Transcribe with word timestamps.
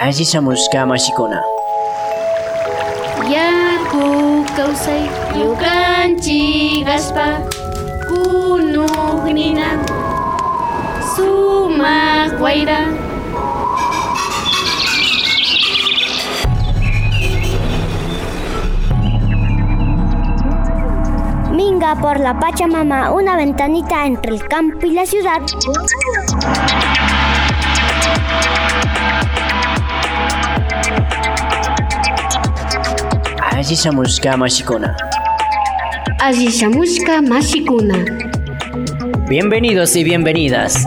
Asishamushka 0.00 0.86
mashikuna. 0.86 1.42
Yaku 3.34 4.44
kawsay 4.56 5.10
yukanchik 5.40 6.86
aspa 6.86 7.42
kunugnina 8.06 9.68
sumak 11.16 12.40
wayra 12.40 12.80
Minga 21.50 21.96
por 21.96 22.20
la 22.20 22.38
Pachamama, 22.38 23.10
una 23.10 23.36
ventanita 23.36 24.06
entre 24.06 24.30
el 24.30 24.46
campo 24.46 24.86
y 24.86 24.92
la 24.92 25.06
ciudad. 25.06 25.42
Asishamushka 33.58 34.36
mashikuna. 34.36 34.96
Asishamushka 36.20 37.22
mashikuna 37.22 37.96
Bienvenidos 39.28 39.96
y 39.96 40.04
bienvenidas. 40.04 40.86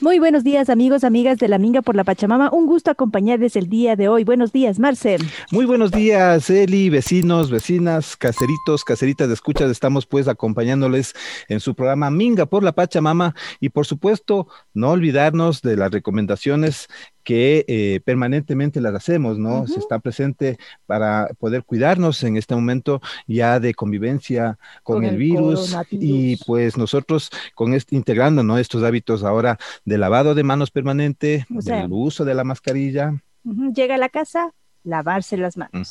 Muy 0.00 0.20
buenos 0.20 0.44
días, 0.44 0.70
amigos, 0.70 1.02
amigas 1.02 1.38
de 1.38 1.48
la 1.48 1.58
Minga 1.58 1.82
por 1.82 1.96
la 1.96 2.04
Pachamama. 2.04 2.50
Un 2.52 2.66
gusto 2.66 2.92
acompañarles 2.92 3.56
el 3.56 3.68
día 3.68 3.96
de 3.96 4.08
hoy. 4.08 4.22
Buenos 4.22 4.52
días, 4.52 4.78
Marce. 4.78 5.18
Muy 5.50 5.66
buenos 5.66 5.90
días, 5.90 6.48
Eli, 6.50 6.88
vecinos, 6.88 7.50
vecinas, 7.50 8.16
caseritos, 8.16 8.84
caseritas 8.84 9.26
de 9.26 9.34
escuchas. 9.34 9.68
Estamos 9.70 10.06
pues 10.06 10.28
acompañándoles 10.28 11.14
en 11.48 11.58
su 11.58 11.74
programa 11.74 12.10
Minga 12.10 12.46
por 12.46 12.62
la 12.62 12.72
Pachamama 12.72 13.34
y 13.58 13.70
por 13.70 13.86
supuesto 13.86 14.46
no 14.72 14.90
olvidarnos 14.92 15.62
de 15.62 15.76
las 15.76 15.90
recomendaciones 15.90 16.86
que 17.28 17.66
eh, 17.68 18.00
permanentemente 18.06 18.80
las 18.80 18.94
hacemos, 18.94 19.38
¿no? 19.38 19.66
Se 19.66 19.78
está 19.78 19.98
presente 19.98 20.56
para 20.86 21.28
poder 21.38 21.62
cuidarnos 21.62 22.22
en 22.22 22.38
este 22.38 22.54
momento 22.54 23.02
ya 23.26 23.60
de 23.60 23.74
convivencia 23.74 24.58
con, 24.82 24.96
Con 24.96 25.04
el, 25.04 25.10
el 25.10 25.16
virus 25.18 25.76
y 25.90 26.38
pues 26.46 26.78
nosotros 26.78 27.28
con 27.54 27.74
este, 27.74 27.96
integrando, 27.96 28.42
¿no? 28.42 28.56
Estos 28.56 28.82
hábitos 28.82 29.24
ahora 29.24 29.58
de 29.84 29.98
lavado 29.98 30.34
de 30.34 30.42
manos 30.42 30.70
permanente, 30.70 31.46
O 31.54 31.60
sea, 31.60 31.82
del 31.82 31.92
uso 31.92 32.24
de 32.24 32.34
la 32.34 32.44
mascarilla. 32.44 33.22
Llega 33.44 33.96
a 33.96 33.98
la 33.98 34.08
casa, 34.08 34.54
lavarse 34.82 35.36
las 35.36 35.58
manos. 35.58 35.90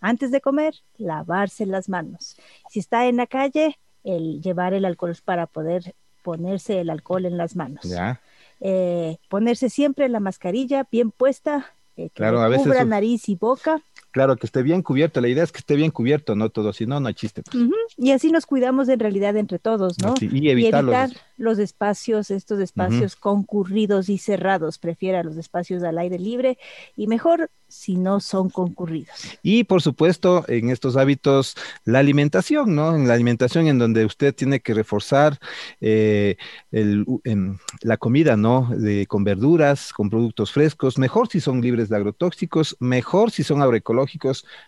Antes 0.00 0.30
de 0.30 0.40
comer, 0.40 0.76
lavarse 0.96 1.66
las 1.66 1.90
manos. 1.90 2.38
Si 2.70 2.78
está 2.78 3.06
en 3.06 3.18
la 3.18 3.26
calle, 3.26 3.78
el 4.02 4.40
llevar 4.40 4.72
el 4.72 4.86
alcohol 4.86 5.14
para 5.26 5.46
poder 5.46 5.94
ponerse 6.22 6.80
el 6.80 6.88
alcohol 6.88 7.26
en 7.26 7.36
las 7.36 7.54
manos. 7.54 7.84
Ya. 7.84 8.18
Eh, 8.60 9.18
ponerse 9.28 9.70
siempre 9.70 10.08
la 10.08 10.20
mascarilla 10.20 10.86
bien 10.90 11.10
puesta, 11.10 11.74
eh, 11.96 12.10
que 12.10 12.14
Claro, 12.14 12.40
veces 12.48 12.66
cubra 12.66 12.84
nariz 12.84 13.28
y 13.28 13.34
boca. 13.34 13.82
Claro, 14.10 14.36
que 14.36 14.46
esté 14.46 14.62
bien 14.62 14.82
cubierto. 14.82 15.20
La 15.20 15.28
idea 15.28 15.44
es 15.44 15.52
que 15.52 15.58
esté 15.58 15.76
bien 15.76 15.90
cubierto, 15.90 16.34
no 16.34 16.50
todo, 16.50 16.72
si 16.72 16.86
no, 16.86 16.98
no 17.00 17.08
hay 17.08 17.14
chiste. 17.14 17.42
pues. 17.42 17.56
Y 17.96 18.12
así 18.12 18.30
nos 18.32 18.46
cuidamos 18.46 18.88
en 18.88 18.98
realidad 18.98 19.36
entre 19.36 19.58
todos, 19.58 19.98
¿no? 19.98 20.14
Y 20.20 20.48
evitar 20.48 20.82
los- 20.84 20.94
evitar 20.94 21.10
los 21.36 21.58
espacios, 21.58 22.30
estos 22.30 22.60
espacios 22.60 23.16
concurridos 23.16 24.08
y 24.08 24.18
cerrados. 24.18 24.78
Prefiera 24.78 25.22
los 25.22 25.36
espacios 25.36 25.82
al 25.82 25.98
aire 25.98 26.18
libre 26.18 26.58
y 26.96 27.06
mejor 27.06 27.50
si 27.68 27.96
no 27.96 28.18
son 28.18 28.50
concurridos. 28.50 29.14
Y 29.42 29.62
por 29.64 29.80
supuesto, 29.80 30.44
en 30.48 30.70
estos 30.70 30.96
hábitos, 30.96 31.54
la 31.84 32.00
alimentación, 32.00 32.74
¿no? 32.74 32.96
En 32.96 33.06
la 33.06 33.14
alimentación 33.14 33.68
en 33.68 33.78
donde 33.78 34.04
usted 34.04 34.34
tiene 34.34 34.58
que 34.60 34.74
reforzar 34.74 35.38
eh, 35.80 36.36
el- 36.72 37.04
em, 37.24 37.58
la 37.82 37.96
comida, 37.96 38.36
¿no? 38.36 38.68
De, 38.76 39.06
con 39.06 39.22
verduras, 39.24 39.92
con 39.92 40.10
productos 40.10 40.50
frescos, 40.52 40.98
mejor 40.98 41.28
si 41.28 41.40
son 41.40 41.60
libres 41.60 41.88
de 41.88 41.96
agrotóxicos, 41.96 42.76
mejor 42.80 43.30
si 43.30 43.44
son 43.44 43.62
agroecológicos, 43.62 43.99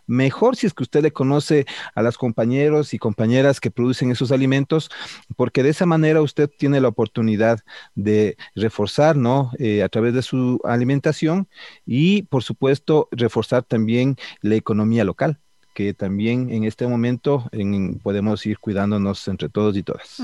mejor 0.06 0.56
si 0.56 0.66
es 0.66 0.74
que 0.74 0.82
usted 0.82 1.02
le 1.02 1.12
conoce 1.12 1.66
a 1.94 2.02
los 2.02 2.18
compañeros 2.18 2.94
y 2.94 2.98
compañeras 2.98 3.60
que 3.60 3.70
producen 3.70 4.10
esos 4.10 4.32
alimentos, 4.32 4.90
porque 5.36 5.62
de 5.62 5.70
esa 5.70 5.86
manera 5.86 6.22
usted 6.22 6.50
tiene 6.58 6.80
la 6.80 6.88
oportunidad 6.88 7.60
de 7.94 8.36
reforzar, 8.54 9.16
¿no? 9.16 9.50
Eh, 9.58 9.82
a 9.82 9.88
través 9.88 10.14
de 10.14 10.22
su 10.22 10.60
alimentación 10.64 11.48
y, 11.86 12.22
por 12.22 12.42
supuesto, 12.42 13.08
reforzar 13.10 13.62
también 13.62 14.16
la 14.40 14.54
economía 14.56 15.04
local, 15.04 15.38
que 15.74 15.94
también 15.94 16.50
en 16.50 16.64
este 16.64 16.86
momento 16.86 17.48
en- 17.52 17.98
podemos 18.00 18.44
ir 18.46 18.58
cuidándonos 18.58 19.26
entre 19.28 19.48
todos 19.48 19.76
y 19.76 19.82
todas. 19.82 20.20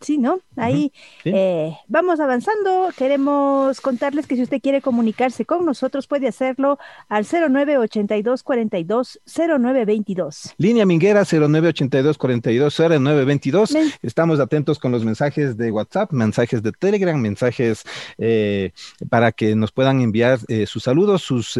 Sí, 0.00 0.16
¿no? 0.18 0.40
Ahí 0.56 0.92
sí. 1.22 1.30
eh, 1.34 1.76
vamos 1.88 2.20
avanzando. 2.20 2.88
Queremos 2.96 3.80
contarles 3.80 4.26
que 4.26 4.34
si 4.36 4.42
usted 4.42 4.60
quiere 4.60 4.80
comunicarse 4.80 5.44
con 5.44 5.64
nosotros, 5.66 6.06
puede 6.06 6.26
hacerlo 6.28 6.78
al 7.08 7.24
0982 7.26 8.42
42 8.42 9.20
0922. 9.26 10.54
Línea 10.58 10.86
Minguera 10.86 11.24
0982 11.24 12.16
42 12.18 12.74
0922. 12.80 13.72
Men- 13.72 13.90
Estamos 14.02 14.40
atentos 14.40 14.78
con 14.78 14.90
los 14.92 15.04
mensajes 15.04 15.56
de 15.56 15.70
WhatsApp, 15.70 16.12
mensajes 16.12 16.62
de 16.62 16.72
Telegram, 16.72 17.20
mensajes 17.20 17.84
eh, 18.18 18.72
para 19.10 19.32
que 19.32 19.54
nos 19.54 19.70
puedan 19.72 20.00
enviar 20.00 20.38
eh, 20.48 20.66
sus 20.66 20.82
saludos, 20.84 21.22
sus 21.22 21.58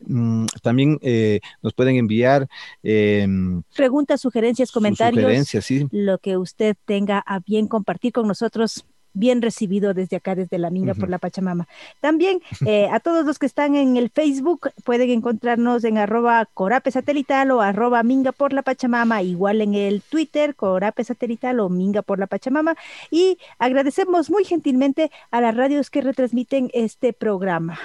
mm, 0.00 0.46
también 0.62 0.98
nos 1.62 1.72
pueden 1.72 1.96
enviar 1.96 2.46
eh, 2.82 3.26
Preguntas, 3.74 4.20
sugerencias, 4.20 4.70
comentarios. 4.70 5.22
sugerencias, 5.22 5.64
sí. 5.64 5.86
lo 5.90 6.18
que 6.18 6.36
usted 6.36 6.76
tenga 6.84 7.22
a 7.26 7.38
bien 7.40 7.68
compartir 7.70 8.12
con 8.12 8.28
nosotros. 8.28 8.84
Bien 9.12 9.42
recibido 9.42 9.92
desde 9.92 10.18
acá, 10.18 10.36
desde 10.36 10.56
la 10.56 10.70
Minga 10.70 10.94
por 10.94 11.08
la 11.08 11.18
Pachamama. 11.18 11.66
También 12.00 12.40
eh, 12.64 12.88
a 12.92 13.00
todos 13.00 13.26
los 13.26 13.40
que 13.40 13.46
están 13.46 13.74
en 13.74 13.96
el 13.96 14.08
Facebook 14.08 14.70
pueden 14.84 15.10
encontrarnos 15.10 15.82
en 15.82 15.98
arroba 15.98 16.46
corape 16.54 16.92
satelital 16.92 17.50
o 17.50 17.60
arroba 17.60 18.04
minga 18.04 18.30
por 18.30 18.52
la 18.52 18.62
Pachamama, 18.62 19.22
igual 19.22 19.62
en 19.62 19.74
el 19.74 20.00
Twitter, 20.02 20.54
corape 20.54 21.02
satelital 21.02 21.58
o 21.58 21.68
minga 21.68 22.02
por 22.02 22.20
la 22.20 22.28
Pachamama. 22.28 22.76
Y 23.10 23.38
agradecemos 23.58 24.30
muy 24.30 24.44
gentilmente 24.44 25.10
a 25.32 25.40
las 25.40 25.56
radios 25.56 25.90
que 25.90 26.02
retransmiten 26.02 26.70
este 26.72 27.12
programa. 27.12 27.80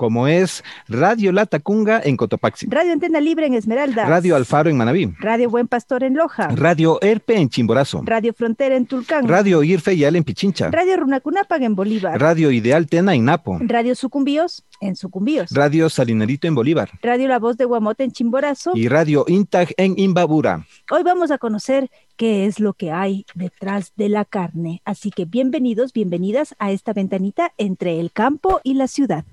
Como 0.00 0.28
es 0.28 0.64
Radio 0.88 1.30
La 1.30 1.44
Tacunga 1.44 2.00
en 2.02 2.16
Cotopaxi, 2.16 2.68
Radio 2.70 2.94
Antena 2.94 3.20
Libre 3.20 3.44
en 3.44 3.52
Esmeralda. 3.52 4.06
Radio 4.06 4.34
Alfaro 4.34 4.70
en 4.70 4.78
Manabí, 4.78 5.12
Radio 5.18 5.50
Buen 5.50 5.68
Pastor 5.68 6.04
en 6.04 6.14
Loja. 6.14 6.48
Radio 6.48 6.98
Erpe 7.02 7.36
en 7.36 7.50
Chimborazo, 7.50 8.00
Radio 8.06 8.32
Frontera 8.32 8.76
en 8.76 8.86
Tulcán. 8.86 9.28
Radio 9.28 9.62
Irfe 9.62 9.94
Yal 9.98 10.16
en 10.16 10.24
Pichincha, 10.24 10.70
Radio 10.70 10.96
Runacunapan 10.96 11.64
en 11.64 11.74
Bolívar. 11.74 12.18
Radio 12.18 12.50
Ideal 12.50 12.86
Tena 12.86 13.14
en 13.14 13.26
Napo, 13.26 13.58
Radio 13.60 13.94
Sucumbíos 13.94 14.64
en 14.80 14.96
Sucumbíos. 14.96 15.50
Radio 15.50 15.90
Salinarito 15.90 16.48
en 16.48 16.54
Bolívar 16.54 16.88
Radio 17.02 17.28
La 17.28 17.38
Voz 17.38 17.58
de 17.58 17.66
Guamote 17.66 18.04
en 18.04 18.12
Chimborazo. 18.12 18.72
y 18.74 18.88
Radio 18.88 19.26
Intag 19.28 19.68
en 19.76 19.98
Imbabura. 19.98 20.64
Hoy 20.90 21.02
vamos 21.02 21.30
a 21.30 21.36
conocer 21.36 21.90
qué 22.16 22.46
es 22.46 22.58
lo 22.58 22.72
que 22.72 22.90
hay 22.90 23.26
detrás 23.34 23.92
de 23.96 24.08
la 24.08 24.24
carne. 24.24 24.80
Así 24.86 25.10
que 25.10 25.26
bienvenidos, 25.26 25.92
bienvenidas 25.92 26.54
a 26.58 26.70
esta 26.70 26.94
ventanita 26.94 27.52
entre 27.58 28.00
el 28.00 28.12
campo 28.12 28.62
y 28.64 28.72
la 28.72 28.88
ciudad. 28.88 29.26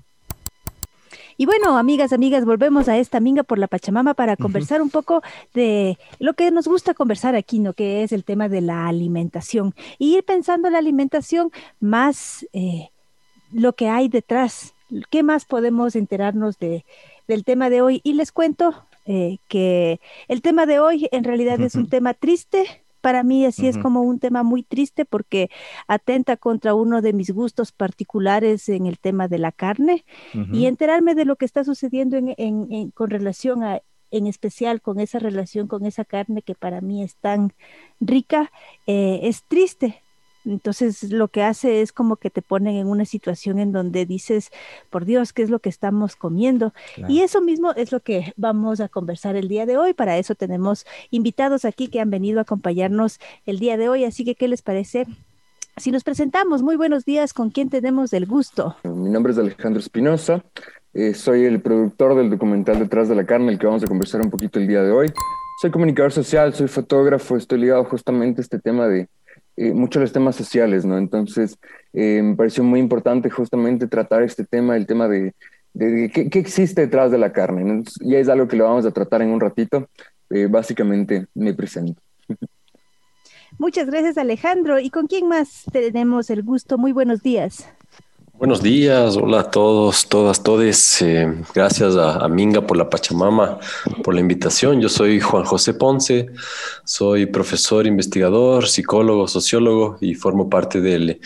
Y 1.40 1.46
bueno, 1.46 1.78
amigas, 1.78 2.12
amigas, 2.12 2.44
volvemos 2.44 2.88
a 2.88 2.98
esta 2.98 3.20
minga 3.20 3.44
por 3.44 3.58
la 3.58 3.68
Pachamama 3.68 4.14
para 4.14 4.36
conversar 4.36 4.82
un 4.82 4.90
poco 4.90 5.22
de 5.54 5.96
lo 6.18 6.34
que 6.34 6.50
nos 6.50 6.66
gusta 6.66 6.94
conversar 6.94 7.36
aquí, 7.36 7.60
¿no? 7.60 7.74
Que 7.74 8.02
es 8.02 8.10
el 8.10 8.24
tema 8.24 8.48
de 8.48 8.60
la 8.60 8.88
alimentación. 8.88 9.72
Y 10.00 10.16
ir 10.16 10.24
pensando 10.24 10.68
la 10.68 10.78
alimentación 10.78 11.52
más 11.78 12.44
eh, 12.52 12.88
lo 13.52 13.74
que 13.74 13.88
hay 13.88 14.08
detrás. 14.08 14.74
¿Qué 15.10 15.22
más 15.22 15.44
podemos 15.44 15.94
enterarnos 15.94 16.58
de, 16.58 16.84
del 17.28 17.44
tema 17.44 17.70
de 17.70 17.82
hoy? 17.82 18.00
Y 18.02 18.14
les 18.14 18.32
cuento 18.32 18.74
eh, 19.06 19.38
que 19.46 20.00
el 20.26 20.42
tema 20.42 20.66
de 20.66 20.80
hoy 20.80 21.08
en 21.12 21.22
realidad 21.22 21.60
es 21.60 21.76
un 21.76 21.88
tema 21.88 22.14
triste. 22.14 22.82
Para 23.08 23.22
mí 23.22 23.46
así 23.46 23.62
es 23.68 23.76
como 23.82 24.02
un 24.02 24.18
tema 24.18 24.42
muy 24.42 24.62
triste 24.62 25.04
porque 25.06 25.48
atenta 25.86 26.36
contra 26.36 26.74
uno 26.74 27.00
de 27.00 27.12
mis 27.14 27.30
gustos 27.30 27.72
particulares 27.72 28.68
en 28.68 28.84
el 28.86 28.98
tema 28.98 29.28
de 29.28 29.38
la 29.38 29.50
carne 29.50 30.04
y 30.54 30.66
enterarme 30.66 31.14
de 31.14 31.24
lo 31.24 31.36
que 31.36 31.46
está 31.46 31.64
sucediendo 31.64 32.16
en, 32.18 32.34
en- 32.36 32.66
en- 32.70 32.90
con 32.90 33.08
relación 33.10 33.62
a, 33.62 33.80
en 34.10 34.26
especial 34.26 34.80
con 34.82 35.00
esa 35.00 35.18
relación 35.18 35.68
con 35.68 35.86
esa 35.86 36.04
carne 36.04 36.42
que 36.42 36.54
para 36.54 36.80
mí 36.82 37.02
es 37.02 37.16
tan 37.16 37.52
rica, 38.00 38.50
eh, 38.86 39.20
es 39.22 39.44
triste. 39.48 40.02
Entonces 40.48 41.12
lo 41.12 41.28
que 41.28 41.42
hace 41.42 41.82
es 41.82 41.92
como 41.92 42.16
que 42.16 42.30
te 42.30 42.42
ponen 42.42 42.76
en 42.76 42.86
una 42.86 43.04
situación 43.04 43.58
en 43.58 43.72
donde 43.72 44.06
dices, 44.06 44.50
por 44.90 45.04
Dios, 45.04 45.32
¿qué 45.32 45.42
es 45.42 45.50
lo 45.50 45.58
que 45.58 45.68
estamos 45.68 46.16
comiendo? 46.16 46.72
Claro. 46.94 47.12
Y 47.12 47.20
eso 47.20 47.40
mismo 47.40 47.72
es 47.72 47.92
lo 47.92 48.00
que 48.00 48.32
vamos 48.36 48.80
a 48.80 48.88
conversar 48.88 49.36
el 49.36 49.48
día 49.48 49.66
de 49.66 49.76
hoy. 49.76 49.94
Para 49.94 50.18
eso 50.18 50.34
tenemos 50.34 50.86
invitados 51.10 51.64
aquí 51.64 51.88
que 51.88 52.00
han 52.00 52.10
venido 52.10 52.38
a 52.38 52.42
acompañarnos 52.42 53.20
el 53.46 53.58
día 53.58 53.76
de 53.76 53.88
hoy. 53.88 54.04
Así 54.04 54.24
que, 54.24 54.34
¿qué 54.34 54.48
les 54.48 54.62
parece? 54.62 55.06
Si 55.76 55.92
nos 55.92 56.02
presentamos, 56.02 56.62
muy 56.62 56.74
buenos 56.74 57.04
días, 57.04 57.32
¿con 57.32 57.50
quién 57.50 57.70
tenemos 57.70 58.12
el 58.12 58.26
gusto? 58.26 58.76
Mi 58.82 59.10
nombre 59.10 59.32
es 59.32 59.38
Alejandro 59.38 59.78
Espinosa, 59.78 60.42
eh, 60.92 61.14
soy 61.14 61.44
el 61.44 61.60
productor 61.60 62.16
del 62.16 62.30
documental 62.30 62.80
Detrás 62.80 63.08
de 63.08 63.14
la 63.14 63.24
Carne, 63.24 63.52
el 63.52 63.60
que 63.60 63.66
vamos 63.66 63.84
a 63.84 63.86
conversar 63.86 64.20
un 64.20 64.30
poquito 64.30 64.58
el 64.58 64.66
día 64.66 64.82
de 64.82 64.90
hoy. 64.90 65.12
Soy 65.60 65.70
comunicador 65.70 66.10
social, 66.10 66.52
soy 66.52 66.66
fotógrafo, 66.66 67.36
estoy 67.36 67.60
ligado 67.60 67.84
justamente 67.84 68.40
a 68.40 68.42
este 68.42 68.58
tema 68.58 68.88
de, 68.88 69.08
eh, 69.60 69.72
mucho 69.72 69.98
los 69.98 70.12
temas 70.12 70.36
sociales, 70.36 70.84
¿no? 70.84 70.96
Entonces, 70.98 71.58
eh, 71.92 72.22
me 72.22 72.36
pareció 72.36 72.62
muy 72.62 72.78
importante 72.78 73.28
justamente 73.28 73.88
tratar 73.88 74.22
este 74.22 74.44
tema, 74.44 74.76
el 74.76 74.86
tema 74.86 75.08
de, 75.08 75.34
qué, 75.74 76.28
existe 76.34 76.82
detrás 76.82 77.10
de 77.10 77.18
la 77.18 77.32
carne. 77.32 77.64
¿no? 77.64 77.82
ya 78.02 78.18
es 78.18 78.28
algo 78.28 78.46
que 78.46 78.56
lo 78.56 78.64
vamos 78.64 78.86
a 78.86 78.92
tratar 78.92 79.20
en 79.20 79.30
un 79.30 79.40
ratito. 79.40 79.88
Eh, 80.30 80.46
básicamente, 80.48 81.26
me 81.34 81.54
presento. 81.54 82.00
Muchas 83.58 83.88
gracias, 83.88 84.16
Alejandro. 84.16 84.78
¿Y 84.78 84.90
con 84.90 85.08
quién 85.08 85.26
más 85.26 85.64
tenemos 85.72 86.30
el 86.30 86.44
gusto? 86.44 86.78
Muy 86.78 86.92
buenos 86.92 87.22
días. 87.24 87.68
Buenos 88.38 88.62
días, 88.62 89.16
hola 89.16 89.40
a 89.40 89.50
todos, 89.50 90.08
todas, 90.08 90.44
todes. 90.44 91.02
Eh, 91.02 91.26
gracias 91.52 91.96
a, 91.96 92.24
a, 92.24 92.28
Minga 92.28 92.64
por 92.64 92.76
la 92.76 92.88
Pachamama, 92.88 93.58
por 94.04 94.14
la 94.14 94.20
invitación. 94.20 94.80
Yo 94.80 94.88
soy 94.88 95.18
Juan 95.18 95.42
José 95.42 95.74
Ponce, 95.74 96.30
soy 96.84 97.26
profesor, 97.26 97.84
investigador, 97.88 98.68
psicólogo, 98.68 99.26
sociólogo 99.26 99.98
y 100.00 100.14
formo 100.14 100.48
parte 100.48 100.80
del 100.80 101.20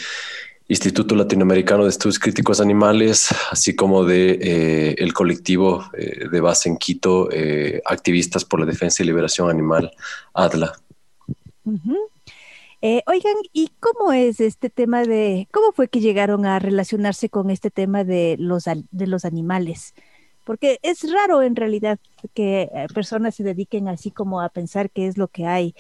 Instituto 0.69 1.15
Latinoamericano 1.15 1.83
de 1.85 1.91
Estudios 1.91 2.19
Críticos 2.19 2.63
Animales, 2.63 3.29
así 3.51 3.77
como 3.77 4.05
de 4.05 4.39
eh, 4.41 4.95
el 4.97 5.13
colectivo 5.13 5.85
eh, 5.93 6.29
de 6.33 6.41
base 6.41 6.71
en 6.71 6.79
Quito, 6.79 7.29
Activistas 7.85 8.47
por 8.47 8.59
la 8.59 8.65
Defensa 8.65 9.03
y 9.03 9.07
Liberación 9.07 9.51
Animal, 9.51 9.93
ADLA. 10.33 10.73
Eh, 12.85 13.05
oigan, 13.07 13.37
¿y 13.53 13.71
cómo 13.79 14.13
es 14.13 14.41
este 14.41 14.69
tema 14.69 15.05
de, 15.05 15.47
cómo 15.53 15.71
fue 15.71 15.87
que 15.87 16.01
llegaron 16.01 16.47
a 16.47 16.59
relacionarse 16.59 17.29
con 17.29 17.51
este 17.51 17.71
tema 17.71 18.03
de 18.03 18.35
los, 18.41 18.65
de 18.65 19.07
los 19.07 19.25
animales? 19.25 19.95
Porque 20.43 20.81
es 20.83 21.09
raro 21.13 21.43
en 21.43 21.55
realidad 21.55 22.01
que 22.35 22.63
eh, 22.63 22.87
personas 22.93 23.37
se 23.37 23.45
dediquen 23.45 23.87
así 23.87 24.11
como 24.11 24.41
a 24.41 24.49
pensar 24.49 24.91
qué 24.91 25.07
es 25.07 25.17
lo 25.17 25.29
que 25.29 25.47
hay 25.47 25.77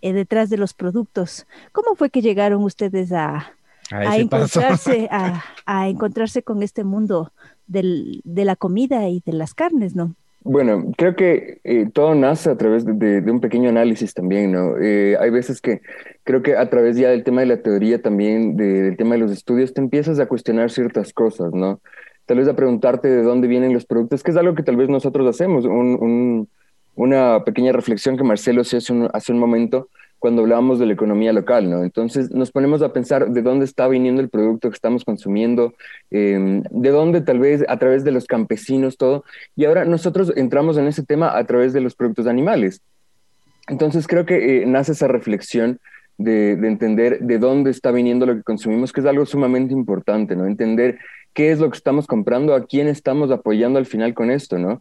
eh, 0.00 0.14
detrás 0.14 0.48
de 0.48 0.56
los 0.56 0.72
productos. 0.72 1.46
¿Cómo 1.72 1.94
fue 1.94 2.08
que 2.08 2.22
llegaron 2.22 2.64
ustedes 2.64 3.12
a, 3.12 3.52
a, 3.90 3.96
a 3.98 4.16
encontrarse, 4.16 5.08
a, 5.12 5.44
a, 5.66 5.88
encontrarse 5.88 6.42
con 6.42 6.62
este 6.62 6.84
mundo 6.84 7.34
del, 7.66 8.22
de 8.24 8.46
la 8.46 8.56
comida 8.56 9.06
y 9.10 9.22
de 9.26 9.34
las 9.34 9.52
carnes, 9.52 9.94
no? 9.94 10.14
Bueno, 10.48 10.92
creo 10.96 11.16
que 11.16 11.60
eh, 11.64 11.86
todo 11.92 12.14
nace 12.14 12.50
a 12.50 12.56
través 12.56 12.84
de, 12.86 13.18
un 13.28 13.40
pequeño 13.40 13.68
análisis 13.68 14.14
también, 14.14 14.52
¿no? 14.52 14.78
Eh, 14.78 15.16
hay 15.18 15.30
veces 15.30 15.60
que 15.60 15.80
creo 16.22 16.40
que 16.42 16.56
a 16.56 16.70
través 16.70 16.96
ya 16.96 17.08
del 17.10 17.24
tema 17.24 17.40
de 17.40 17.48
la 17.48 17.62
teoría 17.62 18.00
también, 18.00 18.56
de, 18.56 18.82
del 18.82 18.96
tema 18.96 19.16
de 19.16 19.22
los 19.22 19.32
estudios, 19.32 19.74
te 19.74 19.80
empiezas 19.80 20.20
a 20.20 20.26
cuestionar 20.26 20.70
ciertas 20.70 21.12
cosas, 21.12 21.52
¿no? 21.52 21.80
Tal 22.26 22.38
vez 22.38 22.46
a 22.46 22.54
preguntarte 22.54 23.08
de 23.08 23.24
dónde 23.24 23.48
vienen 23.48 23.72
los 23.72 23.86
productos, 23.86 24.22
que 24.22 24.30
es 24.30 24.36
algo 24.36 24.54
que 24.54 24.62
tal 24.62 24.76
vez 24.76 24.88
nosotros 24.88 25.26
hacemos, 25.28 25.64
un, 25.64 25.98
un, 26.00 26.48
una 26.94 27.42
pequeña 27.44 27.72
reflexión 27.72 28.16
que 28.16 28.22
Marcelo 28.22 28.62
se 28.62 28.76
hace 28.76 28.94
hace 29.12 29.32
un 29.32 29.40
momento 29.40 29.88
cuando 30.18 30.42
hablábamos 30.42 30.78
de 30.78 30.86
la 30.86 30.94
economía 30.94 31.32
local, 31.32 31.70
¿no? 31.70 31.82
Entonces 31.82 32.30
nos 32.30 32.50
ponemos 32.50 32.82
a 32.82 32.92
pensar 32.92 33.30
de 33.30 33.42
dónde 33.42 33.64
está 33.64 33.86
viniendo 33.88 34.22
el 34.22 34.28
producto 34.28 34.70
que 34.70 34.74
estamos 34.74 35.04
consumiendo, 35.04 35.74
eh, 36.10 36.62
de 36.70 36.90
dónde 36.90 37.20
tal 37.20 37.38
vez 37.38 37.64
a 37.68 37.78
través 37.78 38.04
de 38.04 38.12
los 38.12 38.26
campesinos, 38.26 38.96
todo. 38.96 39.24
Y 39.54 39.64
ahora 39.66 39.84
nosotros 39.84 40.32
entramos 40.36 40.78
en 40.78 40.86
ese 40.86 41.04
tema 41.04 41.36
a 41.36 41.44
través 41.44 41.72
de 41.72 41.80
los 41.80 41.94
productos 41.94 42.26
animales. 42.26 42.80
Entonces 43.68 44.06
creo 44.06 44.24
que 44.24 44.62
eh, 44.62 44.66
nace 44.66 44.92
esa 44.92 45.08
reflexión 45.08 45.80
de, 46.18 46.56
de, 46.56 46.68
entender 46.68 47.20
de 47.20 47.38
dónde 47.38 47.70
está 47.70 47.90
viniendo 47.90 48.24
lo 48.24 48.36
que 48.36 48.42
consumimos, 48.42 48.92
que 48.92 49.00
es 49.00 49.06
algo 49.06 49.26
sumamente 49.26 49.74
importante, 49.74 50.34
¿no? 50.34 50.46
Entender 50.46 50.98
qué 51.34 51.52
es 51.52 51.58
lo 51.58 51.68
que 51.70 51.76
estamos 51.76 52.06
comprando, 52.06 52.54
a 52.54 52.64
quién 52.64 52.88
estamos 52.88 53.30
apoyando 53.30 53.78
al 53.78 53.84
final 53.84 54.14
con 54.14 54.30
esto, 54.30 54.58
¿no? 54.58 54.80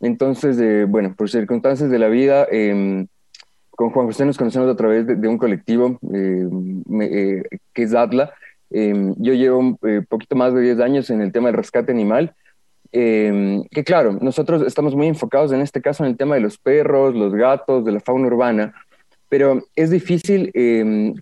Entonces, 0.00 0.58
eh, 0.60 0.84
bueno, 0.84 1.14
por 1.16 1.30
circunstancias 1.30 1.88
de 1.88 1.98
la 2.00 2.08
vida, 2.08 2.48
eh, 2.50 3.06
con 3.72 3.90
Juan 3.90 4.06
José 4.06 4.24
nos 4.24 4.38
conocemos 4.38 4.68
a 4.68 4.76
través 4.76 5.06
de, 5.06 5.16
de 5.16 5.28
un 5.28 5.38
colectivo 5.38 5.98
eh, 6.14 6.48
me, 6.86 7.04
eh, 7.06 7.42
que 7.72 7.82
es 7.82 7.94
ATLA. 7.94 8.32
Eh, 8.70 9.12
yo 9.16 9.34
llevo 9.34 9.58
un 9.58 9.76
poquito 10.08 10.36
más 10.36 10.54
de 10.54 10.62
10 10.62 10.80
años 10.80 11.10
en 11.10 11.20
el 11.20 11.32
tema 11.32 11.48
del 11.48 11.56
rescate 11.56 11.92
animal. 11.92 12.34
que 12.90 13.84
claro, 13.84 14.18
nosotros 14.20 14.62
estamos 14.62 14.94
muy 14.94 15.08
enfocados 15.08 15.52
en 15.52 15.60
este 15.60 15.80
caso 15.80 16.04
en 16.04 16.10
el 16.10 16.16
tema 16.16 16.34
de 16.34 16.42
los 16.42 16.58
perros, 16.58 17.14
los 17.14 17.34
gatos, 17.34 17.84
de 17.84 17.92
la 17.92 18.00
fauna 18.00 18.26
urbana, 18.26 18.74
pero 19.28 19.62
es 19.76 19.90
difícil 19.90 20.52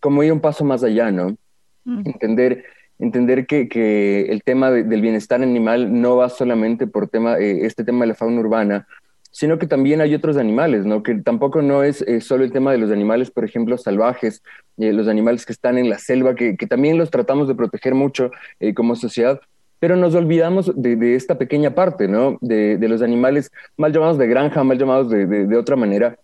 como 0.00 0.22
ir 0.22 0.32
un 0.32 0.40
paso 0.40 0.64
más 0.64 0.82
allá, 0.82 1.10
¿no? 1.10 1.36
Mm. 1.84 2.02
Entender 2.04 2.64
entender 3.00 3.46
que, 3.46 3.68
que 3.68 4.26
el 4.28 4.42
tema 4.42 4.70
de, 4.70 4.84
del 4.84 5.00
bienestar 5.00 5.42
animal 5.42 6.00
no 6.00 6.16
va 6.16 6.28
solamente 6.28 6.86
por 6.86 7.08
tema, 7.08 7.38
eh, 7.38 7.64
este 7.64 7.82
tema 7.82 8.00
de 8.00 8.08
la 8.08 8.14
fauna 8.14 8.40
urbana, 8.40 8.86
sino 9.30 9.58
que 9.58 9.66
también 9.66 10.00
hay 10.00 10.14
otros 10.14 10.36
animales, 10.36 10.84
¿no? 10.84 11.02
Que 11.02 11.14
tampoco 11.16 11.62
no 11.62 11.82
es 11.82 12.02
eh, 12.02 12.20
solo 12.20 12.44
el 12.44 12.52
tema 12.52 12.72
de 12.72 12.78
los 12.78 12.90
animales, 12.90 13.30
por 13.30 13.44
ejemplo, 13.44 13.78
salvajes, 13.78 14.42
eh, 14.78 14.92
los 14.92 15.08
animales 15.08 15.46
que 15.46 15.52
están 15.52 15.78
en 15.78 15.88
la 15.88 15.98
selva, 15.98 16.34
que, 16.34 16.56
que 16.56 16.66
también 16.66 16.98
los 16.98 17.10
tratamos 17.10 17.46
de 17.48 17.54
proteger 17.54 17.94
mucho 17.94 18.30
eh, 18.58 18.74
como 18.74 18.96
sociedad, 18.96 19.40
pero 19.78 19.96
nos 19.96 20.14
olvidamos 20.14 20.72
de, 20.74 20.96
de 20.96 21.14
esta 21.14 21.38
pequeña 21.38 21.74
parte, 21.74 22.08
¿no? 22.08 22.38
De, 22.40 22.76
de, 22.76 22.88
los 22.88 23.02
animales 23.02 23.50
mal 23.76 23.92
llamados 23.92 24.18
de 24.18 24.26
granja, 24.26 24.64
mal 24.64 24.78
llamados 24.78 25.10
de, 25.10 25.26
de, 25.26 25.56
otra 25.56 25.76
manera, 25.76 26.18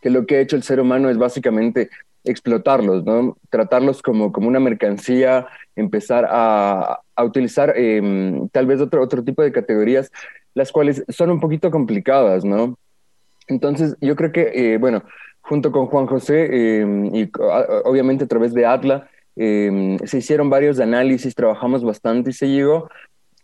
que 0.00 0.08
lo 0.08 0.24
que 0.24 0.36
ha 0.36 0.40
hecho 0.40 0.56
el 0.56 0.62
ser 0.62 0.80
humano 0.80 1.10
es 1.10 1.18
básicamente 1.18 1.90
explotarlos, 2.24 3.04
¿no? 3.04 3.36
Tratarlos 3.50 4.00
como, 4.00 4.32
como 4.32 4.48
una 4.48 4.60
mercancía, 4.60 5.46
empezar 5.76 6.26
a, 6.30 7.00
a 7.14 7.24
utilizar 7.24 7.74
eh, 7.76 8.40
tal 8.52 8.66
vez 8.66 8.80
otro, 8.80 9.02
otro 9.02 9.22
tipo 9.24 9.42
de 9.42 9.52
categorías 9.52 10.10
las 10.58 10.72
cuales 10.72 11.04
son 11.08 11.30
un 11.30 11.38
poquito 11.40 11.70
complicadas, 11.70 12.44
¿no? 12.44 12.76
Entonces, 13.46 13.96
yo 14.00 14.16
creo 14.16 14.32
que, 14.32 14.50
eh, 14.54 14.78
bueno, 14.78 15.04
junto 15.40 15.70
con 15.70 15.86
Juan 15.86 16.06
José 16.06 16.48
eh, 16.50 17.10
y 17.14 17.30
obviamente 17.84 18.24
a 18.24 18.28
través 18.28 18.52
de 18.52 18.66
Atla, 18.66 19.08
eh, 19.36 19.96
se 20.04 20.18
hicieron 20.18 20.50
varios 20.50 20.80
análisis, 20.80 21.36
trabajamos 21.36 21.84
bastante 21.84 22.30
y 22.30 22.32
se 22.32 22.48
llegó 22.48 22.88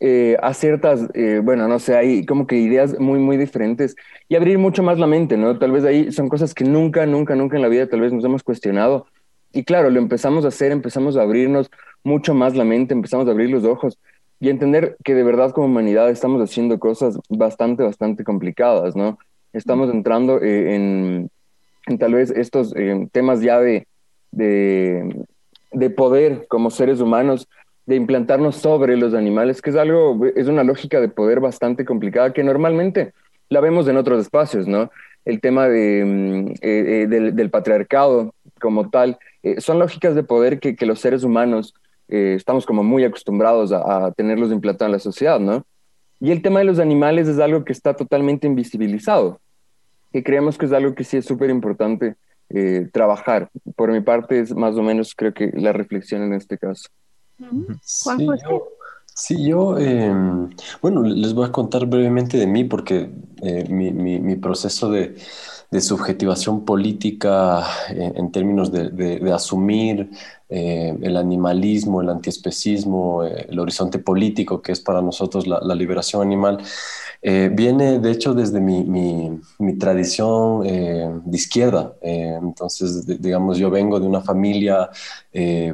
eh, 0.01 0.37
a 0.43 0.53
ciertas, 0.55 1.09
eh, 1.15 1.41
bueno, 1.43 1.69
no 1.69 1.79
sé, 1.79 1.97
hay 1.97 2.27
como 2.27 2.49
que 2.49 2.57
ideas 2.57 2.99
muy, 2.99 3.21
muy 3.21 3.37
diferentes 3.37 3.95
y 4.29 4.35
abrir 4.35 4.59
mucho 4.59 4.83
más 4.83 4.99
la 4.99 5.07
mente, 5.07 5.37
¿no? 5.37 5.57
Tal 5.57 5.71
vez 5.71 5.85
ahí 5.85 6.11
son 6.11 6.29
cosas 6.29 6.53
que 6.53 6.65
nunca, 6.65 7.07
nunca, 7.07 7.37
nunca 7.37 7.57
en 7.57 7.63
la 7.63 7.69
vida 7.69 7.89
tal 7.89 8.01
vez 8.01 8.13
nos 8.13 8.25
hemos 8.25 8.43
cuestionado. 8.43 9.07
Y 9.53 9.63
claro, 9.63 9.89
lo 9.89 10.01
empezamos 10.01 10.45
a 10.45 10.49
hacer, 10.49 10.73
empezamos 10.73 11.17
a 11.17 11.23
abrirnos 11.23 11.71
mucho 12.03 12.35
más 12.35 12.57
la 12.57 12.65
mente, 12.65 12.93
empezamos 12.93 13.29
a 13.29 13.31
abrir 13.31 13.51
los 13.51 13.63
ojos 13.63 13.99
y 14.45 14.51
entender 14.51 14.99
que 15.03 15.15
de 15.15 15.23
verdad 15.23 15.53
como 15.53 15.69
humanidad 15.69 16.11
estamos 16.11 16.43
haciendo 16.43 16.79
cosas 16.79 17.19
bastante, 17.31 17.83
bastante 17.83 18.25
complicadas, 18.25 18.95
¿no? 18.95 19.19
Estamos 19.55 19.89
entrando 19.89 20.39
eh, 20.43 20.75
en, 20.75 21.31
en, 21.87 21.99
tal 21.99 22.13
vez 22.13 22.31
estos 22.31 22.77
eh, 22.77 23.09
temas 23.11 23.41
ya 23.41 23.59
de, 23.59 23.89
de, 24.33 25.25
de, 25.73 25.89
poder 25.89 26.47
como 26.47 26.71
seres 26.71 27.01
humanos, 27.01 27.49
de 27.87 27.97
implantarnos 27.97 28.57
sobre 28.57 28.99
los 28.99 29.15
animales, 29.15 29.63
que 29.63 29.71
es 29.71 29.77
algo, 29.77 30.21
es 30.37 30.47
una 30.47 30.63
lógica 30.63 31.01
de 31.01 31.09
poder 31.09 31.41
bastante 31.41 31.87
complicada 31.87 32.35
que 32.35 32.45
normalmente 32.45 33.15
la 33.49 33.61
vemos 33.61 33.89
en 33.89 33.97
otros 33.97 34.21
espacios, 34.21 34.69
¿no? 34.69 34.91
El 35.25 35.41
tema 35.41 35.69
de, 35.71 36.05
mm, 36.05 36.55
eh, 36.61 37.07
del, 37.09 37.35
del, 37.35 37.49
patriarcado 37.49 38.35
como 38.61 38.91
tal, 38.91 39.17
son 39.57 39.79
lógicas 39.79 40.15
de 40.15 40.23
poder 40.23 40.61
que, 40.61 40.77
que 40.77 40.85
los 40.85 41.01
seres 41.01 41.25
humanos 41.25 41.75
eh, 42.09 42.35
estamos 42.37 42.67
como 42.67 42.83
muy 42.83 43.05
acostumbrados 43.05 43.73
a, 43.73 44.07
a, 44.07 44.13
tenerlos 44.13 44.53
implantados 44.53 44.89
en 44.89 44.93
la 44.93 44.99
sociedad, 44.99 45.41
¿no? 45.41 45.65
Y 46.21 46.31
el 46.31 46.43
tema 46.43 46.61
de 46.61 46.65
los 46.65 46.79
animales 46.79 47.29
es 47.29 47.39
algo 47.39 47.65
que 47.65 47.73
está 47.73 47.95
totalmente 47.95 48.47
invisibilizado, 48.47 49.41
que 50.13 50.23
creemos 50.23 50.57
que 50.57 50.67
es 50.67 50.73
algo 50.73 50.95
que 50.95 51.05
sí 51.05 51.17
es 51.17 51.27
súper 51.27 51.51
importante 51.51 52.17
eh, 52.51 52.89
trabajar. 52.93 53.51
Por 53.75 53.91
mi 53.91 54.01
parte 54.01 54.39
es 54.39 54.55
más 54.55 54.77
o 54.77 54.83
menos 54.83 55.15
creo 55.17 55.33
que 55.33 55.51
la 55.55 55.73
reflexión 55.73 56.23
en 56.23 56.35
este 56.35 56.59
caso. 56.59 56.89
Sí, 57.83 58.27
yo, 58.49 58.69
sí, 59.07 59.45
yo 59.45 59.79
eh, 59.79 60.13
bueno, 60.81 61.03
les 61.03 61.35
voy 61.35 61.49
a 61.49 61.53
contar 61.53 61.87
brevemente 61.87 62.37
de 62.37 62.47
mí 62.47 62.65
porque 62.65 63.11
eh, 63.43 63.67
mi, 63.69 63.91
mi, 63.91 64.21
mi, 64.21 64.37
proceso 64.37 64.91
de, 64.91 65.17
de 65.71 65.81
subjetivación 65.81 66.65
política 66.65 67.65
en, 67.89 68.19
en 68.19 68.31
términos 68.31 68.71
de, 68.71 68.91
de, 68.91 69.19
de 69.19 69.33
asumir 69.33 70.11
eh, 70.49 70.95
el 71.01 71.17
animalismo, 71.17 72.03
el 72.03 72.11
antiespecismo, 72.11 73.25
eh, 73.25 73.47
el 73.49 73.59
horizonte 73.59 73.99
político 73.99 74.61
que 74.61 74.73
es 74.73 74.81
para 74.81 75.01
nosotros 75.01 75.47
la, 75.47 75.75
liberación 75.75 76.23
animal, 76.23 76.59
eh, 77.23 77.51
viene 77.53 77.99
de 77.99 78.11
hecho 78.11 78.35
desde 78.35 78.61
mi, 78.61 78.85
mi, 78.85 79.79
tradición 79.79 80.63
eh, 80.67 81.11
de 81.25 81.37
izquierda. 81.37 81.95
Entonces, 82.03 83.07
digamos, 83.21 83.57
yo 83.59 83.71
vengo 83.71 83.99
de 83.99 84.07
una 84.07 84.21
familia 84.21 84.91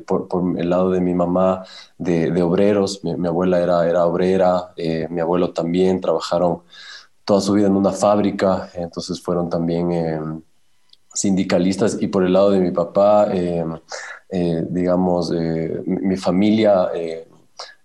por, 0.06 0.28
el 0.56 0.70
lado 0.70 0.90
de 0.90 1.00
mi 1.00 1.14
mamá 1.14 1.64
de, 1.98 2.30
de 2.30 2.42
obreros, 2.42 3.02
mi, 3.04 3.16
mi, 3.16 3.28
abuela 3.28 3.60
era, 3.60 3.88
era 3.88 4.06
obrera, 4.06 4.72
mi 5.10 5.20
abuelo 5.20 5.52
también, 5.52 6.00
trabajaron 6.00 6.60
toda 7.24 7.40
su 7.40 7.52
vida 7.52 7.66
en 7.66 7.76
una 7.76 7.92
fábrica, 7.92 8.70
entonces 8.74 9.20
fueron 9.20 9.50
también 9.50 10.42
sindicalistas 11.12 11.98
y 12.00 12.08
por 12.08 12.24
el 12.24 12.32
lado 12.32 12.50
de 12.50 12.60
mi 12.60 12.70
papá, 12.70 13.28
eh, 13.32 13.64
digamos, 14.68 15.32
eh, 15.34 15.82
mi, 15.86 16.16
familia 16.16 16.88
eh, 16.94 17.26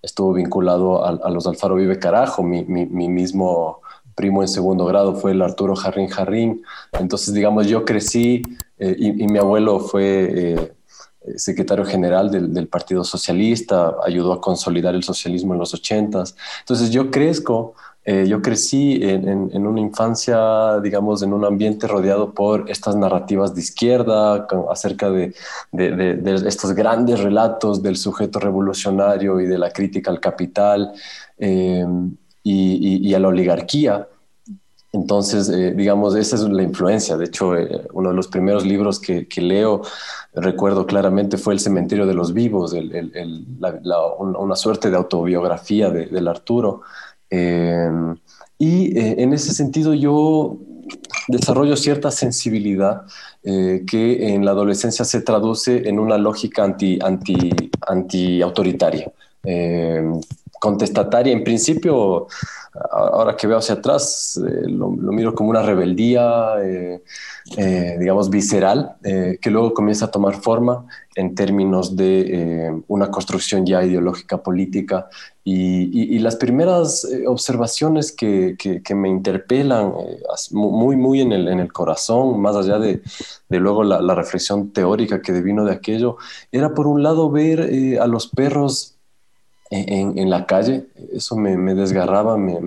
estuvo 0.02 0.34
vinculado 0.34 1.04
a, 1.04 1.30
los 1.30 1.48
Alfaro 1.48 1.76
Vive 1.76 1.98
Carajo, 1.98 2.44
mi, 2.44 2.64
mi, 2.66 2.86
mi, 2.86 3.10
mismo 3.10 3.82
primo 4.14 4.44
en 4.44 4.48
segundo 4.48 4.86
grado 4.86 5.16
fue 5.16 5.32
el 5.32 5.42
Arturo 5.42 5.76
Jarrín 5.76 6.08
Jarrín, 6.08 6.62
entonces, 7.00 7.34
digamos, 7.34 7.68
yo 7.68 7.84
crecí 7.84 8.44
y, 8.78 9.24
y, 9.24 9.28
mi 9.28 9.40
abuelo 9.40 9.80
fue 9.80 10.76
secretario 11.36 11.86
general 11.86 12.30
del, 12.30 12.68
Partido 12.68 13.04
Socialista, 13.04 13.96
ayudó 14.06 14.34
a 14.34 14.42
consolidar 14.42 14.96
el 14.96 15.04
socialismo 15.04 15.54
en 15.54 15.60
los 15.60 15.74
ochentas. 15.74 16.36
Entonces 16.60 16.92
yo 16.92 17.10
crezco, 17.10 17.74
eh, 18.08 18.28
yo 18.28 18.40
crecí 18.40 19.00
en, 19.02 19.66
una 19.66 19.80
infancia, 19.80 20.80
digamos, 20.80 21.24
en 21.24 21.34
un 21.34 21.44
ambiente 21.44 21.88
rodeado 21.88 22.36
por 22.36 22.70
estas 22.70 22.96
narrativas 22.96 23.56
de 23.56 23.62
izquierda 23.62 24.46
acerca 24.70 25.10
de, 25.10 25.34
estos 26.46 26.74
grandes 26.74 27.22
relatos 27.22 27.82
del 27.82 27.98
sujeto 27.98 28.40
revolucionario 28.40 29.40
y 29.40 29.48
de 29.48 29.58
la 29.58 29.72
crítica 29.72 30.12
al 30.12 30.20
capital 30.20 30.94
eh, 31.40 31.84
y, 32.44 33.12
a 33.12 33.20
la 33.20 33.28
oligarquía. 33.28 34.08
Entonces, 34.94 35.50
eh, 35.50 35.74
digamos, 35.76 36.16
esa 36.16 36.36
es 36.36 36.44
la 36.44 36.62
influencia. 36.62 37.18
De 37.18 37.26
hecho, 37.26 37.54
uno 37.94 38.10
de 38.10 38.16
los 38.16 38.28
primeros 38.28 38.64
libros 38.66 39.00
que, 39.00 39.28
que 39.28 39.42
leo 39.42 39.82
recuerdo 40.36 40.86
claramente 40.86 41.38
fue 41.38 41.54
El 41.54 41.60
cementerio 41.60 42.06
de 42.06 42.14
los 42.14 42.34
vivos, 42.34 42.76
una 44.20 44.56
suerte 44.56 44.92
de 44.92 44.98
autobiografía 44.98 45.90
de, 45.90 46.06
del 46.06 46.28
Arturo. 46.28 46.82
Eh, 47.30 47.90
y 48.58 48.98
eh, 48.98 49.16
en 49.20 49.34
ese 49.34 49.54
sentido 49.54 49.94
yo 49.94 50.58
desarrollo 51.28 51.76
cierta 51.76 52.12
sensibilidad 52.12 53.04
eh, 53.44 53.84
que 53.90 54.34
en 54.34 54.46
la 54.46 54.52
adolescencia 54.52 55.04
se 55.06 55.22
traduce 55.22 55.90
en 55.90 56.00
una 56.00 56.18
lógica 56.18 56.64
anti, 56.64 57.00
anti, 57.02 57.52
anti 57.88 58.42
autoritaria, 58.42 59.12
contestataria 60.60 61.34
en 61.34 61.44
principio. 61.44 62.28
Ahora 62.92 63.38
que 63.38 63.48
veo 63.48 63.58
hacia 63.58 63.76
atrás, 63.76 64.38
eh, 64.38 64.68
lo, 64.68 64.90
miro 64.90 65.34
como 65.34 65.50
una 65.50 65.62
rebeldía, 65.62 66.56
eh, 67.58 67.96
eh, 67.96 67.98
digamos, 68.00 68.30
visceral, 68.30 68.96
que 69.04 69.52
luego 69.52 69.74
comienza 69.74 70.06
a 70.06 70.12
tomar 70.12 70.36
forma 70.36 70.86
en 71.16 71.36
términos 71.36 71.96
de 71.96 72.82
una 72.88 73.12
construcción 73.12 73.66
ya 73.66 73.84
ideológica 73.84 74.42
política. 74.42 75.08
Y, 75.44 76.18
las 76.20 76.38
primeras 76.38 77.08
observaciones 77.28 78.12
que, 78.12 78.58
me 78.96 79.10
interpelan 79.10 79.94
muy, 80.52 80.96
muy 80.96 81.22
en 81.22 81.34
el, 81.34 81.48
en 81.48 81.60
el, 81.60 81.72
corazón, 81.72 82.40
más 82.42 82.56
allá 82.56 82.80
de, 82.80 83.02
luego 83.50 83.84
la, 83.84 84.16
reflexión 84.16 84.72
teórica 84.72 85.22
que 85.22 85.32
devino 85.32 85.66
de 85.66 85.74
aquello, 85.74 86.18
era 86.52 86.74
por 86.74 86.88
un 86.88 87.04
lado 87.04 87.30
ver 87.30 88.00
a 88.00 88.08
los 88.08 88.28
perros 88.28 88.96
en, 89.70 90.30
la 90.30 90.46
calle, 90.46 90.88
eso 91.14 91.36
me, 91.36 91.76
desgarraba, 91.76 92.38
me, 92.38 92.64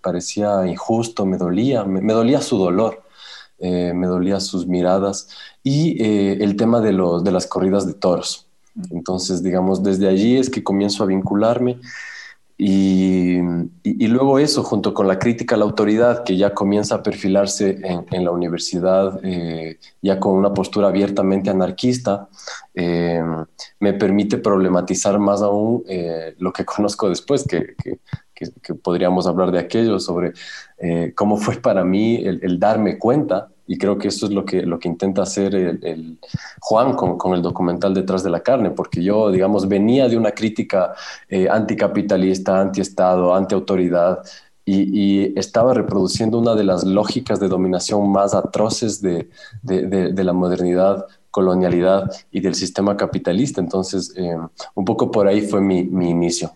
parecía 0.00 0.66
injusto, 0.66 1.24
me 1.26 1.36
dolía, 1.36 1.84
me, 1.84 2.12
dolía 2.12 2.40
su 2.40 2.58
dolor, 2.58 3.03
eh, 3.66 3.94
me 3.94 4.06
dolía 4.06 4.40
sus 4.40 4.66
miradas 4.66 5.30
y 5.62 5.96
eh, 6.02 6.36
el 6.42 6.54
tema 6.54 6.82
de, 6.82 6.92
los, 6.92 7.24
de 7.24 7.32
las 7.32 7.46
corridas 7.46 7.86
de 7.86 7.94
toros. 7.94 8.46
Entonces, 8.90 9.42
digamos, 9.42 9.82
desde 9.82 10.06
allí 10.06 10.36
es 10.36 10.50
que 10.50 10.62
comienzo 10.62 11.02
a 11.02 11.06
vincularme 11.06 11.78
y, 12.58 13.38
luego 14.06 14.38
eso, 14.38 14.62
junto 14.62 14.92
con 14.92 15.08
la 15.08 15.18
crítica 15.18 15.54
a 15.54 15.58
la 15.58 15.64
autoridad, 15.64 16.24
que 16.24 16.36
ya 16.36 16.52
comienza 16.52 16.96
a 16.96 17.02
perfilarse 17.02 17.78
en, 18.10 18.24
la 18.24 18.32
universidad, 18.32 19.18
eh, 19.22 19.78
ya 20.02 20.20
con 20.20 20.34
una 20.34 20.52
postura 20.52 20.88
abiertamente 20.88 21.48
anarquista, 21.48 22.28
me 22.74 23.92
permite 23.94 24.36
problematizar 24.36 25.18
más 25.18 25.40
aún 25.40 25.84
lo 26.36 26.52
que 26.52 26.64
conozco 26.66 27.08
después, 27.08 27.44
que, 27.44 27.76
podríamos 28.82 29.26
hablar 29.26 29.50
de 29.52 29.60
aquello, 29.60 29.98
sobre 29.98 30.34
cómo 31.14 31.38
fue 31.38 31.56
para 31.56 31.82
mí 31.82 32.16
el 32.16 32.58
darme 32.60 32.98
cuenta 32.98 33.48
y 33.66 33.78
creo 33.78 33.96
que 33.98 34.08
eso 34.08 34.26
es 34.26 34.32
lo 34.32 34.44
que, 34.44 34.62
lo 34.62 34.78
que 34.78 34.88
intenta 34.88 35.22
hacer 35.22 35.54
el, 35.54 36.18
Juan 36.60 36.94
con, 36.94 37.16
con, 37.16 37.34
el 37.34 37.42
documental 37.42 37.94
Detrás 37.94 38.22
de 38.22 38.30
la 38.30 38.40
Carne, 38.40 38.70
porque 38.70 39.02
yo, 39.02 39.30
digamos, 39.30 39.68
venía 39.68 40.08
de 40.08 40.16
una 40.16 40.32
crítica 40.32 40.94
eh, 41.28 41.48
anticapitalista, 41.48 42.60
antiestado, 42.60 43.34
antiautoridad, 43.34 44.22
y, 44.66 45.38
estaba 45.38 45.74
reproduciendo 45.74 46.38
una 46.38 46.54
de 46.54 46.64
las 46.64 46.84
lógicas 46.84 47.38
de 47.38 47.48
dominación 47.48 48.10
más 48.10 48.34
atroces 48.34 49.02
de, 49.02 49.28
de, 49.62 50.12
de, 50.12 50.24
la 50.24 50.32
modernidad 50.32 51.06
colonialidad 51.30 52.10
y 52.30 52.40
del 52.40 52.54
sistema 52.54 52.96
capitalista. 52.96 53.60
Entonces, 53.60 54.14
eh, 54.16 54.36
un 54.74 54.84
poco 54.84 55.10
por 55.10 55.26
ahí 55.26 55.42
fue 55.42 55.60
mi, 55.60 55.82
mi 55.84 56.08
inicio. 56.08 56.52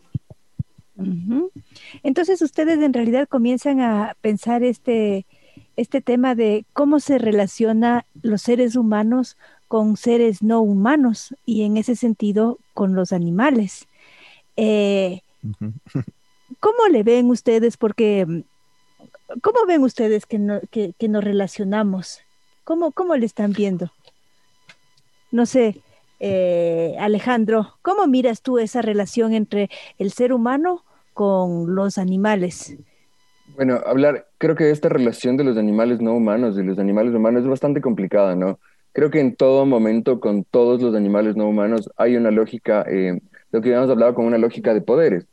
Entonces, 2.02 2.40
ustedes 2.42 2.80
en 2.80 2.92
realidad 2.92 3.28
comienzan 3.28 3.80
a 3.80 4.16
pensar 4.20 4.62
este, 4.62 5.26
este 5.78 6.00
tema 6.00 6.34
de 6.34 6.64
cómo 6.72 6.98
se 6.98 7.18
relaciona 7.18 8.04
los 8.22 8.42
seres 8.42 8.74
humanos 8.74 9.36
con 9.68 9.96
seres 9.96 10.42
no 10.42 10.60
humanos 10.60 11.36
y 11.46 11.62
en 11.62 11.76
ese 11.76 11.94
sentido 11.94 12.58
con 12.74 12.96
los 12.96 13.12
animales. 13.12 13.86
Eh, 14.56 15.20
¿Cómo 16.58 16.88
le 16.90 17.04
ven 17.04 17.30
ustedes? 17.30 17.76
Porque, 17.76 18.26
¿cómo 19.40 19.66
ven 19.68 19.84
ustedes 19.84 20.26
que, 20.26 20.38
nos 20.38 21.24
relacionamos? 21.24 22.22
¿Cómo, 22.64 22.90
¿Cómo 22.90 23.14
le 23.14 23.26
están 23.26 23.52
viendo? 23.52 23.92
No 25.30 25.46
sé, 25.46 25.80
eh, 26.18 26.96
Alejandro, 26.98 27.76
¿cómo 27.82 28.08
miras 28.08 28.42
tú 28.42 28.58
esa 28.58 28.82
relación 28.82 29.32
entre 29.32 29.70
el 29.98 30.10
ser 30.10 30.32
humano 30.32 30.82
con 31.14 31.76
los 31.76 31.98
animales? 31.98 32.76
Bueno, 33.58 33.80
hablar, 33.84 34.28
creo 34.38 34.54
que 34.54 34.70
esta 34.70 34.88
relación 34.88 35.36
de 35.36 35.42
los 35.42 35.56
animales 35.56 36.00
no 36.00 36.14
humanos 36.14 36.56
y 36.56 36.62
los 36.62 36.78
animales 36.78 37.12
humanos 37.12 37.42
es 37.42 37.48
bastante 37.48 37.80
complicada, 37.80 38.36
¿no? 38.36 38.60
Creo 38.92 39.10
que 39.10 39.18
en 39.18 39.34
todo 39.34 39.66
momento 39.66 40.20
con 40.20 40.44
todos 40.44 40.80
los 40.80 40.94
animales 40.94 41.34
no 41.34 41.48
humanos 41.48 41.90
hay 41.96 42.14
una 42.14 42.30
lógica, 42.30 42.84
eh, 42.88 43.20
lo 43.50 43.60
que 43.60 43.70
habíamos 43.70 43.90
hablado 43.90 44.14
con 44.14 44.26
una 44.26 44.38
lógica 44.38 44.72
de 44.74 44.80
poderes. 44.80 45.26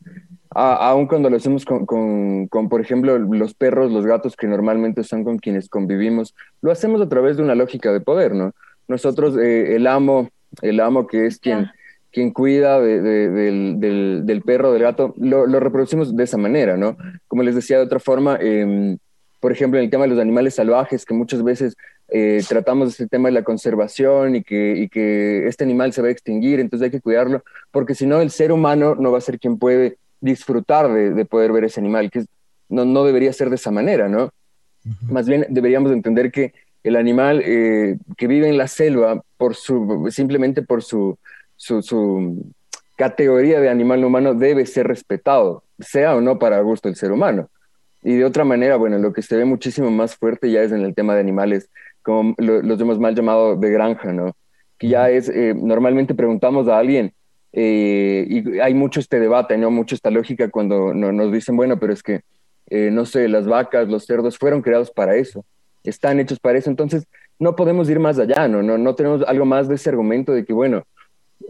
aun 0.49 1.05
cuando 1.05 1.29
lo 1.29 1.37
hacemos 1.37 1.65
con, 1.65 1.85
con, 1.85 2.47
con, 2.47 2.67
por 2.67 2.81
ejemplo, 2.81 3.19
los 3.19 3.53
perros, 3.53 3.91
los 3.91 4.07
gatos 4.07 4.35
que 4.35 4.47
normalmente 4.47 5.03
son 5.03 5.23
con 5.23 5.37
quienes 5.37 5.69
convivimos, 5.69 6.33
lo 6.63 6.71
hacemos 6.71 7.01
a 7.01 7.09
través 7.09 7.37
de 7.37 7.43
una 7.43 7.53
lógica 7.53 7.93
de 7.93 8.01
poder, 8.01 8.33
¿no? 8.33 8.53
Nosotros, 8.87 9.37
eh, 9.37 9.75
el 9.75 9.85
amo, 9.85 10.29
el 10.63 10.79
amo 10.79 11.05
que 11.05 11.27
es 11.27 11.37
quien 11.37 11.67
quien 12.15 12.31
cuida 12.31 12.79
del, 12.79 14.41
perro, 14.45 14.71
del 14.71 14.83
gato, 14.83 15.13
lo, 15.17 15.45
reproducimos 15.59 16.15
de 16.15 16.23
esa 16.23 16.37
manera, 16.37 16.77
¿no? 16.77 16.95
Como 17.27 17.43
les 17.43 17.55
decía 17.55 17.77
de 17.77 17.83
otra 17.83 17.99
forma, 17.99 18.37
em, 18.39 18.97
por 19.41 19.51
ejemplo, 19.51 19.77
en 19.77 19.83
el 19.83 19.91
tema 19.91 20.05
de 20.05 20.11
los 20.11 20.19
animales 20.19 20.55
salvajes, 20.55 21.05
que 21.05 21.13
muchas 21.13 21.43
veces 21.43 21.75
eh, 22.07 22.41
tratamos 22.47 22.91
este 22.91 23.07
tema 23.07 23.27
de 23.27 23.33
la 23.33 23.43
conservación 23.43 24.37
y 24.37 24.43
que, 24.43 24.87
que 24.89 25.45
este 25.45 25.65
animal 25.65 25.91
se 25.91 26.01
va 26.01 26.07
a 26.07 26.11
extinguir, 26.11 26.61
entonces 26.61 26.85
hay 26.85 26.91
que 26.91 27.01
cuidarlo, 27.01 27.43
porque 27.69 27.95
si 27.95 28.07
no, 28.07 28.21
el 28.21 28.31
ser 28.31 28.53
humano 28.53 28.95
no 28.95 29.11
va 29.11 29.17
a 29.17 29.21
ser 29.21 29.37
quien 29.37 29.59
puede 29.59 29.97
disfrutar 30.21 30.89
de, 30.93 31.25
poder 31.25 31.51
ver 31.51 31.65
ese 31.65 31.81
animal, 31.81 32.09
que 32.09 32.23
no, 32.69 32.85
no 32.85 33.03
debería 33.03 33.33
ser 33.33 33.49
de 33.49 33.55
esa 33.55 33.71
manera, 33.71 34.07
¿no? 34.07 34.29
Más 35.09 35.27
bien 35.27 35.47
deberíamos 35.49 35.91
entender 35.91 36.31
que 36.31 36.53
el 36.81 36.95
animal 36.95 37.41
eh, 37.43 37.97
que 38.15 38.27
vive 38.27 38.47
en 38.47 38.57
la 38.57 38.69
selva, 38.69 39.21
por 39.35 39.55
su, 39.55 40.07
simplemente 40.11 40.61
por 40.61 40.81
su 40.81 41.17
su, 41.55 42.51
categoría 42.95 43.59
de 43.59 43.69
animal 43.69 44.03
humano 44.05 44.33
debe 44.33 44.65
ser 44.65 44.87
respetado, 44.87 45.63
sea 45.79 46.15
o 46.15 46.21
no 46.21 46.39
para 46.39 46.61
gusto 46.61 46.87
del 46.87 46.95
ser 46.95 47.11
humano. 47.11 47.49
Y 48.03 48.15
de 48.15 48.25
otra 48.25 48.45
manera, 48.45 48.77
bueno, 48.77 48.97
lo 48.99 49.11
que 49.11 49.21
se 49.21 49.35
ve 49.35 49.45
muchísimo 49.45 49.91
más 49.91 50.15
fuerte 50.15 50.51
ya 50.51 50.61
es 50.61 50.71
en 50.71 50.81
el 50.81 50.95
tema 50.95 51.13
de 51.13 51.19
animales, 51.19 51.69
como 52.03 52.35
los 52.37 52.79
hemos 52.79 52.99
mal 52.99 53.15
llamado 53.15 53.55
de 53.55 53.71
granja, 53.71 54.13
¿no? 54.13 54.35
Que 54.77 54.89
ya 54.89 55.09
es, 55.09 55.27
eh, 55.27 55.53
normalmente 55.55 56.13
preguntamos 56.13 56.67
a 56.67 56.77
alguien, 56.77 57.13
eh, 57.51 58.25
y 58.29 58.59
hay 58.59 58.73
mucho 58.73 58.99
este 58.99 59.19
debate, 59.19 59.57
¿no? 59.57 59.71
Mucho 59.71 59.95
esta 59.95 60.11
lógica 60.11 60.49
cuando 60.49 60.93
nos 60.93 61.31
dicen, 61.31 61.55
bueno, 61.57 61.79
pero 61.79 61.93
es 61.93 62.03
que, 62.03 62.21
eh, 62.69 62.91
no 62.91 63.05
sé, 63.05 63.27
las 63.27 63.47
vacas, 63.47 63.87
los 63.87 64.05
cerdos 64.05 64.37
fueron 64.37 64.61
creados 64.61 64.91
para 64.91 65.15
eso, 65.15 65.45
están 65.83 66.19
hechos 66.19 66.39
para 66.39 66.57
eso, 66.57 66.69
entonces 66.69 67.07
no 67.39 67.55
podemos 67.55 67.89
ir 67.89 67.99
más 67.99 68.19
allá, 68.19 68.47
¿no? 68.47 68.61
No, 68.61 68.77
no 68.77 68.95
tenemos 68.95 69.23
algo 69.27 69.45
más 69.45 69.67
de 69.67 69.75
ese 69.75 69.89
argumento 69.89 70.31
de 70.31 70.45
que, 70.45 70.53
bueno, 70.53 70.83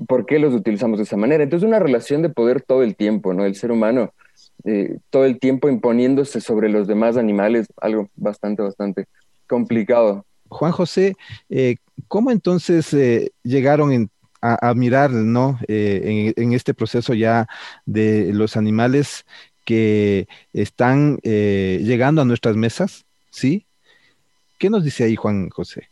¿por 0.07 0.25
qué 0.25 0.39
los 0.39 0.53
utilizamos 0.53 0.97
de 0.97 1.03
esa 1.03 1.17
manera? 1.17 1.43
Entonces, 1.43 1.67
una 1.67 1.79
relación 1.79 2.21
de 2.21 2.29
poder 2.29 2.61
todo 2.61 2.83
el 2.83 2.95
tiempo, 2.95 3.33
¿no? 3.33 3.45
El 3.45 3.55
ser 3.55 3.71
humano 3.71 4.11
eh, 4.63 4.97
todo 5.11 5.25
el 5.25 5.39
tiempo 5.39 5.69
imponiéndose 5.69 6.41
sobre 6.41 6.69
los 6.69 6.87
demás 6.87 7.17
animales, 7.17 7.67
algo 7.79 8.09
bastante, 8.15 8.63
bastante 8.63 9.05
complicado. 9.47 10.25
Juan 10.47 10.71
José, 10.71 11.15
eh, 11.49 11.75
¿cómo 12.07 12.31
entonces 12.31 12.91
eh, 12.93 13.31
llegaron 13.43 14.09
a, 14.41 14.73
mirar, 14.75 15.09
¿no? 15.11 15.59
En, 15.67 16.33
en, 16.35 16.53
este 16.53 16.75
proceso 16.75 17.15
ya 17.15 17.47
de 17.87 18.31
los 18.31 18.55
animales 18.57 19.25
que 19.65 20.27
están 20.53 21.17
llegando 21.23 22.21
a 22.21 22.25
nuestras 22.25 22.55
mesas, 22.55 23.05
¿sí? 23.31 23.65
¿Qué 24.59 24.69
nos 24.69 24.83
dice 24.83 25.05
ahí 25.05 25.15
Juan 25.15 25.49
José? 25.49 25.89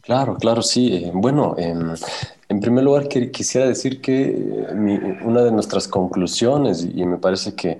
Claro, 0.00 0.34
claro, 0.34 0.62
sí. 0.62 1.08
Bueno, 1.14 1.54
en 2.52 2.60
primer 2.60 2.84
lugar, 2.84 3.08
quisiera 3.08 3.66
decir 3.66 4.02
que 4.02 4.24
eh, 4.24 5.18
una 5.24 5.42
de 5.42 5.50
nuestras 5.50 5.88
conclusiones, 5.88 6.84
y 6.84 7.04
me 7.06 7.16
parece 7.16 7.54
que 7.54 7.78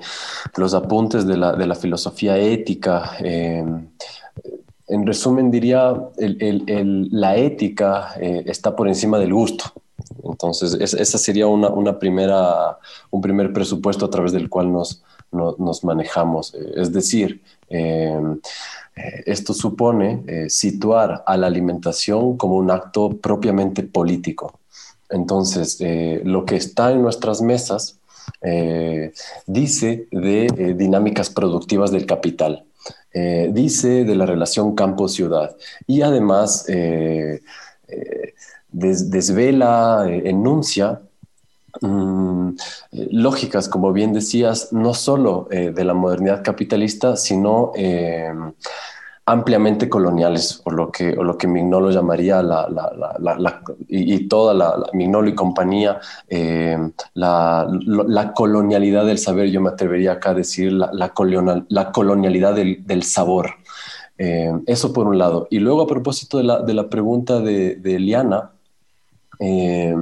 los 0.56 0.72
apuntes 0.72 1.26
de 1.26 1.36
la, 1.36 1.74
filosofía 1.74 2.38
ética, 2.38 3.12
em, 3.18 3.86
en 4.88 5.06
resumen 5.06 5.50
diría, 5.50 5.94
la 6.16 7.36
ética 7.36 8.14
eh, 8.18 8.44
está 8.46 8.74
por 8.74 8.88
encima 8.88 9.18
del 9.18 9.34
gusto. 9.34 9.64
Entonces, 10.24 10.74
esa 10.74 11.18
sería 11.18 11.46
una, 11.46 11.68
una, 11.68 11.98
primera, 11.98 12.78
un 13.10 13.20
primer 13.20 13.52
presupuesto 13.52 14.06
a 14.06 14.10
través 14.10 14.32
del 14.32 14.48
cual 14.48 14.72
nos, 14.72 15.02
nos 15.32 15.84
manejamos. 15.84 16.54
Es 16.54 16.92
decir, 16.92 17.42
em, 17.68 18.40
esto 18.94 19.54
supone 19.54 20.22
eh, 20.26 20.50
situar 20.50 21.24
a 21.26 21.36
la 21.36 21.46
alimentación 21.46 22.36
como 22.36 22.56
un 22.56 22.70
acto 22.70 23.16
propiamente 23.16 23.82
político. 23.82 24.58
Entonces, 25.08 25.78
eh, 25.80 26.20
lo 26.24 26.44
que 26.44 26.56
está 26.56 26.92
en 26.92 27.02
nuestras 27.02 27.40
mesas 27.40 27.98
eh, 28.42 29.12
dice 29.46 30.06
de 30.10 30.74
dinámicas 30.76 31.30
productivas 31.30 31.90
del 31.90 32.06
capital, 32.06 32.64
dice 33.12 34.04
de 34.04 34.14
la 34.14 34.24
relación 34.24 34.74
campo-ciudad 34.74 35.54
y 35.86 36.00
además 36.00 36.64
desvela, 38.70 40.06
enuncia 40.08 41.02
mm, 41.80 42.50
lógicas, 43.10 43.68
como 43.68 43.92
bien 43.92 44.12
decías, 44.12 44.72
no 44.72 44.94
solo 44.94 45.48
de 45.50 45.84
la 45.84 45.94
modernidad 45.94 46.42
capitalista, 46.42 47.16
sino 47.16 47.72
ampliamente 49.24 49.88
coloniales, 49.88 50.60
o 50.64 50.70
lo 50.70 50.90
que, 50.90 51.16
o 51.16 51.22
lo 51.22 51.38
que 51.38 51.46
Mignolo 51.46 51.90
llamaría 51.90 52.42
la, 52.42 52.68
la, 52.68 53.36
la, 53.38 53.62
y, 53.88 54.26
toda 54.26 54.52
la, 54.52 54.84
Mignolo 54.92 55.28
y 55.28 55.34
compañía, 55.34 56.00
eh, 56.28 56.76
la, 57.14 58.32
colonialidad 58.34 59.06
del 59.06 59.18
saber, 59.18 59.50
yo 59.50 59.60
me 59.60 59.70
atrevería 59.70 60.12
acá 60.12 60.30
a 60.30 60.34
decir 60.34 60.72
la, 60.72 61.08
colonial, 61.10 61.66
colonialidad 61.92 62.54
del, 62.54 62.84
del 62.84 63.04
sabor. 63.04 63.50
Eh, 64.18 64.52
eso 64.66 64.92
por 64.92 65.06
un 65.06 65.18
lado. 65.18 65.46
Y 65.50 65.58
luego 65.58 65.82
a 65.82 65.86
propósito 65.86 66.38
de 66.38 66.44
la, 66.44 66.60
de 66.60 66.84
pregunta 66.84 67.40
de, 67.40 67.76
de 67.76 67.96
Eliana, 67.96 68.50
eh, 69.38 69.94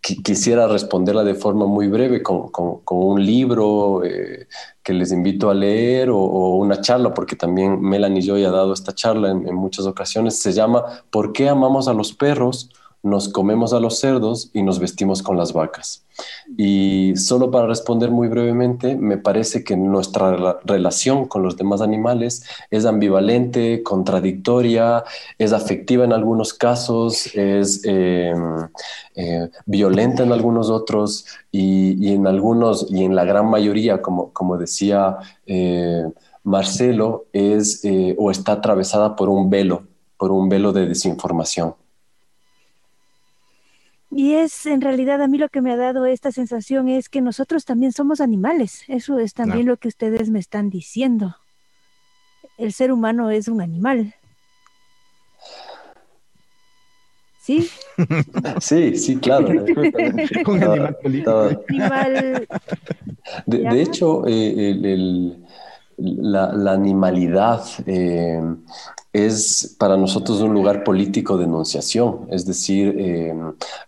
quisiera 0.00 0.66
responderla 0.68 1.24
de 1.24 1.34
forma 1.34 1.66
muy 1.66 1.88
breve 1.88 2.22
con, 2.22 2.50
con, 2.50 2.80
un 2.88 3.24
libro 3.24 4.04
eh, 4.04 4.46
que 4.82 4.92
les 4.92 5.12
invito 5.12 5.50
a 5.50 5.54
leer 5.54 6.10
o, 6.10 6.56
una 6.56 6.80
charla, 6.80 7.14
porque 7.14 7.36
también 7.36 7.80
Melanie 7.80 8.20
y 8.20 8.26
yo 8.26 8.38
ya 8.38 8.50
dado 8.50 8.72
esta 8.72 8.94
charla 8.94 9.30
en 9.30 9.54
muchas 9.54 9.86
ocasiones. 9.86 10.38
Se 10.38 10.52
llama 10.52 10.84
¿Por 11.10 11.32
qué 11.32 11.48
amamos 11.48 11.88
a 11.88 11.94
los 11.94 12.12
perros? 12.12 12.70
Nos 13.02 13.28
comemos 13.28 13.72
a 13.72 13.80
los 13.80 13.98
cerdos 13.98 14.50
y 14.52 14.62
nos 14.62 14.78
vestimos 14.78 15.22
con 15.22 15.36
las 15.36 15.52
vacas. 15.52 16.04
Y 16.56 17.14
solo 17.16 17.50
para 17.50 17.66
responder 17.66 18.10
muy 18.10 18.28
brevemente, 18.28 18.96
me 18.96 19.18
parece 19.18 19.62
que 19.62 19.76
nuestra 19.76 20.58
relación 20.64 21.26
con 21.26 21.42
los 21.42 21.56
demás 21.56 21.80
animales 21.80 22.44
es 22.70 22.84
ambivalente, 22.84 23.82
contradictoria, 23.82 25.04
es 25.38 25.52
afectiva 25.52 26.04
en 26.04 26.12
algunos 26.12 26.54
casos, 26.54 27.26
es 27.34 27.84
em, 27.84 28.68
eh, 29.14 29.48
violenta 29.66 30.24
en 30.24 30.32
algunos 30.32 30.70
otros 30.70 31.26
y, 31.52 32.12
en 32.12 32.26
algunos, 32.26 32.86
y 32.90 33.04
en 33.04 33.14
la 33.14 33.24
gran 33.24 33.48
mayoría, 33.48 34.02
como, 34.02 34.32
como 34.32 34.56
decía 34.56 35.18
eh, 35.46 36.04
Marcelo, 36.42 37.26
es 37.32 37.84
eh, 37.84 38.16
o 38.18 38.30
está 38.30 38.52
atravesada 38.52 39.14
por 39.14 39.28
un 39.28 39.50
velo, 39.50 39.84
por 40.16 40.32
un 40.32 40.48
velo 40.48 40.72
de 40.72 40.86
desinformación. 40.86 41.74
Y 44.10 44.34
es 44.34 44.64
en 44.66 44.80
realidad 44.80 45.20
a 45.20 45.28
mí 45.28 45.36
lo 45.36 45.48
que 45.48 45.60
me 45.60 45.72
ha 45.72 45.76
dado 45.76 46.06
esta 46.06 46.32
sensación 46.32 46.88
es 46.88 47.08
que 47.08 47.20
nosotros 47.20 47.64
también 47.64 47.92
somos 47.92 48.20
animales. 48.20 48.84
Eso 48.88 49.18
es 49.18 49.34
también 49.34 49.66
lo 49.66 49.76
que 49.76 49.88
ustedes 49.88 50.30
me 50.30 50.38
están 50.38 50.70
diciendo. 50.70 51.36
El 52.56 52.72
ser 52.72 52.90
humano 52.90 53.30
es 53.30 53.48
un 53.48 53.60
animal. 53.60 54.14
¿Sí? 57.40 57.68
Sí, 58.60 58.96
sí, 58.96 59.16
claro. 59.16 59.48
un 60.46 60.62
animal 60.62 60.96
político. 61.02 61.64
De, 63.46 63.82
hecho, 63.82 64.24
eh, 64.26 65.36
la, 65.98 66.72
animalidad 66.72 67.62
eh, 67.86 68.40
es 69.12 69.76
para 69.78 69.96
nosotros 69.96 70.40
un 70.40 70.52
lugar 70.52 70.84
político 70.84 71.38
de 71.38 71.44
enunciación, 71.44 72.26
es 72.30 72.44
decir, 72.44 72.94
eh, 72.98 73.34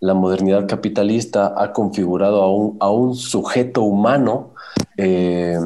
la 0.00 0.14
modernidad 0.14 0.66
capitalista 0.66 1.54
ha 1.56 1.72
configurado 1.72 2.42
a 2.42 2.50
un, 2.50 2.76
a 2.80 2.90
un 2.90 3.14
sujeto 3.14 3.82
humano 3.82 4.54
eh, 4.96 5.58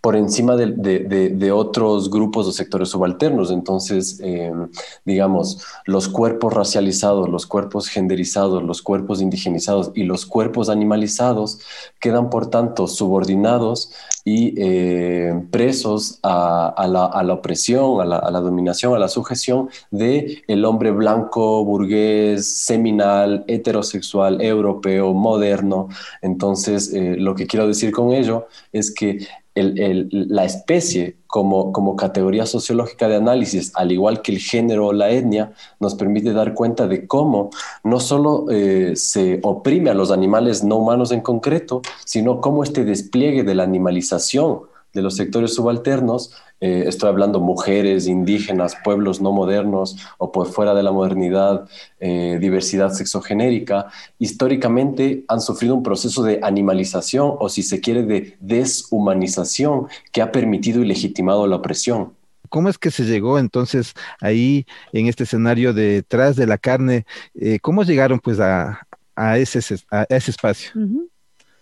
por 0.00 0.16
encima 0.16 0.54
de, 0.54 1.52
otros 1.52 2.10
grupos 2.10 2.46
o 2.46 2.52
sectores 2.52 2.90
subalternos. 2.90 3.50
Entonces, 3.50 4.20
eh, 4.22 4.52
digamos, 5.04 5.64
los 5.84 6.08
cuerpos 6.08 6.52
racializados, 6.54 7.28
los 7.28 7.46
cuerpos 7.46 7.88
genderizados, 7.88 8.62
los 8.62 8.82
cuerpos 8.82 9.20
indigenizados 9.20 9.90
y 9.94 10.04
los 10.04 10.26
cuerpos 10.26 10.68
animalizados 10.68 11.58
quedan, 12.00 12.30
por 12.30 12.50
tanto, 12.50 12.86
subordinados 12.86 13.90
y 14.26 14.54
eh, 14.58 15.40
presos 15.52 16.18
a, 16.24 16.84
la, 16.88 17.32
opresión, 17.32 18.00
a 18.00 18.04
la, 18.04 18.40
dominación, 18.40 18.92
a 18.92 18.98
la 18.98 19.06
sujeción 19.06 19.70
de 19.92 20.42
el 20.48 20.64
hombre 20.64 20.90
blanco, 20.90 21.64
burgués, 21.64 22.44
seminal, 22.44 23.44
heterosexual, 23.46 24.42
europeo, 24.42 25.14
moderno. 25.14 25.88
Entonces, 26.22 26.92
lo 26.92 27.36
que 27.36 27.46
quiero 27.46 27.68
decir 27.68 27.92
con 27.92 28.12
ello 28.12 28.48
es 28.72 28.92
que 28.92 29.20
la 29.56 30.44
especie 30.44 31.16
como, 31.26 31.72
como 31.72 31.96
categoría 31.96 32.46
sociológica 32.46 33.08
de 33.08 33.16
análisis, 33.16 33.72
al 33.74 33.90
igual 33.90 34.22
que 34.22 34.32
el 34.32 34.38
género 34.38 34.88
o 34.88 34.92
la 34.92 35.10
etnia, 35.10 35.52
nos 35.80 35.94
permite 35.94 36.32
dar 36.32 36.54
cuenta 36.54 36.86
de 36.86 37.06
cómo 37.06 37.50
no 37.82 38.00
solo 38.00 38.46
eh, 38.50 38.92
se 38.96 39.40
oprime 39.42 39.90
a 39.90 39.94
los 39.94 40.10
animales 40.10 40.62
no 40.62 40.76
humanos 40.76 41.10
en 41.12 41.20
concreto, 41.20 41.82
sino 42.04 42.40
cómo 42.40 42.62
este 42.62 42.84
despliegue 42.84 43.42
de 43.42 43.54
la 43.54 43.64
animalización 43.64 44.60
de 44.96 45.02
los 45.02 45.14
sectores 45.14 45.54
subalternos, 45.54 46.32
eh, 46.60 46.84
estoy 46.86 47.10
hablando 47.10 47.38
mujeres, 47.38 48.08
indígenas, 48.08 48.74
pueblos 48.82 49.20
no 49.20 49.30
modernos 49.30 49.96
o 50.18 50.32
por 50.32 50.48
fuera 50.48 50.74
de 50.74 50.82
la 50.82 50.90
modernidad, 50.90 51.68
eh, 52.00 52.38
diversidad 52.40 52.90
sexogenérica, 52.92 53.88
históricamente 54.18 55.24
han 55.28 55.40
sufrido 55.40 55.74
un 55.74 55.82
proceso 55.82 56.22
de 56.24 56.40
animalización 56.42 57.34
o 57.38 57.48
si 57.48 57.62
se 57.62 57.80
quiere 57.80 58.02
de 58.02 58.36
deshumanización 58.40 59.86
que 60.10 60.22
ha 60.22 60.32
permitido 60.32 60.82
y 60.82 60.86
legitimado 60.86 61.46
la 61.46 61.56
opresión. 61.56 62.14
¿Cómo 62.48 62.68
es 62.68 62.78
que 62.78 62.90
se 62.90 63.04
llegó 63.04 63.38
entonces 63.38 63.92
ahí 64.20 64.66
en 64.92 65.08
este 65.08 65.24
escenario 65.24 65.74
detrás 65.74 66.36
de 66.36 66.46
la 66.46 66.58
carne? 66.58 67.04
Eh, 67.34 67.58
¿Cómo 67.60 67.82
llegaron 67.82 68.18
pues 68.18 68.40
a, 68.40 68.86
ese, 69.36 69.60
a 69.90 70.06
ese 70.08 70.30
espacio? 70.30 70.70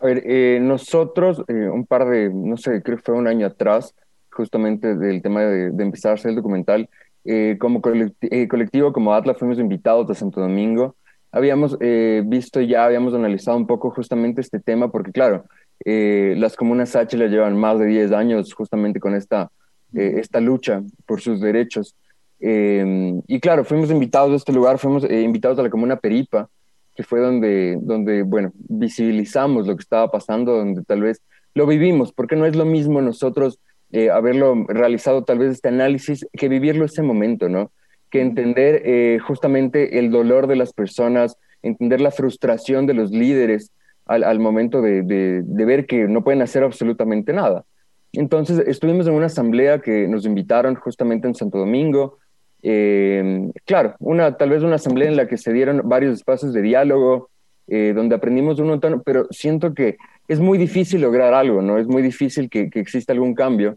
A 0.05 0.07
ver, 0.07 0.23
eh, 0.27 0.59
nosotros, 0.61 1.43
eh, 1.49 1.55
un 1.55 1.87
par 1.87 2.07
de, 2.07 2.29
no 2.29 2.59
sé, 2.59 2.83
creo 2.83 2.99
que 2.99 3.03
fue 3.03 3.14
un 3.14 3.27
año 3.27 3.47
atrás, 3.47 3.95
justamente 4.31 4.97
del 4.97 5.23
tema 5.23 5.40
de, 5.40 5.69
empezar 5.83 6.11
a 6.11 6.14
hacer 6.17 6.29
el 6.29 6.37
documental, 6.37 6.90
eh, 7.25 7.57
como 7.59 7.81
colectivo, 7.81 8.93
como 8.93 9.14
Atlas, 9.14 9.38
fuimos 9.38 9.59
invitados 9.59 10.11
a 10.11 10.14
Santo 10.14 10.43
Domingo. 10.43 10.95
Habíamos 11.33 11.79
visto 12.27 12.61
ya, 12.61 12.85
habíamos 12.85 13.14
analizado 13.14 13.57
un 13.57 13.67
poco 13.67 13.90
justamente 13.93 14.43
este 14.43 14.61
tema, 14.61 14.93
porque 14.93 15.11
claro, 15.11 15.47
las 15.87 16.55
comunas 16.55 16.95
H 16.95 17.17
le 17.17 17.31
llevan 17.31 17.57
más 17.57 17.79
de 17.79 17.87
10 17.87 18.12
años 18.12 18.53
justamente 18.53 19.01
con 19.01 19.14
esta, 19.14 19.51
esta 19.95 20.38
lucha 20.38 20.83
por 21.07 21.23
sus 21.23 21.40
derechos. 21.40 21.97
y 22.38 23.40
claro, 23.40 23.64
fuimos 23.64 23.90
invitados 23.90 24.33
a 24.33 24.37
este 24.37 24.53
lugar, 24.53 24.79
fuimos 24.79 25.11
invitados 25.11 25.59
a 25.59 25.62
la 25.62 25.71
comuna 25.71 25.97
Peripa, 25.97 26.51
que 26.94 27.02
fue 27.02 27.20
donde, 27.20 27.78
donde, 27.80 28.22
bueno, 28.22 28.52
visibilizamos 28.54 29.66
lo 29.66 29.76
que 29.76 29.83
estaba 29.83 30.11
pasando, 30.11 30.57
donde 30.57 30.83
tal 30.83 31.02
vez 31.02 31.22
lo 31.54 31.66
vivimos, 31.66 32.12
porque 32.12 32.37
no 32.37 32.46
es 32.46 32.57
lo 32.57 32.64
mismo 32.64 33.00
nosotros 33.00 33.59
eh, 33.92 34.11
haberlo 34.11 34.64
realizado 34.68 35.22
tal 35.24 35.38
vez 35.38 35.52
este 35.52 35.68
análisis 35.68 36.26
que 36.33 36.48
vivirlo 36.48 36.85
ese 36.85 37.02
momento, 37.02 37.48
¿no? 37.48 37.70
Que 38.11 38.20
entender 38.20 38.83
eh, 38.85 39.18
justamente 39.24 39.98
el 39.98 40.11
dolor 40.11 40.46
de 40.46 40.57
las 40.57 40.72
personas, 40.72 41.37
entender 41.62 42.00
la 42.00 42.11
frustración 42.11 42.87
de 42.87 42.94
los 42.94 43.11
líderes 43.11 43.70
al, 44.07 44.24
al 44.24 44.38
momento 44.38 44.83
de, 44.83 45.02
de, 45.02 45.42
de, 45.44 45.64
ver 45.64 45.87
que 45.87 46.09
no 46.09 46.24
pueden 46.24 46.42
hacer 46.42 46.62
absolutamente 46.62 47.33
nada. 47.33 47.64
Entonces 48.12 48.62
estuvimos 48.66 49.07
en 49.07 49.14
una 49.14 49.26
asamblea 49.26 49.80
que 49.80 50.07
nos 50.09 50.26
invitaron 50.26 50.74
justamente 50.74 51.26
en 51.26 51.35
Santo 51.35 51.59
Domingo, 51.59 52.18
eh, 52.66 53.50
claro, 53.66 53.94
una, 53.98 54.38
tal 54.38 54.48
vez 54.48 54.62
una 54.62 54.77
asamblea 54.77 55.09
en 55.09 55.16
la 55.16 55.29
que 55.29 55.37
se 55.37 55.53
dieron 55.53 55.83
varios 55.85 56.14
espacios 56.14 56.55
de 56.55 56.62
diálogo, 56.62 57.29
eh, 57.66 57.92
donde 57.94 58.14
aprendimos 58.14 58.59
un 58.59 58.68
montón, 58.68 59.03
pero 59.05 59.27
siento 59.31 59.74
que 59.74 59.98
es 60.29 60.40
muy 60.40 60.57
difícil 60.57 61.03
lograr 61.03 61.35
algo, 61.35 61.61
¿no? 61.61 61.77
Es 61.77 61.87
muy 61.87 62.00
difícil 62.00 62.48
que, 62.48 62.70
que 62.70 62.81
exista 62.81 63.12
algún 63.12 63.35
cambio. 63.35 63.77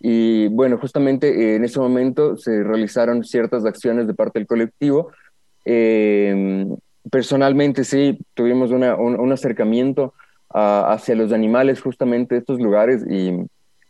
Y 0.00 0.48
bueno, 0.48 0.76
justamente 0.76 1.28
eh, 1.28 1.54
en 1.54 1.64
ese 1.64 1.78
momento 1.78 2.36
se 2.36 2.64
realizaron 2.64 3.22
ciertas 3.22 3.64
acciones 3.64 4.08
de 4.08 4.14
parte 4.14 4.40
del 4.40 4.48
colectivo. 4.48 5.12
personalmente 7.08 7.84
sí, 7.84 8.18
tuvimos 8.34 8.72
una, 8.72 8.96
un, 8.96 9.32
acercamiento 9.32 10.14
hacia 10.50 11.14
los 11.14 11.32
animales 11.32 11.80
justamente 11.80 12.34
de 12.34 12.40
estos 12.40 12.60
lugares 12.60 13.04
y 13.08 13.46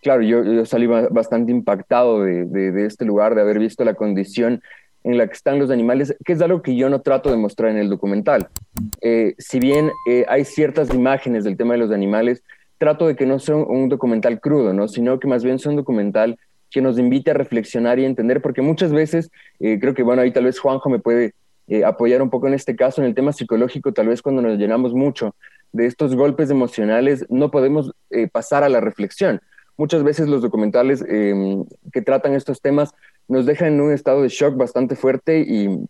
claro, 0.07 0.23
yo, 0.23 0.65
salí 0.65 0.87
bastante 0.87 1.51
impactado 1.51 2.23
de, 2.23 2.87
este 2.87 3.05
lugar, 3.05 3.35
de 3.35 3.41
haber 3.41 3.59
visto 3.59 3.85
la 3.85 3.95
condición 3.95 4.63
en 5.03 5.19
la 5.19 5.27
que 5.27 5.33
están 5.33 5.59
los 5.59 5.69
animales, 5.69 6.15
que 6.25 6.35
es 6.35 6.41
algo 6.41 6.63
que 6.63 6.77
yo 6.77 6.89
no 6.89 7.01
trato 7.01 7.29
de 7.29 7.37
mostrar 7.37 7.73
en 7.73 7.79
el 7.79 7.89
documental. 7.89 8.47
Eh, 9.01 9.35
si 9.39 9.59
bien 9.59 9.91
eh, 10.09 10.25
hay 10.29 10.45
ciertas 10.45 10.95
imágenes 10.95 11.43
del 11.43 11.57
tema 11.57 11.75
de 11.75 11.81
los 11.81 11.91
animales, 11.91 12.45
trato 12.79 13.09
de 13.09 13.17
que 13.17 13.27
no 13.27 13.41
sea 13.41 13.57
un 13.57 13.89
documental 13.89 14.39
crudo, 14.39 14.73
¿no? 14.73 14.87
sino 14.87 15.19
que 15.19 15.27
más 15.27 15.43
bien 15.43 15.59
sea 15.59 15.71
un 15.71 15.77
documental 15.77 16.39
que 16.71 16.81
nos 16.81 17.01
invite 17.01 17.33
a 17.33 17.35
reflexionar 17.35 17.99
y 17.99 18.05
entender, 18.05 18.41
porque 18.41 18.63
muchas 18.63 18.93
veces, 18.93 19.33
eh, 19.59 19.81
creo 19.81 19.93
que, 19.93 20.05
bueno, 20.05 20.23
ahí 20.23 20.31
tal 20.31 20.45
vez 20.45 20.61
Juanjo 20.61 20.89
me 20.89 21.01
puede 21.01 21.35
apoyar 21.85 22.23
un 22.23 22.31
poco 22.31 22.47
en 22.47 22.55
este 22.55 22.77
caso, 22.77 23.01
en 23.01 23.09
el 23.09 23.15
tema 23.17 23.33
psicológico, 23.33 23.93
tal 23.93 24.07
vez 24.07 24.23
cuando 24.23 24.41
nos 24.41 24.57
llenamos 24.57 24.95
mucho 24.95 25.35
de 25.73 25.87
estos 25.87 26.15
golpes 26.15 26.49
emocionales, 26.49 27.27
no 27.29 27.51
podemos 27.51 27.91
pasar 28.31 28.63
a 28.63 28.69
la 28.69 28.81
reflexión. 28.81 29.41
Muchas 29.77 30.03
veces 30.03 30.29
los 30.29 30.43
documentales 30.43 31.05
em, 31.09 31.65
que 31.93 32.03
tratan 32.03 32.35
estos 32.35 32.61
temas 32.61 32.95
nos 33.29 33.47
dejan 33.47 33.75
en 33.75 33.81
un 33.81 33.93
estado 33.93 34.23
de 34.23 34.29
shock 34.29 34.57
bastante 34.57 34.97
fuerte 34.97 35.41
y, 35.41 35.87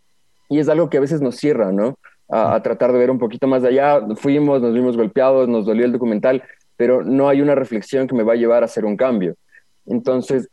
y 0.49 0.59
es 0.59 0.69
algo 0.69 0.91
que 0.91 0.97
a 0.97 1.01
veces 1.01 1.21
nos 1.21 1.37
cierra, 1.37 1.73
¿no? 1.73 1.97
a, 2.29 2.63
tratar 2.63 2.93
de 2.93 2.99
ver 2.99 3.11
un 3.11 3.19
poquito 3.19 3.47
más 3.47 3.65
allá. 3.65 4.01
Fuimos, 4.17 4.61
nos 4.61 4.75
vimos 4.75 4.97
golpeados, 4.97 5.49
nos 5.49 5.67
dolió 5.67 5.85
el 5.85 5.93
documental, 5.93 6.43
pero 6.77 7.03
no 7.03 7.29
hay 7.29 7.41
una 7.41 7.55
reflexión 7.55 8.07
que 8.07 8.15
me 8.15 8.23
va 8.23 8.35
a 8.35 8.37
llevar 8.37 8.63
a 8.63 8.67
hacer 8.67 8.85
un 8.85 8.97
cambio. 8.97 9.37
Entonces, 9.87 10.49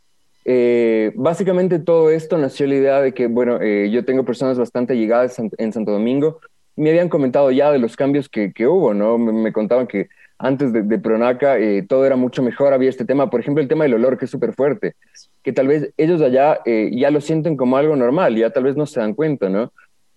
eh, 0.46 1.12
básicamente 1.16 1.80
todo 1.80 2.10
esto 2.10 2.38
nació 2.38 2.68
la 2.68 2.76
idea 2.76 3.02
de 3.02 3.14
que, 3.14 3.28
bueno, 3.28 3.60
eh, 3.62 3.90
yo 3.92 4.06
tengo 4.06 4.24
personas 4.24 4.60
bastante 4.60 4.96
llegadas 4.98 5.40
en, 5.40 5.74
Santo 5.74 5.92
Domingo 5.92 6.40
me 6.76 6.90
habían 6.90 7.08
comentado 7.08 7.52
ya 7.52 7.72
de 7.72 7.78
los 7.78 7.96
cambios 7.96 8.28
que, 8.28 8.52
que 8.52 8.66
hubo, 8.66 8.96
¿no? 8.96 9.20
Me, 9.20 9.54
contaban 9.54 9.86
que 9.86 10.10
antes 10.44 10.74
de, 10.74 11.00
Pronaca 11.00 11.58
eh, 11.58 11.84
todo 11.88 12.06
era 12.06 12.16
mucho 12.16 12.44
mejor, 12.44 12.74
había 12.74 12.90
este 12.90 13.06
tema, 13.06 13.30
por 13.30 13.40
ejemplo, 13.40 13.62
el 13.62 13.68
tema 13.68 13.86
del 13.86 13.96
olor, 13.96 14.18
que 14.18 14.26
es 14.26 14.32
súper 14.32 14.54
fuerte, 14.54 14.94
que 15.42 15.54
tal 15.54 15.68
vez 15.68 15.94
ellos 15.98 16.22
allá 16.22 16.60
ya 16.66 17.10
lo 17.12 17.22
sienten 17.22 17.58
como 17.58 17.78
algo 17.78 17.96
normal, 17.96 18.36
ya 18.36 18.52
tal 18.52 18.64
vez 18.64 18.76
no 18.76 18.86
se 18.86 19.00
dan 19.00 19.14
cuenta, 19.14 19.50
¿no? 19.50 19.72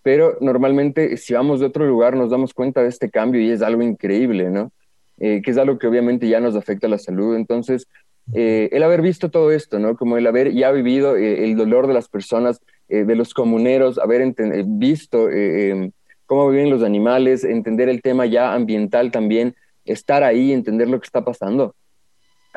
pero 0.07 0.39
normalmente 0.41 1.17
si 1.17 1.35
vamos 1.35 1.59
de 1.59 1.67
otro 1.67 1.85
lugar 1.85 2.15
nos 2.15 2.31
damos 2.31 2.55
cuenta 2.55 2.81
de 2.81 2.89
este 2.89 3.11
cambio 3.11 3.41
y 3.41 3.51
es 3.51 3.61
algo 3.61 3.83
increíble, 3.83 4.51
¿no? 4.51 4.71
Eh, 5.19 5.43
que 5.43 5.51
es 5.51 5.59
algo 5.59 5.81
que 5.81 5.89
obviamente 5.89 6.29
ya 6.29 6.39
nos 6.39 6.55
afecta 6.55 6.87
a 6.87 6.91
la 6.91 6.99
salud. 6.99 7.35
Entonces, 7.35 7.89
eh, 8.33 8.69
el 8.71 8.85
haber 8.85 9.03
visto 9.03 9.33
todo 9.33 9.51
esto, 9.51 9.81
¿no? 9.81 9.97
Como 9.97 10.17
el 10.17 10.25
haber 10.29 10.53
ya 10.53 10.71
vivido 10.71 11.17
eh, 11.17 11.43
el 11.43 11.57
dolor 11.57 11.89
de 11.89 11.95
las 11.95 12.09
personas, 12.09 12.61
de 12.89 13.17
los 13.17 13.35
comuneros, 13.35 13.99
haber 13.99 14.33
visto 14.65 15.29
em, 15.29 15.91
cómo 16.25 16.49
viven 16.51 16.71
los 16.71 16.85
animales, 16.85 17.43
entender 17.43 17.89
el 17.89 18.01
tema 18.01 18.27
ya 18.27 18.55
ambiental 18.55 19.11
también, 19.11 19.57
estar 19.87 20.22
ahí, 20.22 20.53
entender 20.53 20.88
lo 20.88 21.01
que 21.01 21.07
está 21.07 21.25
pasando. 21.25 21.75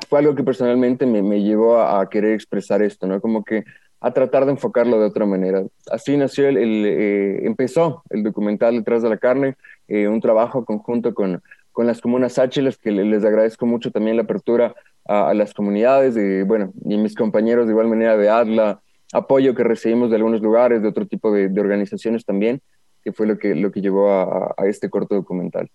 Fue 0.08 0.20
algo 0.20 0.36
que 0.36 0.44
personalmente 0.44 1.06
me, 1.06 1.22
me 1.22 1.42
llevó 1.42 1.82
a, 1.82 2.08
querer 2.10 2.34
expresar 2.34 2.82
esto, 2.82 3.08
¿no? 3.08 3.20
Como 3.22 3.44
que 3.44 3.64
a 4.02 4.12
tratar 4.12 4.46
de 4.46 4.52
enfocarlo 4.52 5.00
de 5.00 5.06
otra 5.06 5.26
manera. 5.26 5.64
Así 5.92 6.16
nació 6.16 6.48
el, 6.48 6.58
eh, 6.58 7.46
empezó 7.46 8.04
el 8.10 8.24
documental 8.24 8.76
Detrás 8.76 9.04
de 9.04 9.10
la 9.10 9.18
Carne, 9.18 9.56
eh, 9.88 10.08
un 10.08 10.22
trabajo 10.22 10.64
conjunto 10.64 11.14
con, 11.14 11.42
con 11.74 11.86
las 11.86 12.00
comunas 12.00 12.40
H, 12.40 12.62
que 12.82 12.92
les 12.92 13.26
agradezco 13.26 13.66
mucho 13.66 13.92
también 13.92 14.16
la 14.16 14.24
apertura 14.24 14.74
a, 15.06 15.34
las 15.34 15.54
comunidades, 15.54 16.16
y, 16.16 16.44
bueno, 16.44 16.72
y 16.86 16.98
mis 16.98 17.16
compañeros 17.16 17.66
de 17.66 17.72
igual 17.72 17.88
manera 17.88 18.16
de 18.16 18.30
ADLA, 18.30 18.80
apoyo 19.12 19.56
que 19.56 19.64
recibimos 19.64 20.12
de 20.12 20.18
algunos 20.18 20.42
lugares, 20.42 20.82
de 20.82 20.88
otro 20.88 21.08
tipo 21.08 21.32
de, 21.32 21.60
organizaciones 21.60 22.24
también, 22.24 22.62
que 23.04 23.12
fue 23.12 23.26
lo 23.28 23.38
que, 23.38 23.56
lo 23.56 23.72
que 23.72 23.82
llevó 23.82 24.12
a 24.12 24.68
este 24.68 24.90
corto 24.90 25.16
documental. 25.16 25.70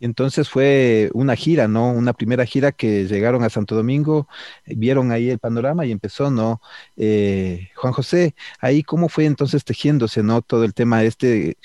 Y 0.00 0.06
entonces 0.06 0.48
fue 0.48 1.10
una 1.12 1.36
gira, 1.36 1.68
¿no? 1.68 1.92
Una 1.92 2.14
primera 2.14 2.46
gira 2.46 2.72
que 2.72 3.06
llegaron 3.06 3.44
a 3.44 3.50
Santo 3.50 3.74
Domingo, 3.76 4.28
vieron 4.64 5.12
ahí 5.12 5.28
el 5.28 5.38
panorama 5.38 5.84
y 5.84 5.92
empezó, 5.92 6.30
¿no? 6.30 6.62
Eh, 6.96 7.68
Juan 7.76 7.92
José, 7.92 8.34
ahí 8.60 8.82
cómo 8.82 9.10
fue 9.10 9.26
entonces 9.26 9.62
tejiéndose, 9.62 10.22
¿no? 10.22 10.40
Todo 10.40 10.64
el 10.64 10.72
tema 10.72 11.04
este, 11.04 11.58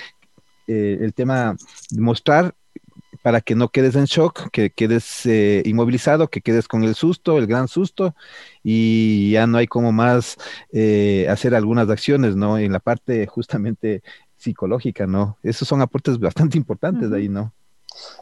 eh, 0.68 0.98
el 1.02 1.14
tema 1.14 1.56
de 1.90 2.02
mostrar 2.02 2.54
para 3.24 3.40
que 3.42 3.56
no 3.56 3.70
quedes 3.70 3.96
en 3.96 4.06
shock, 4.06 4.50
que 4.52 4.70
quedes 4.70 5.26
eh, 5.26 5.64
inmovilizado, 5.66 6.30
que 6.30 6.42
quedes 6.42 6.68
con 6.68 6.84
el 6.84 6.94
susto, 6.94 7.38
el 7.38 7.48
gran 7.48 7.70
susto, 7.70 8.16
y 8.64 9.32
ya 9.32 9.48
no 9.48 9.58
hay 9.60 9.68
como 9.68 9.94
más 9.94 10.38
hacer 11.30 11.56
algunas 11.56 11.90
acciones, 11.90 12.36
¿no? 12.36 12.58
En 12.60 12.74
la 12.74 12.80
parte 12.80 13.26
justamente 13.28 14.04
psicológica, 14.36 15.08
¿no? 15.08 15.38
Esos 15.42 15.68
son 15.68 15.82
aportes 15.82 16.20
bastante 16.20 16.58
importantes 16.58 17.10
de 17.10 17.18
ahí, 17.18 17.30
¿no? 17.30 17.54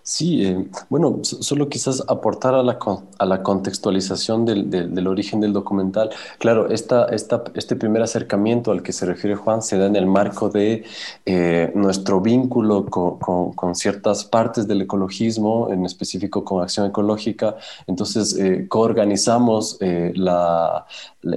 Sí, 0.03 0.45
eh, 0.45 0.67
bueno, 0.89 1.19
solo 1.23 1.69
quizás 1.69 2.03
aportar 2.07 2.53
a 2.55 2.61
la, 2.61 2.77
a 3.17 3.25
la 3.25 3.41
contextualización 3.41 4.45
del, 4.45 4.69
del, 4.69 5.07
origen 5.07 5.39
del 5.39 5.53
documental. 5.53 6.09
Claro, 6.39 6.69
esta, 6.69 7.05
esta, 7.05 7.43
este 7.55 7.75
primer 7.77 8.01
acercamiento 8.01 8.71
al 8.71 8.83
que 8.83 8.91
se 8.91 9.05
refiere 9.05 9.35
Juan 9.35 9.61
se 9.61 9.77
da 9.77 9.85
en 9.85 9.95
el 9.95 10.05
marco 10.05 10.49
de 10.49 10.83
eh, 11.25 11.71
nuestro 11.73 12.19
vínculo 12.19 12.85
con, 12.85 13.53
con, 13.53 13.75
ciertas 13.75 14.25
partes 14.25 14.67
del 14.67 14.81
ecologismo, 14.81 15.69
en 15.71 15.85
específico 15.85 16.43
con 16.43 16.61
acción 16.61 16.85
ecológica. 16.85 17.55
Entonces, 17.87 18.37
eh, 18.37 18.67
coorganizamos 18.67 19.77
la, 19.79 20.85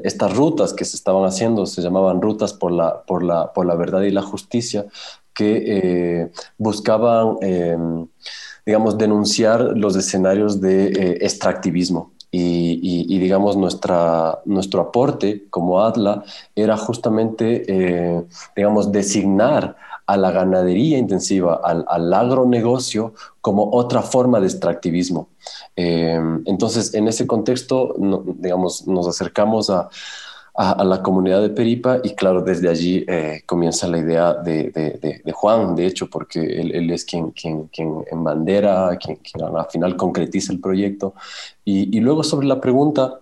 estas 0.02 0.36
rutas 0.36 0.74
que 0.74 0.84
se 0.84 0.96
estaban 0.96 1.24
haciendo, 1.24 1.66
se 1.66 1.82
llamaban 1.82 2.20
rutas 2.20 2.52
por 2.52 2.72
la, 2.72 3.02
por 3.02 3.22
la, 3.22 3.52
por 3.52 3.64
la 3.64 3.76
verdad 3.76 4.02
y 4.02 4.10
la 4.10 4.22
justicia, 4.22 4.86
que 5.36 5.62
eh, 5.66 6.32
buscaban, 6.58 7.36
em, 7.42 8.06
digamos, 8.64 8.98
denunciar 8.98 9.60
los 9.76 9.94
escenarios 9.94 10.60
de 10.60 10.86
eh, 10.86 11.18
extractivismo. 11.20 12.12
Y, 12.38 13.18
digamos, 13.18 13.56
nuestra, 13.56 14.40
nuestro 14.44 14.82
aporte 14.82 15.46
como 15.48 15.80
ADLA 15.80 16.22
era 16.54 16.76
justamente, 16.76 17.64
eh, 17.66 18.24
digamos, 18.54 18.92
designar 18.92 19.74
a 20.06 20.18
la 20.18 20.30
ganadería 20.32 20.98
intensiva, 20.98 21.60
al, 21.64 21.86
al 21.88 22.12
agronegocio, 22.12 23.14
como 23.40 23.70
otra 23.72 24.02
forma 24.02 24.38
de 24.38 24.48
extractivismo. 24.48 25.28
Em, 25.76 26.42
entonces, 26.44 26.92
en 26.92 27.08
ese 27.08 27.26
contexto, 27.26 27.94
digamos, 28.38 28.86
nos 28.86 29.08
acercamos 29.08 29.70
a, 29.70 29.88
a, 30.56 30.84
la 30.84 31.02
comunidad 31.02 31.42
de 31.42 31.50
Peripa 31.50 32.00
y 32.02 32.14
claro, 32.14 32.42
desde 32.42 32.68
allí 32.68 33.04
eh, 33.06 33.42
comienza 33.46 33.86
la 33.86 33.98
idea 33.98 34.34
de, 34.34 34.70
de, 35.24 35.32
Juan, 35.32 35.74
de 35.74 35.86
hecho, 35.86 36.08
porque 36.08 36.40
él, 36.40 36.90
es 36.90 37.04
quien, 37.04 37.30
quien, 37.32 37.66
quien 37.68 38.04
en 38.10 38.24
bandera, 38.24 38.96
quien, 38.96 39.16
quien, 39.16 39.44
al 39.44 39.66
final 39.70 39.96
concretiza 39.96 40.52
el 40.52 40.60
proyecto. 40.60 41.14
Y, 41.64 41.96
y 41.96 42.00
luego 42.00 42.22
sobre 42.22 42.46
la 42.46 42.60
pregunta 42.60 43.20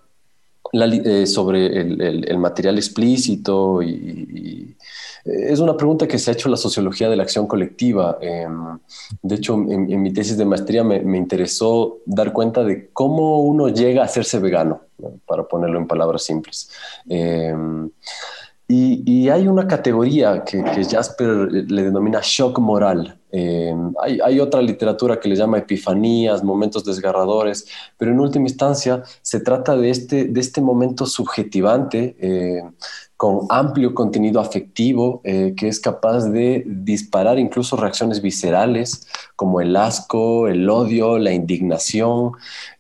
eh, 0.75 1.27
sobre 1.27 1.81
el, 1.81 2.39
material 2.39 2.77
explícito 2.77 3.83
y 3.83 4.77
es 5.25 5.59
una 5.59 5.77
pregunta 5.77 6.07
que 6.07 6.19
se 6.19 6.31
ha 6.31 6.35
hecho 6.35 6.51
la 6.51 6.57
sociología 6.57 7.09
de 7.09 7.17
la 7.17 7.23
acción 7.23 7.47
colectiva. 7.47 8.19
Em, 8.21 8.79
de 9.23 9.35
hecho, 9.35 9.55
en, 9.55 10.03
mi 10.03 10.13
tesis 10.13 10.37
de 10.37 10.45
maestría 10.45 10.85
me, 10.85 11.17
interesó 11.17 11.99
dar 12.05 12.33
cuenta 12.33 12.63
de 12.63 12.91
cómo 12.93 13.41
uno 13.41 13.69
llega 13.69 14.03
a 14.03 14.05
hacerse 14.05 14.39
vegano, 14.39 14.83
para 15.27 15.45
ponerlo 15.45 15.79
en 15.79 15.87
palabras 15.87 16.25
simples. 16.25 16.71
Em, 17.09 17.89
y, 18.69 19.29
hay 19.29 19.49
una 19.49 19.67
categoría 19.67 20.45
que, 20.45 20.63
Jasper 20.85 21.51
le 21.51 21.83
denomina 21.83 22.21
shock 22.23 22.59
moral. 22.59 23.19
Em, 23.37 23.93
hay, 24.01 24.39
otra 24.39 24.63
literatura 24.63 25.19
que 25.19 25.29
le 25.29 25.35
llama 25.35 25.59
epifanías, 25.59 26.45
momentos 26.45 26.85
desgarradores, 26.85 27.67
pero 27.99 28.13
en 28.13 28.21
última 28.21 28.47
instancia 28.47 29.03
se 29.23 29.41
trata 29.41 29.77
de 29.77 29.91
este, 29.91 30.27
de 30.27 30.41
este 30.41 30.61
momento 30.61 31.05
subjetivante 31.05 32.17
con 33.17 33.47
amplio 33.49 33.95
contenido 33.95 34.41
afectivo 34.41 35.21
eh, 35.25 35.55
que 35.57 35.69
es 35.69 35.81
capaz 35.81 36.25
de 36.25 36.65
disparar 36.67 37.39
incluso 37.39 37.77
reacciones 37.77 38.21
viscerales 38.21 39.07
como 39.37 39.61
el 39.61 39.77
asco, 39.77 40.49
el 40.49 40.69
odio, 40.69 41.19
la 41.19 41.33
indignación. 41.33 42.33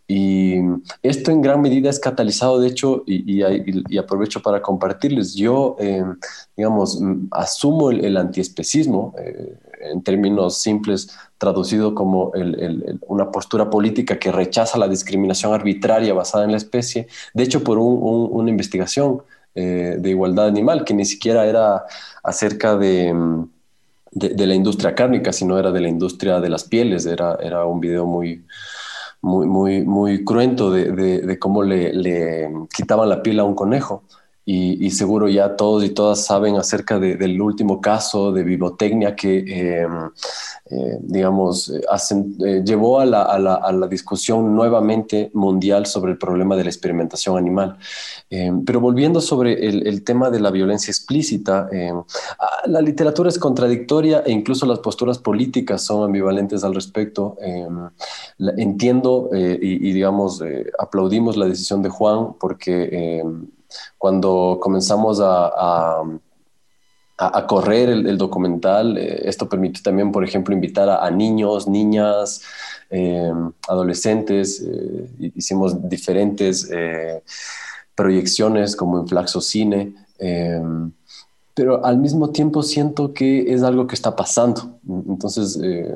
Y 0.07 0.57
esto 1.03 1.31
en 1.31 1.40
gran 1.40 1.62
medida 1.62 1.88
es 1.88 1.99
catalizado, 1.99 2.61
de 2.61 2.69
hecho, 2.69 3.05
y, 3.07 3.40
aprovecho 3.97 4.43
para 4.43 4.61
compartirles, 4.61 5.35
yo, 5.35 5.77
eh, 5.79 6.05
digamos, 6.59 7.01
asumo 7.31 7.90
el, 7.90 8.14
antiespecismo, 8.19 9.14
eh, 9.19 9.57
en 9.92 10.03
términos 10.03 10.59
simples, 10.59 11.09
traducido 11.38 11.94
como 11.94 12.33
una 13.07 13.31
postura 13.31 13.70
política 13.70 14.18
que 14.18 14.33
rechaza 14.33 14.79
la 14.79 14.88
discriminación 14.88 15.53
arbitraria 15.53 16.14
basada 16.14 16.44
en 16.44 16.53
la 16.53 16.57
especie, 16.57 17.07
de 17.35 17.42
hecho, 17.42 17.62
por 17.62 17.79
una 17.79 18.51
investigación 18.51 19.23
eh, 19.55 19.97
de 19.99 20.11
igualdad 20.11 20.49
animal, 20.49 20.85
que 20.85 20.94
ni 20.94 21.05
siquiera 21.05 21.47
era 21.47 21.85
acerca 22.25 22.77
de, 22.77 23.14
mm, 23.14 23.49
de, 24.11 24.47
la 24.47 24.55
industria 24.55 24.94
cárnica, 24.94 25.33
sino 25.33 25.59
era 25.59 25.70
de 25.70 25.81
la 25.81 25.88
industria 25.88 26.40
de 26.40 26.49
las 26.49 26.64
pieles. 26.64 27.07
Era, 27.07 27.37
era 27.40 27.64
un 27.64 27.81
video 27.81 28.07
muy, 28.07 28.44
muy, 29.20 29.47
muy, 29.47 29.83
muy 29.83 30.25
cruento 30.25 30.70
de, 30.70 31.38
cómo 31.38 31.62
le, 31.62 32.51
quitaban 32.75 33.09
la 33.09 33.23
piel 33.23 33.40
a 33.40 33.44
un 33.44 33.55
conejo. 33.55 34.05
Y, 34.47 34.91
seguro 34.91 35.27
ya 35.29 35.57
todos 35.57 35.85
y 35.85 35.91
todas 35.91 36.27
saben 36.27 36.57
acerca 36.57 36.99
del 36.99 37.41
último 37.41 37.81
caso 37.81 38.31
de 38.31 38.43
vivotecnia 38.43 39.17
que, 39.17 39.39
em, 39.39 40.11
eh, 40.71 40.99
digamos, 41.01 41.73
hacen, 41.89 42.37
eh, 42.45 42.63
llevó 42.63 43.01
a 43.01 43.07
la, 43.07 43.23
a, 43.23 43.39
la, 43.39 43.55
a 43.55 43.73
la, 43.73 43.87
discusión 43.87 44.55
nuevamente 44.55 45.31
mundial 45.33 45.87
sobre 45.87 46.13
el 46.13 46.19
problema 46.19 46.57
de 46.57 46.65
la 46.65 46.71
experimentación 46.71 47.39
animal. 47.39 47.79
Em, 48.29 48.65
pero 48.67 48.81
volviendo 48.81 49.23
sobre 49.23 49.67
el, 49.67 49.87
el, 49.87 50.05
tema 50.05 50.29
de 50.29 50.41
la 50.41 50.51
violencia 50.51 50.91
explícita, 50.91 51.69
em, 51.73 52.03
ah, 52.39 52.63
la 52.67 52.83
literatura 52.83 53.31
es 53.31 53.39
contradictoria 53.39 54.25
e 54.27 54.33
incluso 54.33 54.67
las 54.67 54.81
posturas 54.81 55.19
políticas 55.19 55.83
son 55.83 56.05
ambivalentes 56.05 56.65
al 56.65 56.75
respecto. 56.75 57.37
entiendo 58.57 59.31
eh, 59.33 59.59
y, 59.61 59.89
y, 59.89 59.93
digamos, 59.93 60.43
aplaudimos 60.79 61.37
la 61.37 61.47
decisión 61.47 61.83
de 61.83 61.89
Juan 61.89 62.35
porque 62.39 63.23
cuando 63.99 64.59
comenzamos 64.61 65.21
a, 65.21 66.03
a, 67.17 67.47
correr 67.47 67.89
el, 67.91 68.19
documental, 68.19 68.99
eh, 68.99 69.23
esto 69.29 69.49
permitió 69.49 69.83
también, 69.83 70.11
por 70.11 70.25
ejemplo, 70.25 70.55
invitar 70.55 70.89
a, 70.89 71.11
niños, 71.11 71.69
niñas, 71.69 72.43
em, 72.91 73.53
adolescentes, 73.69 74.61
eh, 74.61 75.09
hicimos 75.35 75.89
diferentes 75.89 76.69
eh, 76.73 77.23
proyecciones 77.95 78.75
como 78.77 78.99
en 78.99 79.09
Flaxo 79.09 79.41
Cine 79.41 79.95
em, 80.19 80.91
pero 81.55 81.85
al 81.85 81.99
mismo 81.99 82.31
tiempo 82.31 82.64
siento 82.64 83.14
que 83.14 83.55
es 83.55 83.62
algo 83.62 83.87
que 83.87 83.95
está 83.95 84.17
pasando. 84.17 84.79
Entonces, 84.88 85.59
eh, 85.62 85.95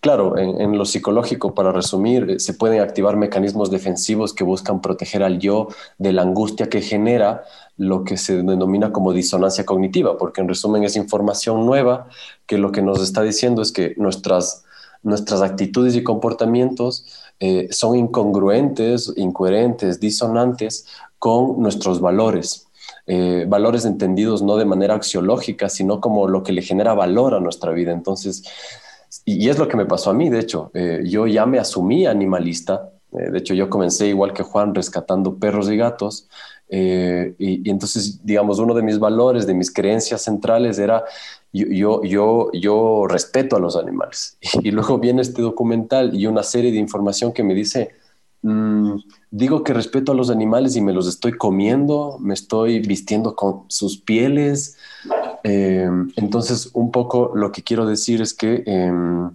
claro, 0.00 0.38
en, 0.38 0.78
lo 0.78 0.84
psicológico, 0.84 1.52
para 1.52 1.72
resumir, 1.72 2.30
eh, 2.30 2.38
se 2.38 2.54
pueden 2.54 2.80
activar 2.80 3.16
mecanismos 3.16 3.72
defensivos 3.72 4.32
que 4.32 4.44
buscan 4.44 4.80
proteger 4.80 5.24
al 5.24 5.40
yo 5.40 5.68
de 5.98 6.12
la 6.12 6.22
angustia 6.22 6.68
que 6.68 6.80
genera 6.80 7.42
lo 7.76 8.04
que 8.04 8.16
se 8.16 8.42
denomina 8.42 8.92
como 8.92 9.12
disonancia 9.12 9.66
cognitiva, 9.66 10.16
porque 10.16 10.42
en 10.42 10.48
resumen 10.48 10.84
es 10.84 10.94
información 10.94 11.66
nueva 11.66 12.06
que 12.46 12.58
lo 12.58 12.70
que 12.70 12.82
nos 12.82 13.02
está 13.02 13.22
diciendo 13.22 13.62
es 13.62 13.72
que 13.72 13.94
nuestras, 13.96 14.64
nuestras 15.02 15.42
actitudes 15.42 15.96
y 15.96 16.04
comportamientos 16.04 17.04
eh, 17.40 17.66
son 17.70 17.96
incongruentes, 17.96 19.12
incoherentes, 19.16 19.98
disonantes 19.98 20.86
con 21.18 21.60
nuestros 21.60 22.00
valores. 22.00 22.69
Eh, 23.12 23.44
valores 23.48 23.86
entendidos 23.86 24.40
no 24.40 24.56
de 24.56 24.64
manera 24.64 24.94
axiológica, 24.94 25.68
sino 25.68 26.00
como 26.00 26.28
lo 26.28 26.44
que 26.44 26.52
le 26.52 26.62
genera 26.62 26.94
valor 26.94 27.34
a 27.34 27.40
nuestra 27.40 27.72
vida. 27.72 27.90
Entonces, 27.90 28.44
y, 29.24 29.48
es 29.48 29.58
lo 29.58 29.66
que 29.66 29.76
me 29.76 29.84
pasó 29.84 30.10
a 30.10 30.14
mí, 30.14 30.30
de 30.30 30.38
hecho, 30.38 30.70
eh, 30.74 31.02
yo 31.04 31.26
ya 31.26 31.44
me 31.44 31.58
asumí 31.58 32.06
animalista, 32.06 32.92
eh, 33.10 33.32
de 33.32 33.38
hecho 33.38 33.52
yo 33.54 33.68
comencé 33.68 34.06
igual 34.06 34.32
que 34.32 34.44
Juan 34.44 34.76
rescatando 34.76 35.34
perros 35.34 35.68
y 35.68 35.76
gatos, 35.76 36.28
y, 36.68 37.68
entonces, 37.68 38.24
digamos, 38.24 38.60
uno 38.60 38.74
de 38.74 38.82
mis 38.82 39.00
valores, 39.00 39.44
de 39.44 39.54
mis 39.54 39.72
creencias 39.72 40.22
centrales 40.22 40.78
era 40.78 41.02
yo, 41.52 42.04
yo, 42.04 42.52
yo, 42.52 43.06
respeto 43.08 43.56
a 43.56 43.58
los 43.58 43.74
animales. 43.74 44.38
Y, 44.62 44.70
luego 44.70 44.98
viene 44.98 45.22
este 45.22 45.42
documental 45.42 46.14
y 46.14 46.28
una 46.28 46.44
serie 46.44 46.70
de 46.70 46.78
información 46.78 47.32
que 47.32 47.42
me 47.42 47.54
dice, 47.54 47.90
mm, 48.42 48.96
digo 49.30 49.62
que 49.62 49.72
respeto 49.72 50.12
a 50.12 50.14
los 50.14 50.30
animales 50.30 50.76
y 50.76 50.80
me 50.80 50.92
los 50.92 51.06
estoy 51.06 51.32
comiendo, 51.32 52.18
me 52.20 52.34
estoy 52.34 52.80
vistiendo 52.80 53.34
con 53.34 53.64
sus 53.68 53.98
pieles. 53.98 54.76
Em, 55.42 56.10
entonces, 56.16 56.70
un 56.74 56.90
poco 56.90 57.32
lo 57.34 57.52
que 57.52 57.62
quiero 57.62 57.86
decir 57.86 58.20
es 58.20 58.34
que 58.34 58.62
em, 58.66 59.30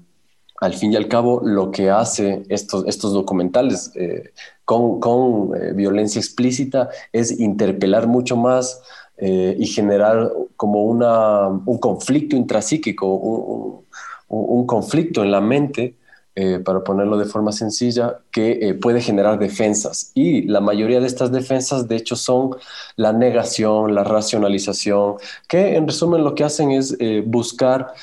al 0.62 0.74
fin 0.74 0.94
y 0.94 0.96
al 0.96 1.08
cabo 1.08 1.42
lo 1.44 1.72
que 1.72 1.90
hace 1.90 2.44
estos, 2.50 2.86
estos 2.88 3.14
documentales 3.14 3.92
eh, 3.96 4.32
con, 4.64 5.00
con 5.00 5.52
eh, 5.56 5.74
violencia 5.74 6.20
explícita 6.20 6.90
es 7.12 7.40
interpelar 7.40 8.08
mucho 8.08 8.38
más 8.38 8.82
eh, 9.18 9.56
y 9.60 9.68
generar 9.68 10.32
como 10.56 10.84
una, 10.86 11.48
un 11.48 11.78
conflicto 11.78 12.36
intrapsíquico, 12.36 13.08
un, 13.08 13.86
un 14.28 14.66
conflicto 14.66 15.24
en 15.24 15.32
la 15.32 15.42
mente 15.42 15.96
eh, 16.38 16.60
para 16.60 16.84
ponerlo 16.84 17.18
de 17.18 17.24
forma 17.24 17.54
sencilla, 17.54 18.20
que 18.30 18.60
eh, 18.62 18.74
puede 18.74 19.00
generar 19.00 19.40
defensas. 19.40 20.12
Y 20.14 20.42
la 20.42 20.60
mayoría 20.60 21.00
de 21.00 21.08
estas 21.08 21.32
defensas, 21.32 21.88
de 21.88 21.96
hecho, 21.96 22.18
son 22.18 22.58
la 22.98 23.14
negación, 23.14 23.96
la 23.96 24.04
racionalización, 24.04 25.16
que 25.48 25.78
en 25.78 25.88
resumen 25.88 26.26
lo 26.26 26.36
que 26.36 26.44
hacen 26.44 26.72
es 26.72 26.98
eh, 27.00 27.24
buscar 27.26 27.94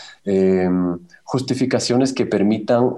justificaciones 1.24 2.12
que 2.12 2.24
permitan 2.24 2.94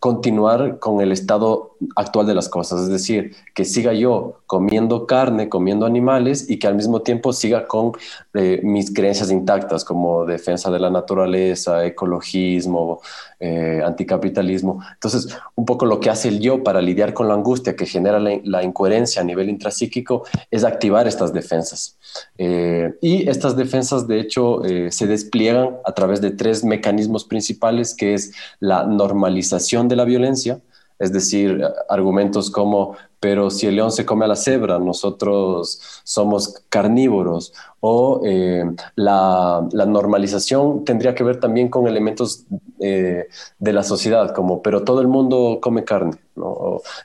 continuar 0.00 0.78
con 0.78 1.02
el 1.02 1.12
estado 1.12 1.76
actual 1.94 2.26
de 2.26 2.34
las 2.34 2.48
cosas, 2.48 2.80
es 2.82 2.88
decir, 2.88 3.34
que 3.54 3.66
siga 3.66 3.92
yo 3.92 4.40
comiendo 4.46 5.06
carne, 5.06 5.50
comiendo 5.50 5.84
animales 5.84 6.48
y 6.48 6.58
que 6.58 6.66
al 6.66 6.74
mismo 6.74 7.02
tiempo 7.02 7.32
siga 7.34 7.66
con 7.66 7.92
eh, 8.34 8.60
mis 8.62 8.92
creencias 8.92 9.30
intactas 9.30 9.84
como 9.84 10.24
defensa 10.24 10.70
de 10.70 10.78
la 10.78 10.90
naturaleza, 10.90 11.84
ecologismo, 11.84 13.00
eh, 13.38 13.82
anticapitalismo. 13.84 14.82
Entonces, 14.94 15.28
un 15.54 15.66
poco 15.66 15.84
lo 15.84 16.00
que 16.00 16.10
hace 16.10 16.28
el 16.28 16.40
yo 16.40 16.62
para 16.64 16.80
lidiar 16.80 17.12
con 17.12 17.28
la 17.28 17.34
angustia 17.34 17.76
que 17.76 17.86
genera 17.86 18.18
la, 18.18 18.62
incoherencia 18.62 19.22
a 19.22 19.24
nivel 19.24 19.48
intrapsíquico 19.48 20.24
es 20.50 20.64
activar 20.64 21.06
estas 21.08 21.32
defensas. 21.32 21.96
y 22.38 23.28
estas 23.28 23.56
defensas, 23.56 24.06
de 24.06 24.20
hecho, 24.20 24.62
se 24.90 25.06
despliegan 25.06 25.76
a 25.84 25.92
través 25.92 26.20
de 26.20 26.30
tres 26.30 26.64
mecanismos 26.64 27.24
principales 27.24 27.94
que 27.94 28.14
es 28.14 28.32
la 28.58 28.84
normalización 28.84 29.88
de 29.90 29.96
la 29.96 30.06
violencia, 30.06 30.58
es 30.98 31.12
decir, 31.12 31.62
argumentos 31.90 32.50
como, 32.50 32.96
pero 33.20 33.50
si 33.50 33.66
el 33.66 33.76
león 33.76 33.92
se 33.92 34.06
come 34.06 34.24
a 34.24 34.28
la 34.28 34.36
cebra, 34.36 34.78
nosotros 34.78 35.80
somos 36.04 36.64
carnívoros, 36.70 37.52
o 37.80 38.22
eh, 38.24 38.64
la, 38.94 39.66
normalización 39.72 40.84
tendría 40.84 41.14
que 41.14 41.24
ver 41.24 41.38
también 41.38 41.68
con 41.68 41.86
elementos 41.86 42.44
eh, 42.78 43.28
de 43.58 43.72
la 43.72 43.82
sociedad, 43.82 44.34
como, 44.34 44.62
pero 44.62 44.84
todo 44.84 45.02
el 45.02 45.08
mundo 45.08 45.58
come 45.62 45.84
carne. 45.84 46.16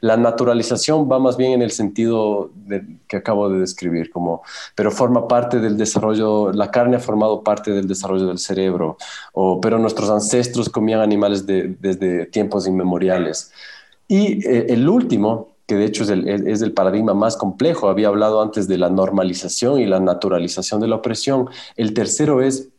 la 0.01 0.15
naturalización 0.15 1.09
va 1.11 1.19
más 1.19 1.35
bien 1.35 1.51
en 1.53 1.61
el 1.61 1.71
sentido 1.71 2.49
que 3.07 3.17
acabo 3.17 3.49
de 3.49 3.59
describir, 3.59 4.09
como, 4.09 4.41
pero 4.73 4.91
forma 4.91 5.27
parte 5.27 5.59
del 5.59 5.77
desarrollo, 5.77 6.51
la 6.53 6.71
carne 6.71 6.97
ha 6.97 7.01
formado 7.01 7.43
parte 7.43 7.71
del 7.71 7.87
desarrollo 7.87 8.27
del 8.27 8.39
cerebro, 8.39 8.97
o, 9.33 9.59
pero 9.59 9.79
nuestros 9.79 10.09
ancestros 10.09 10.69
comían 10.69 11.01
animales 11.01 11.45
desde 11.45 12.25
tiempos 12.27 12.67
inmemoriales. 12.67 13.51
Y 14.07 14.45
eh, 14.47 14.67
el 14.69 14.87
último, 14.87 15.54
que 15.65 15.75
de 15.75 15.85
hecho 15.85 16.03
es 16.03 16.09
el, 16.09 16.27
es 16.27 16.61
el, 16.61 16.73
paradigma 16.73 17.13
más 17.13 17.37
complejo, 17.37 17.89
había 17.89 18.09
hablado 18.09 18.41
antes 18.41 18.67
de 18.67 18.77
la 18.77 18.89
normalización 18.89 19.79
y 19.79 19.85
la 19.85 19.99
naturalización 19.99 20.79
de 20.79 20.87
la 20.87 20.97
opresión. 20.97 21.49
El 21.75 21.93
tercero 21.93 22.41
es 22.41 22.69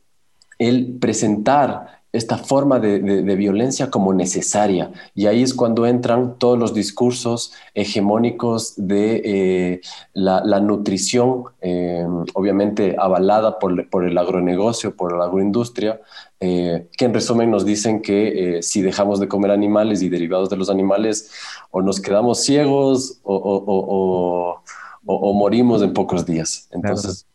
el 0.58 0.98
presentar 0.98 1.95
esta 2.16 2.38
forma 2.38 2.78
de, 2.78 3.36
violencia 3.36 3.90
como 3.90 4.14
necesaria. 4.14 4.90
Y 5.14 5.26
ahí 5.26 5.42
es 5.42 5.54
cuando 5.54 5.86
entran 5.86 6.38
todos 6.38 6.58
los 6.58 6.74
discursos 6.74 7.52
hegemónicos 7.74 8.74
de 8.76 9.22
eh, 9.24 9.80
la, 10.14 10.60
nutrición, 10.60 11.44
eh, 11.60 12.06
obviamente 12.34 12.96
avalada 12.98 13.58
por, 13.58 13.88
por, 13.88 14.04
el 14.04 14.16
agronegocio, 14.16 14.96
por 14.96 15.16
la 15.16 15.24
agroindustria, 15.24 16.00
eh, 16.40 16.88
que 16.96 17.04
en 17.04 17.14
resumen 17.14 17.50
nos 17.50 17.64
dicen 17.64 18.02
que 18.02 18.60
si 18.62 18.82
dejamos 18.82 19.20
de 19.20 19.28
comer 19.28 19.50
animales 19.50 20.02
y 20.02 20.08
derivados 20.08 20.50
de 20.50 20.56
los 20.56 20.70
animales, 20.70 21.30
o 21.70 21.82
nos 21.82 22.00
quedamos 22.00 22.40
ciegos 22.40 23.20
o, 23.22 24.62
morimos 25.04 25.82
en 25.82 25.92
pocos 25.92 26.26
días. 26.26 26.68
Entonces 26.72 27.26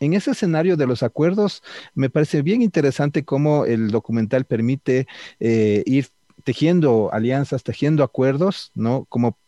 en 0.00 0.14
ese 0.14 0.32
escenario 0.32 0.76
de 0.76 0.86
los 0.86 1.02
acuerdos, 1.02 1.62
me 1.94 2.10
parece 2.10 2.42
bien 2.42 2.62
interesante 2.62 3.24
cómo 3.24 3.64
el 3.64 3.90
documental 3.90 4.44
permite 4.44 5.06
eh, 5.40 5.82
ir 5.86 6.08
tejiendo 6.44 7.10
alianzas, 7.12 7.62
tejiendo 7.62 8.04
acuerdos, 8.04 8.70
¿no? 8.74 9.06
Como 9.08 9.38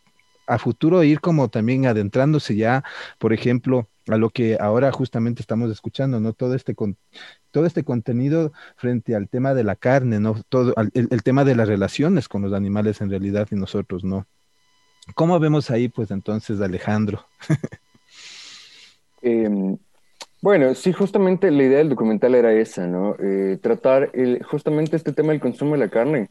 a 0.46 0.58
futuro 0.58 1.04
ir 1.04 1.20
como 1.20 1.48
también 1.48 1.86
adentrándose 1.86 2.56
ya, 2.56 2.82
por 3.18 3.32
ejemplo, 3.32 3.88
a 4.08 4.16
lo 4.16 4.30
que 4.30 4.56
ahora 4.58 4.90
justamente 4.90 5.42
estamos 5.42 5.70
escuchando, 5.70 6.20
¿no? 6.20 6.32
Todo 6.32 6.54
este 6.54 6.74
con, 6.74 6.96
todo 7.50 7.66
este 7.66 7.84
contenido 7.84 8.52
frente 8.76 9.14
al 9.14 9.28
tema 9.28 9.52
de 9.54 9.64
la 9.64 9.76
carne, 9.76 10.20
¿no? 10.20 10.42
Todo 10.48 10.74
el, 10.76 11.08
el, 11.10 11.22
tema 11.22 11.44
de 11.44 11.54
las 11.54 11.68
relaciones 11.68 12.28
con 12.28 12.42
los 12.42 12.54
animales 12.54 13.00
en 13.02 13.10
realidad 13.10 13.46
y 13.50 13.56
nosotros, 13.56 14.04
¿no? 14.04 14.26
¿Cómo 15.14 15.38
vemos 15.38 15.70
ahí, 15.70 15.88
pues 15.88 16.10
entonces, 16.10 16.60
Alejandro? 16.60 17.26
eh, 19.22 19.76
bueno, 20.40 20.74
sí, 20.74 20.92
justamente 20.92 21.50
la 21.50 21.62
idea 21.64 21.78
del 21.78 21.88
documental 21.88 22.34
era 22.34 22.52
esa, 22.52 22.86
¿no? 22.86 23.16
Eh, 23.20 23.58
tratar 23.60 24.10
el, 24.14 24.42
justamente 24.44 24.96
este 24.96 25.12
tema 25.12 25.32
del 25.32 25.40
consumo 25.40 25.72
de 25.72 25.78
la 25.78 25.88
carne 25.88 26.30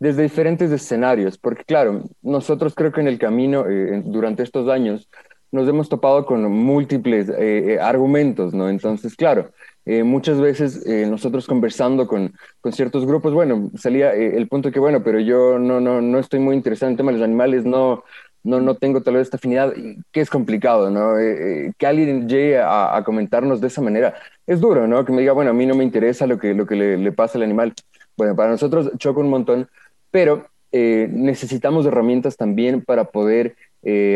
desde 0.00 0.22
diferentes 0.22 0.70
escenarios, 0.72 1.38
porque 1.38 1.64
claro, 1.64 2.02
nosotros 2.22 2.74
creo 2.74 2.92
que 2.92 3.00
en 3.00 3.08
el 3.08 3.18
camino, 3.18 3.64
eh, 3.68 4.02
durante 4.04 4.42
estos 4.42 4.68
años, 4.68 5.08
nos 5.52 5.68
hemos 5.68 5.88
topado 5.88 6.26
con 6.26 6.42
múltiples 6.50 7.30
eh, 7.38 7.78
argumentos, 7.80 8.54
¿no? 8.54 8.68
Entonces, 8.68 9.14
claro, 9.14 9.52
muchas 9.86 10.40
veces 10.40 10.84
nosotros 10.86 11.46
conversando 11.46 12.08
con, 12.08 12.32
con, 12.60 12.72
ciertos 12.72 13.06
grupos, 13.06 13.34
bueno, 13.34 13.70
salía 13.76 14.12
el 14.14 14.48
punto 14.48 14.72
que, 14.72 14.80
bueno, 14.80 15.04
pero 15.04 15.20
yo 15.20 15.58
no, 15.58 15.78
no, 15.78 16.00
no 16.00 16.18
estoy 16.18 16.40
muy 16.40 16.56
interesado 16.56 16.88
en 16.88 16.94
el 16.94 16.96
tema 16.96 17.12
de 17.12 17.18
los 17.18 17.24
animales, 17.24 17.64
no, 17.64 18.02
no, 18.44 18.60
no 18.60 18.76
tengo 18.76 19.02
tal 19.02 19.14
vez 19.14 19.22
esta 19.22 19.38
afinidad, 19.38 19.72
que 20.12 20.20
es 20.20 20.28
complicado, 20.28 20.90
¿no? 20.90 21.18
Eh, 21.18 21.66
eh, 21.66 21.72
que 21.78 21.86
alguien 21.86 22.28
llegue 22.28 22.60
a, 22.60 23.02
comentarnos 23.04 23.60
de 23.60 23.68
esa 23.68 23.80
manera, 23.80 24.14
es 24.46 24.60
duro, 24.60 24.86
¿no? 24.86 25.04
Que 25.04 25.12
me 25.12 25.22
diga, 25.22 25.32
bueno, 25.32 25.50
a 25.50 25.54
mí 25.54 25.64
no 25.64 25.74
me 25.74 25.82
interesa 25.82 26.26
lo 26.26 26.38
que, 26.38 26.52
lo 26.52 26.66
que 26.66 26.76
le, 26.76 27.12
pasa 27.12 27.38
al 27.38 27.42
animal. 27.42 27.72
Bueno, 28.16 28.36
para 28.36 28.50
nosotros 28.50 28.92
choca 28.98 29.20
un 29.20 29.30
montón, 29.30 29.68
pero 30.10 30.46
eh, 30.72 31.08
necesitamos 31.10 31.86
herramientas 31.86 32.36
también 32.36 32.82
para 32.82 33.04
poder 33.04 33.56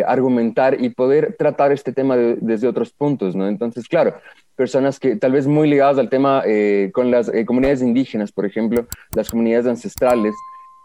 argumentar 0.06 0.82
y 0.82 0.88
poder 0.88 1.36
tratar 1.38 1.72
este 1.72 1.92
tema 1.92 2.16
desde 2.16 2.66
otros 2.66 2.90
puntos, 2.90 3.36
¿no? 3.36 3.46
Entonces, 3.48 3.86
claro, 3.86 4.14
personas 4.56 4.98
que 4.98 5.14
tal 5.16 5.32
vez 5.32 5.46
muy 5.46 5.68
ligadas 5.68 5.98
al 5.98 6.08
tema 6.08 6.42
con 6.94 7.10
las 7.10 7.30
comunidades 7.44 7.82
indígenas, 7.82 8.32
por 8.32 8.46
ejemplo, 8.46 8.86
las 9.14 9.28
comunidades 9.28 9.66
ancestrales, 9.66 10.34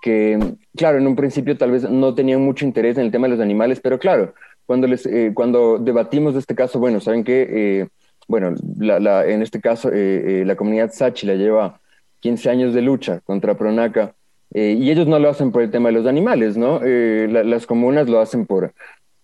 que, 0.03 0.37
claro, 0.75 0.97
en 0.97 1.07
un 1.07 1.15
principio 1.15 1.57
tal 1.57 1.71
vez 1.71 1.89
no 1.89 2.13
tenían 2.13 2.41
mucho 2.41 2.65
interés 2.65 2.97
en 2.97 3.05
el 3.05 3.11
tema 3.11 3.27
de 3.27 3.35
los 3.35 3.39
animales, 3.39 3.79
pero 3.81 3.97
claro, 3.97 4.33
cuando, 4.65 4.85
les, 4.85 5.05
eh, 5.05 5.31
cuando 5.33 5.79
debatimos 5.79 6.33
de 6.33 6.41
este 6.41 6.55
caso, 6.55 6.77
bueno, 6.77 6.99
saben 6.99 7.23
que, 7.23 7.47
eh, 7.49 7.87
bueno, 8.27 8.53
en 8.81 9.41
este 9.41 9.61
caso 9.61 9.89
eh, 9.93 10.43
la 10.45 10.57
comunidad 10.57 10.91
Sachi 10.91 11.25
la 11.25 11.35
lleva 11.35 11.79
15 12.19 12.49
años 12.49 12.73
de 12.73 12.81
lucha 12.81 13.21
contra 13.21 13.55
Pronaca 13.55 14.13
y 14.53 14.91
ellos 14.91 15.07
no 15.07 15.17
lo 15.17 15.29
hacen 15.29 15.51
por 15.51 15.63
el 15.63 15.71
tema 15.71 15.89
de 15.89 15.95
los 15.95 16.05
animales, 16.05 16.57
¿no? 16.57 16.79
las 16.83 17.65
comunas 17.65 18.07
lo 18.07 18.19
hacen 18.19 18.45
por, 18.45 18.73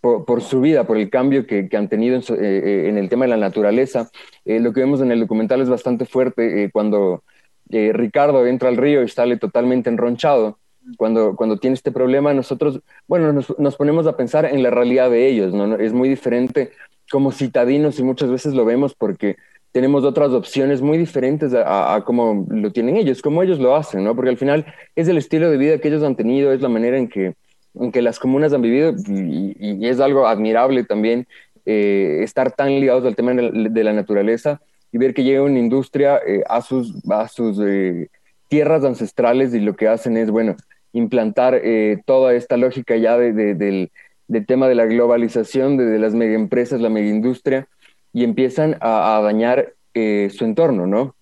por, 0.02 0.42
su 0.42 0.60
vida, 0.60 0.86
por 0.86 0.98
el 0.98 1.12
cambio 1.12 1.46
que, 1.46 1.70
que 1.70 1.78
han 1.78 1.88
tenido 1.88 2.16
en, 2.16 2.24
en, 2.44 2.98
el 2.98 3.10
tema 3.10 3.26
de 3.26 3.30
la 3.30 3.38
naturaleza. 3.38 4.10
lo 4.46 4.74
que 4.74 4.80
vemos 4.80 5.02
en 5.02 5.12
el 5.12 5.20
documental 5.20 5.62
es 5.62 5.70
bastante 5.70 6.06
fuerte 6.06 6.72
cuando 6.74 7.24
Ricardo 7.70 8.48
entra 8.48 8.70
al 8.70 8.78
río 8.78 9.04
y 9.04 9.08
sale 9.08 9.38
totalmente 9.38 9.92
enronchado 9.92 10.58
cuando, 11.00 11.34
cuando 11.38 11.56
tiene 11.56 11.76
este 11.76 11.94
problema, 11.94 12.34
nosotros, 12.34 12.82
bueno, 13.08 13.32
nos, 13.32 13.76
ponemos 13.78 14.06
a 14.06 14.18
pensar 14.18 14.44
en 14.44 14.62
la 14.62 14.70
realidad 14.70 15.10
de 15.10 15.30
ellos, 15.30 15.54
¿no? 15.54 15.78
Es 15.78 15.94
muy 15.94 16.10
diferente 16.10 16.72
como 17.10 17.32
citadinos 17.32 17.98
y 18.00 18.04
muchas 18.04 18.30
veces 18.30 18.54
lo 18.54 18.66
vemos 18.66 18.96
porque 18.96 19.38
tenemos 19.72 20.04
otras 20.04 20.32
opciones 20.32 20.82
muy 20.82 20.98
diferentes 20.98 21.54
a, 21.54 21.96
a, 21.96 22.04
cómo 22.04 22.46
lo 22.50 22.74
tienen 22.74 22.98
ellos, 22.98 23.22
como 23.22 23.42
ellos 23.42 23.60
lo 23.60 23.78
hacen, 23.78 24.04
¿no? 24.04 24.14
Porque 24.14 24.30
al 24.30 24.38
final 24.38 24.66
es 24.94 25.08
el 25.08 25.18
estilo 25.18 25.50
de 25.50 25.56
vida 25.56 25.78
que 25.78 25.88
ellos 25.88 26.04
han 26.04 26.18
tenido, 26.18 26.52
es 26.52 26.60
la 26.60 26.68
manera 26.68 26.98
en 26.98 27.08
que, 27.08 27.34
en 27.76 27.94
que 27.94 28.02
las 28.02 28.20
comunas 28.20 28.52
han 28.52 28.62
vivido 28.62 28.94
y, 29.08 29.88
es 29.88 30.02
algo 30.02 30.28
admirable 30.28 30.84
también 30.84 31.28
eh, 31.66 32.20
estar 32.24 32.52
tan 32.52 32.72
ligados 32.72 33.06
al 33.06 33.16
tema 33.16 33.34
de 33.34 33.84
la, 33.86 33.94
naturaleza 33.94 34.60
y 34.92 34.98
ver 34.98 35.14
que 35.14 35.24
llega 35.24 35.44
una 35.44 35.60
industria 35.60 36.20
eh, 36.28 36.44
a 36.50 36.62
sus, 36.62 36.94
a 37.10 37.30
sus 37.30 37.58
eh, 37.66 38.10
tierras 38.50 38.84
ancestrales 38.84 39.54
y 39.54 39.62
lo 39.62 39.76
que 39.76 39.88
hacen 39.88 40.18
es, 40.18 40.30
bueno, 40.30 40.58
implantar 40.94 41.60
eh, 41.64 42.02
toda 42.06 42.34
esta 42.34 42.58
lógica 42.58 42.98
ya 42.98 43.18
del, 43.18 43.92
tema 44.48 44.68
de 44.68 44.76
la 44.76 44.86
globalización, 44.86 45.78
de, 45.78 46.00
las 46.00 46.14
megaempresas, 46.14 46.82
la 46.82 46.90
megaindustria, 46.90 47.68
y 48.14 48.24
empiezan 48.24 48.78
a, 48.82 49.20
dañar 49.24 49.74
eh, 49.94 50.30
su 50.32 50.46
entorno, 50.46 50.88
¿no? 50.88 51.16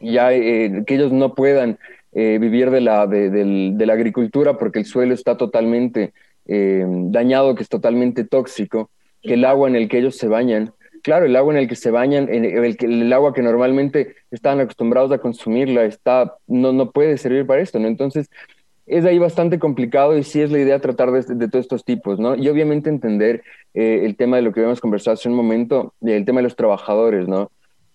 Ya 0.00 0.32
eh, 0.32 0.84
que 0.86 0.94
ellos 0.94 1.12
no 1.12 1.34
puedan 1.34 1.78
vivir 2.14 2.70
de 2.70 2.82
la, 2.82 3.06
de, 3.06 3.74
la 3.86 3.92
agricultura 3.94 4.58
porque 4.58 4.80
el 4.80 4.84
suelo 4.84 5.14
está 5.14 5.38
totalmente 5.38 6.12
dañado, 6.44 7.54
que 7.54 7.62
es 7.62 7.70
totalmente 7.70 8.24
tóxico, 8.24 8.90
que 9.22 9.34
el 9.34 9.46
agua 9.46 9.68
en 9.70 9.76
el 9.76 9.88
que 9.88 9.98
ellos 9.98 10.16
se 10.16 10.28
bañan, 10.28 10.74
claro, 11.02 11.26
el 11.26 11.36
agua 11.36 11.54
en 11.54 11.60
el 11.60 11.68
que 11.68 11.76
se 11.76 11.90
bañan, 11.90 12.28
el, 12.28 12.44
el, 12.44 12.76
el, 12.80 13.12
agua 13.12 13.34
que 13.34 13.42
normalmente 13.42 14.16
están 14.30 14.60
acostumbrados 14.60 15.12
a 15.12 15.18
consumirla, 15.18 15.84
está, 15.84 16.36
no, 16.46 16.72
no 16.72 16.90
puede 16.90 17.18
servir 17.18 17.46
para 17.46 17.60
esto, 17.60 17.78
¿no? 17.78 17.88
Entonces, 17.88 18.28
es 18.86 19.04
ahí 19.04 19.18
bastante 19.18 19.58
complicado 19.58 20.16
y 20.16 20.24
sí 20.24 20.40
es 20.40 20.50
la 20.50 20.58
idea 20.58 20.80
tratar 20.80 21.12
de, 21.12 21.48
todos 21.48 21.64
estos 21.64 21.84
tipos, 21.84 22.18
¿no? 22.18 22.34
Y 22.34 22.48
obviamente 22.48 22.90
entender 22.90 23.42
eh, 23.74 24.00
el 24.04 24.16
tema 24.16 24.36
de 24.36 24.42
lo 24.42 24.52
que 24.52 24.60
habíamos 24.60 24.80
conversado 24.80 25.14
hace 25.14 25.28
un 25.28 25.34
momento, 25.34 25.94
el 26.02 26.24
tema 26.24 26.40
de 26.40 26.44
los 26.44 26.56
trabajadores, 26.56 27.28
¿no? 27.28 27.50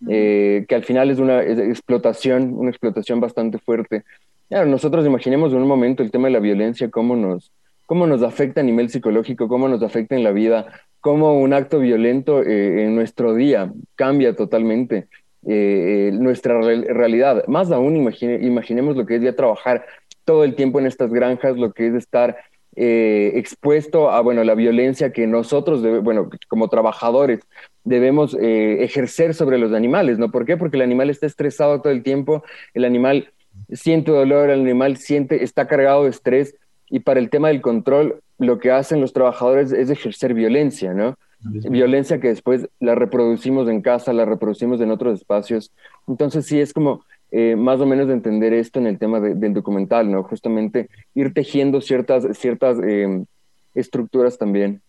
Eh, 0.07 0.65
que 0.67 0.75
al 0.75 0.83
final 0.83 1.09
es 1.09 1.19
una 1.19 1.43
explotación, 1.43 2.53
una 2.53 2.69
explotación 2.69 3.19
bastante 3.19 3.57
fuerte. 3.57 4.03
Claro, 4.47 4.67
nosotros 4.67 5.05
imaginemos 5.05 5.51
en 5.51 5.59
un 5.59 5.67
momento 5.67 6.03
el 6.03 6.11
tema 6.11 6.27
de 6.27 6.33
la 6.33 6.39
violencia, 6.39 6.89
cómo 6.89 7.15
nos, 7.15 7.51
cómo 7.85 8.07
nos 8.07 8.23
afecta 8.23 8.61
a 8.61 8.63
nivel 8.63 8.89
psicológico, 8.89 9.47
cómo 9.47 9.67
nos 9.67 9.83
afecta 9.83 10.15
en 10.15 10.23
la 10.23 10.31
vida, 10.31 10.67
cómo 11.01 11.37
un 11.37 11.53
acto 11.53 11.79
violento 11.79 12.43
eh, 12.43 12.85
en 12.85 12.95
nuestro 12.95 13.33
día 13.33 13.71
cambia 13.95 14.35
totalmente 14.35 15.07
nuestra 15.43 16.59
realidad. 16.59 17.45
Más 17.47 17.71
aún, 17.71 17.95
imaginemos 17.95 18.97
lo 18.97 19.05
que 19.05 19.15
es 19.15 19.21
ya 19.21 19.33
trabajar 19.33 19.85
todo 20.27 20.43
el 20.43 20.55
tiempo 20.55 20.77
en 20.77 20.87
estas 20.87 21.09
granjas, 21.09 21.55
lo 21.57 21.71
que 21.71 21.87
es 21.87 21.93
estar 21.93 22.35
eh, 22.75 23.31
expuesto 23.35 24.11
a 24.11 24.19
bueno, 24.19 24.43
la 24.43 24.55
violencia 24.55 25.13
que 25.13 25.25
nosotros, 25.25 25.81
bueno, 26.03 26.29
como 26.49 26.67
trabajadores, 26.67 27.39
debemos 27.85 28.35
eh, 28.35 28.83
ejercer 28.83 29.33
sobre 29.33 29.57
los 29.57 29.71
animales, 29.71 30.19
¿no? 30.19 30.29
¿Por 30.29 30.45
qué? 30.45 30.57
Porque 30.57 30.75
el 30.75 30.83
animal 30.83 31.09
está 31.09 31.25
estresado 31.25 31.81
todo 31.81 31.93
el 31.93 32.03
tiempo, 32.03 32.43
el 32.73 32.83
animal 32.83 33.31
siente 33.71 34.11
dolor, 34.11 34.49
el 34.49 34.59
animal 34.59 34.97
siente, 34.97 35.45
está 35.45 35.65
cargado 35.65 36.03
de 36.03 36.09
estrés, 36.09 36.55
y 36.89 36.99
para 36.99 37.21
el 37.21 37.29
tema 37.29 37.47
del 37.47 37.61
control, 37.61 38.19
lo 38.37 38.59
que 38.59 38.71
hacen 38.71 38.99
los 38.99 39.13
trabajadores 39.13 39.71
es 39.71 39.89
ejercer 39.89 40.33
violencia, 40.33 40.93
¿no? 40.93 41.15
Violencia 41.39 42.19
que 42.19 42.27
después 42.27 42.67
la 42.81 42.95
reproducimos 42.95 43.69
en 43.69 43.81
casa, 43.81 44.11
la 44.11 44.25
reproducimos 44.25 44.81
en 44.81 44.91
otros 44.91 45.21
espacios. 45.21 45.71
Entonces 46.05 46.45
sí 46.45 46.59
es 46.59 46.73
como 46.73 47.05
eh, 47.31 47.55
más 47.55 47.79
o 47.79 47.85
menos 47.85 48.07
de 48.07 48.13
entender 48.13 48.53
esto 48.53 48.79
en 48.79 48.87
el 48.87 48.97
tema 48.97 49.19
del 49.19 49.53
documental, 49.53 50.09
¿no? 50.11 50.23
Justamente 50.23 50.89
ir 51.13 51.33
tejiendo 51.33 51.81
ciertas, 51.81 52.37
ciertas 52.37 52.77
em, 52.79 53.25
estructuras 53.73 54.37
también. 54.37 54.81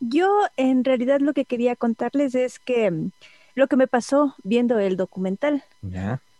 Yo 0.00 0.30
en 0.56 0.84
realidad 0.84 1.20
lo 1.20 1.32
que 1.32 1.44
quería 1.44 1.76
contarles 1.76 2.34
es 2.34 2.58
que 2.58 2.90
mm, 2.90 3.10
lo 3.54 3.66
que 3.66 3.76
me 3.76 3.86
pasó 3.86 4.34
viendo 4.42 4.78
el 4.78 4.96
documental. 4.96 5.64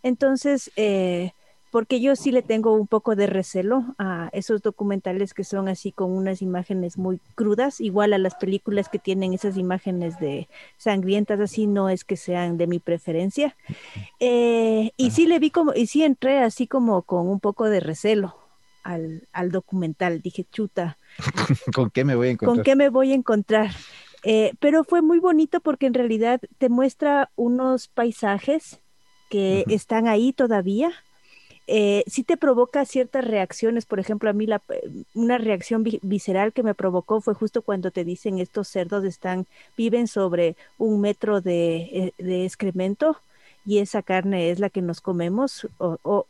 Entonces, 0.03 0.71
eh, 0.75 1.31
porque 1.71 1.99
yo 1.99 2.15
sí 2.15 2.31
le 2.31 2.41
tengo 2.41 2.73
un 2.73 2.87
poco 2.87 3.15
de 3.15 3.27
recelo 3.27 3.95
a 3.97 4.29
esos 4.31 4.61
documentales 4.61 5.33
que 5.33 5.43
son 5.43 5.67
así 5.67 5.91
con 5.91 6.11
unas 6.11 6.41
imágenes 6.41 6.97
muy 6.97 7.19
crudas, 7.35 7.81
igual 7.81 8.13
a 8.13 8.17
las 8.17 8.35
películas 8.35 8.89
que 8.89 8.99
tienen 8.99 9.33
esas 9.33 9.57
imágenes 9.57 10.19
de 10.19 10.47
sangrientas, 10.77 11.39
así 11.39 11.67
no 11.67 11.89
es 11.89 12.03
que 12.03 12.15
sean 12.15 12.57
de 12.57 12.67
mi 12.67 12.79
preferencia. 12.79 13.55
Eh, 14.19 14.91
y 14.97 15.11
sí 15.11 15.27
le 15.27 15.39
vi 15.39 15.51
como, 15.51 15.73
y 15.73 15.87
sí 15.87 16.03
entré 16.03 16.39
así 16.39 16.67
como 16.67 17.01
con 17.01 17.27
un 17.27 17.39
poco 17.39 17.69
de 17.69 17.79
recelo 17.79 18.35
al, 18.83 19.51
documental, 19.51 20.21
dije, 20.21 20.45
chuta. 20.51 20.97
¿Con 21.75 21.89
qué 21.89 22.05
me 22.05 22.15
voy 22.15 22.29
a 22.29 22.31
encontrar? 22.31 22.55
¿Con 22.55 22.63
qué 22.63 22.75
me 22.75 22.89
voy 22.89 23.11
a 23.11 23.15
encontrar? 23.15 23.71
Eh, 24.23 24.53
pero 24.59 24.83
fue 24.83 25.01
muy 25.01 25.19
bonito 25.19 25.59
porque 25.59 25.85
en 25.85 25.93
realidad 25.93 26.41
te 26.57 26.69
muestra 26.69 27.31
unos 27.35 27.87
paisajes 27.87 28.81
que 29.29 29.65
están 29.67 30.07
ahí 30.07 30.31
todavía, 30.33 30.91
eh, 31.67 32.05
sí 32.07 32.23
te 32.23 32.37
provoca 32.37 32.85
ciertas 32.85 33.25
reacciones. 33.25 33.85
Por 33.85 33.99
ejemplo, 33.99 34.29
a 34.29 34.33
mí 34.33 34.45
la, 34.45 34.61
eh, 34.69 34.89
una 35.13 35.37
reacción 35.37 35.83
visceral 36.01 36.53
que 36.53 36.63
me 36.63 36.73
provocó 36.73 37.19
fue 37.19 37.33
justo 37.33 37.61
cuando 37.61 37.91
te 37.91 38.05
dicen 38.05 38.39
estos 38.39 38.69
cerdos 38.69 39.03
están, 39.03 39.45
viven 39.77 40.07
sobre 40.07 40.55
un 40.77 41.01
metro 41.01 41.41
de, 41.41 42.13
eh, 42.17 42.45
excremento 42.45 43.17
y 43.65 43.79
esa 43.79 44.01
carne 44.01 44.49
es 44.49 44.59
la 44.59 44.69
que 44.69 44.81
nos 44.81 45.01
comemos. 45.01 45.67
O, 45.77 46.25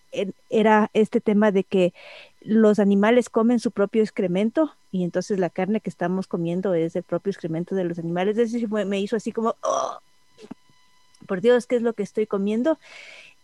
era 0.50 0.89
este 0.93 1.21
tema 1.21 1.52
de 1.52 1.63
que 1.63 1.93
los 2.41 2.80
animales 2.80 3.30
comen 3.30 3.60
su 3.60 3.69
propio 3.69 4.02
excremento 4.02 4.73
y 4.91 5.04
entonces 5.04 5.38
la 5.38 5.52
carne 5.52 5.82
que 5.82 5.91
estamos 5.91 6.26
comiendo 6.26 6.73
es 6.73 6.95
el 6.95 7.04
propio 7.04 7.30
excremento 7.30 7.76
de 7.76 7.84
los 7.84 8.00
animales. 8.00 8.38
Es 8.39 8.54
decir, 8.54 8.69
me 8.69 9.00
hizo 9.00 9.15
así 9.15 9.32
como, 9.32 9.56
oh, 9.62 10.00
por 11.28 11.41
Dios, 11.41 11.67
¿qué 11.67 11.76
es 11.76 11.84
lo 11.84 11.93
que 11.93 12.04
estoy 12.04 12.26
comiendo? 12.26 12.80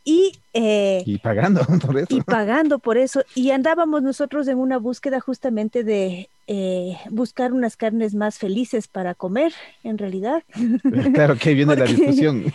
Y, 0.06 0.38
eh, 0.54 1.04
y 1.06 1.18
pagando 1.18 1.62
por 1.86 1.98
eso. 1.98 2.08
Y 2.10 2.22
pagando 2.22 2.80
por 2.80 2.98
eso. 2.98 3.24
Y 3.36 3.52
andábamos 3.52 4.04
nosotros 4.04 4.48
en 4.48 4.58
una 4.58 4.78
búsqueda 4.78 5.20
justamente 5.20 5.84
de 5.84 6.30
eh, 6.48 6.98
buscar 7.10 7.54
unas 7.54 7.78
carnes 7.78 8.14
más 8.14 8.38
felices 8.38 8.88
para 8.88 9.16
comer, 9.16 9.54
en 9.84 9.98
realidad. 9.98 10.44
Claro, 11.14 11.38
que 11.38 11.50
ahí 11.50 11.56
viene 11.56 11.76
la 11.76 11.86
discusión. 11.86 12.46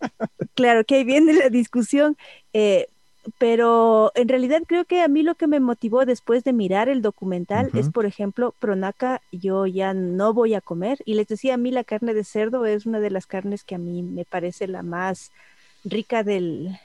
claro, 0.54 0.84
que 0.84 0.96
ahí 0.96 1.04
viene 1.04 1.32
la 1.32 1.48
discusión. 1.48 2.16
Eh, 2.52 2.86
pero 3.38 4.12
en 4.14 4.28
realidad 4.28 4.62
creo 4.66 4.84
que 4.84 5.00
a 5.00 5.08
mí 5.08 5.22
lo 5.22 5.34
que 5.34 5.48
me 5.48 5.58
motivó 5.58 6.04
después 6.04 6.44
de 6.44 6.52
mirar 6.52 6.88
el 6.88 7.02
documental 7.02 7.70
es, 7.74 7.90
por 7.90 8.06
ejemplo, 8.06 8.54
Pronaca, 8.60 9.20
yo 9.32 9.66
ya 9.66 9.94
no 9.94 10.32
voy 10.32 10.54
a 10.54 10.60
comer. 10.60 10.98
Y 11.04 11.14
les 11.14 11.26
decía, 11.26 11.54
a 11.54 11.56
mí 11.56 11.72
la 11.72 11.82
carne 11.82 12.14
de 12.14 12.22
cerdo 12.22 12.66
es 12.66 12.86
una 12.86 13.00
de 13.00 13.10
las 13.10 13.26
carnes 13.26 13.64
que 13.64 13.74
a 13.74 13.78
mí 13.78 14.02
me 14.02 14.24
parece 14.24 14.68
la 14.68 14.82
más 14.82 15.32
rica 15.84 16.22
del, 16.22 16.78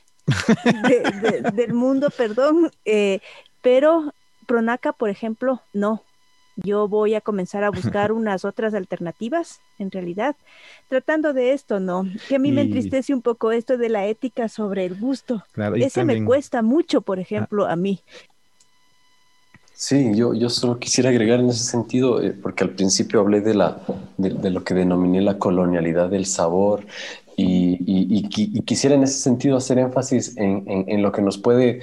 del 1.53 1.73
mundo, 1.73 2.09
perdón, 2.09 2.71
eh, 2.85 3.19
pero 3.61 4.13
Pronaca, 4.45 4.91
por 4.93 5.09
ejemplo, 5.09 5.61
no. 5.73 6.03
Yo 6.57 6.87
voy 6.87 7.15
a 7.15 7.21
comenzar 7.21 7.63
a 7.63 7.71
buscar 7.71 8.11
unas 8.11 8.43
otras 8.45 8.73
alternativas, 8.73 9.61
en 9.79 9.91
realidad, 9.91 10.35
tratando 10.89 11.33
de 11.33 11.53
esto, 11.53 11.79
¿no? 11.79 12.05
Que 12.27 12.35
a 12.35 12.39
mí 12.39 12.51
me 12.51 12.61
entristece 12.61 13.13
un 13.13 13.21
poco 13.21 13.51
esto 13.51 13.77
de 13.77 13.89
la 13.89 14.05
ética 14.05 14.49
sobre 14.49 14.85
el 14.85 14.99
gusto. 14.99 15.43
Ese 15.75 16.03
me 16.03 16.23
cuesta 16.25 16.61
mucho, 16.61 17.01
por 17.01 17.19
ejemplo, 17.19 17.65
a 17.65 17.75
mí. 17.75 18.01
Sí, 19.81 20.11
yo, 20.13 20.35
yo 20.35 20.47
solo 20.47 20.77
quisiera 20.77 21.09
agregar 21.09 21.39
en 21.39 21.49
ese 21.49 21.63
sentido, 21.63 22.21
eh, 22.21 22.33
porque 22.39 22.63
al 22.63 22.69
principio 22.69 23.19
hablé 23.19 23.41
de, 23.41 23.55
la, 23.55 23.81
de, 24.15 24.51
lo 24.51 24.63
que 24.63 24.75
denominé 24.75 25.21
la 25.21 25.39
colonialidad 25.39 26.07
del 26.07 26.27
sabor 26.27 26.85
y, 27.41 28.61
quisiera 28.65 28.95
en 28.95 29.03
ese 29.03 29.19
sentido 29.19 29.57
hacer 29.57 29.77
énfasis 29.77 30.35
en, 30.37 31.01
lo 31.01 31.11
que 31.11 31.21
nos 31.21 31.37
puede 31.37 31.81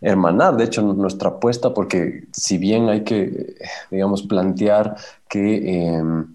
hermanar, 0.00 0.56
de 0.56 0.64
hecho, 0.64 0.82
nuestra 0.82 1.30
apuesta, 1.30 1.74
porque 1.74 2.24
si 2.32 2.58
bien 2.58 2.88
hay 2.88 3.02
que, 3.02 3.56
digamos, 3.90 4.22
plantear 4.22 4.96
que... 5.28 5.84
Em, 5.86 6.26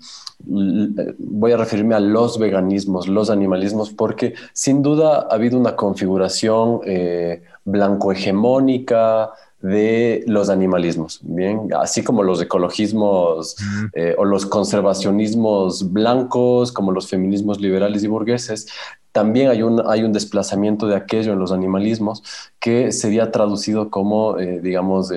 voy 0.48 1.52
a 1.52 1.58
referirme 1.58 1.96
a 1.96 2.00
los 2.00 2.38
veganismos, 2.38 3.08
los 3.08 3.30
animalismos, 3.30 3.92
porque 3.92 4.36
sin 4.54 4.82
duda 4.84 5.28
ha 5.30 5.34
habido 5.34 5.60
una 5.60 5.76
configuración 5.76 6.82
eh, 6.86 7.42
blanco-hegemónica, 7.64 9.32
de 9.66 10.24
los 10.28 10.50
animalismos, 10.50 11.20
bien, 11.24 11.70
así 11.80 12.04
como 12.04 12.22
los 12.22 12.42
ecologismos 12.42 13.56
eh, 13.94 14.14
o 14.18 14.26
los 14.26 14.46
conservacionismos 14.46 15.92
blancos, 15.92 16.72
como 16.72 16.92
los 16.92 17.08
feminismos 17.08 17.60
liberales 17.60 18.04
y 18.04 18.08
burgueses, 18.08 18.68
también 19.12 19.50
hay 19.50 19.64
un, 19.64 19.82
hay 19.88 20.04
un 20.04 20.14
desplazamiento 20.14 20.88
de 20.88 20.96
aquello 20.96 21.34
en 21.34 21.40
los 21.40 21.52
animalismos 21.52 22.22
que 22.60 22.92
sería 22.92 23.32
traducido 23.32 23.90
como, 23.90 24.38
eh, 24.38 24.60
digamos, 24.62 25.12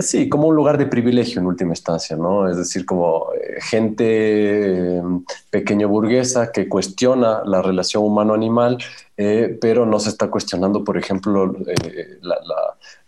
sí, 0.00 0.28
como 0.28 0.48
un 0.48 0.56
lugar 0.56 0.78
de 0.78 0.86
privilegio 0.86 1.40
en 1.40 1.46
última 1.46 1.72
instancia, 1.72 2.16
¿no? 2.16 2.48
Es 2.48 2.56
decir, 2.56 2.84
como 2.84 3.26
eh, 3.34 3.60
gente 3.60 5.02
pequeño 5.50 5.88
burguesa 5.88 6.50
que 6.50 6.68
cuestiona 6.68 7.42
la 7.44 7.62
relación 7.62 8.02
humano-animal, 8.02 8.78
pero 9.16 9.86
no 9.86 9.98
se 9.98 10.10
está 10.10 10.30
cuestionando, 10.30 10.84
por 10.84 10.98
ejemplo, 10.98 11.54
la 12.20 12.36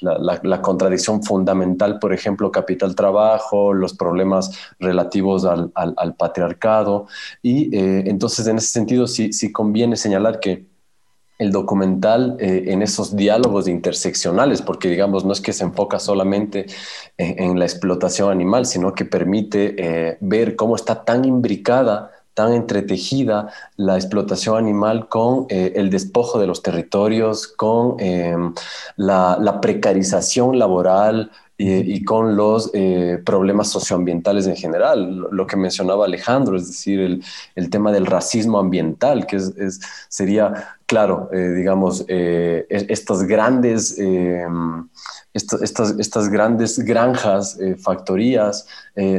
la, 0.00 0.62
contradicción 0.62 1.22
fundamental, 1.22 1.98
por 1.98 2.12
ejemplo, 2.12 2.52
capital-trabajo, 2.52 3.72
los 3.72 3.94
problemas 3.94 4.52
relativos 4.78 5.44
al, 5.44 6.14
patriarcado. 6.16 7.06
Y 7.42 7.74
eh, 7.76 8.04
entonces, 8.06 8.46
en 8.46 8.58
ese 8.58 8.68
sentido, 8.68 9.06
sí, 9.06 9.32
sí 9.32 9.52
conviene 9.52 9.96
señalar 9.96 10.40
que 10.40 10.66
el 11.38 11.52
documental 11.52 12.36
eh, 12.40 12.64
en 12.66 12.82
esos 12.82 13.14
diálogos 13.14 13.68
interseccionales, 13.68 14.60
porque 14.60 14.88
digamos, 14.88 15.24
no 15.24 15.32
es 15.32 15.40
que 15.40 15.52
se 15.52 15.62
enfoca 15.64 16.00
solamente 16.00 16.66
en, 17.16 17.58
la 17.58 17.64
explotación 17.64 18.30
animal, 18.30 18.66
sino 18.66 18.92
que 18.92 19.04
permite 19.04 19.74
eh, 19.78 20.18
ver 20.20 20.56
cómo 20.56 20.74
está 20.74 21.04
tan 21.04 21.24
imbricada 21.24 22.10
tan 22.38 22.52
entretejida 22.52 23.48
la 23.76 23.96
explotación 23.96 24.56
animal 24.56 25.08
con 25.08 25.46
eh, 25.48 25.72
el 25.74 25.90
despojo 25.90 26.38
de 26.38 26.46
los 26.46 26.62
territorios, 26.62 27.48
con 27.48 27.96
em, 27.98 28.54
la, 28.96 29.58
precarización 29.60 30.56
laboral 30.56 31.32
eh, 31.58 31.82
y 31.84 32.04
con 32.04 32.36
los 32.36 32.70
eh, 32.74 33.20
problemas 33.26 33.70
socioambientales 33.70 34.46
en 34.46 34.54
general. 34.54 35.26
Lo, 35.32 35.48
que 35.48 35.56
mencionaba 35.56 36.04
Alejandro, 36.04 36.56
es 36.56 36.68
decir, 36.68 37.20
el, 37.56 37.70
tema 37.70 37.90
del 37.90 38.06
racismo 38.06 38.60
ambiental, 38.60 39.26
que 39.26 39.34
es, 39.34 39.80
sería, 40.08 40.76
claro, 40.86 41.28
digamos, 41.32 42.04
estas 42.08 43.24
grandes 43.24 43.98
em, 43.98 44.88
estas, 45.34 46.28
grandes 46.28 46.78
granjas, 46.78 47.58
factorías, 47.82 48.66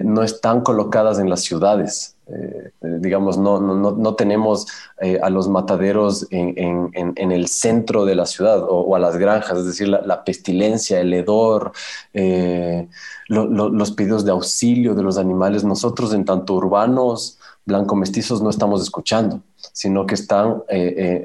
no 0.04 0.24
están 0.24 0.62
colocadas 0.62 1.20
en 1.20 1.30
las 1.30 1.42
ciudades. 1.42 2.16
Eh, 2.32 2.72
digamos, 2.82 3.40
no, 3.40 3.60
no, 3.60 3.92
no 3.92 4.16
tenemos 4.16 4.68
eh, 5.02 5.20
a 5.22 5.32
los 5.32 5.50
mataderos 5.50 6.28
en, 6.30 6.54
en, 6.94 7.14
en, 7.16 7.32
el 7.32 7.48
centro 7.48 8.06
de 8.06 8.14
la 8.14 8.28
ciudad 8.28 8.64
o, 8.68 8.96
a 8.96 9.00
las 9.00 9.18
granjas, 9.18 9.60
es 9.60 9.66
decir, 9.66 9.88
la, 9.88 10.24
pestilencia, 10.24 11.00
el 11.00 11.12
hedor, 11.14 11.72
eh, 12.14 12.88
los 13.28 13.92
pedidos 13.92 14.26
de 14.26 14.32
auxilio 14.32 14.94
de 14.94 15.02
los 15.02 15.18
animales. 15.18 15.64
Nosotros, 15.64 16.14
en 16.14 16.24
tanto 16.24 16.54
urbanos, 16.54 17.40
blanco 17.66 17.96
mestizos, 17.96 18.44
no 18.44 18.52
estamos 18.52 18.82
escuchando, 18.84 19.42
sino 19.74 20.06
que 20.06 20.16
están 20.16 20.64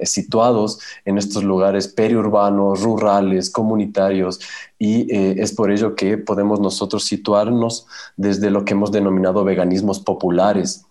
situados 0.03 0.81
en 1.05 1.19
estos 1.19 1.45
lugares 1.45 1.89
periurbanos, 1.89 2.83
rurales, 2.83 3.51
comunitarios, 3.51 4.41
y 4.79 5.07
es 5.15 5.53
por 5.53 5.71
ello 5.71 5.95
que 5.95 6.19
podemos 6.19 6.61
nosotros 6.61 7.05
situarnos 7.05 7.87
desde 8.17 8.51
lo 8.51 8.65
que 8.65 8.73
hemos 8.73 8.93
denominado 8.93 9.45
veganismos 9.45 10.01
populares 10.01 10.85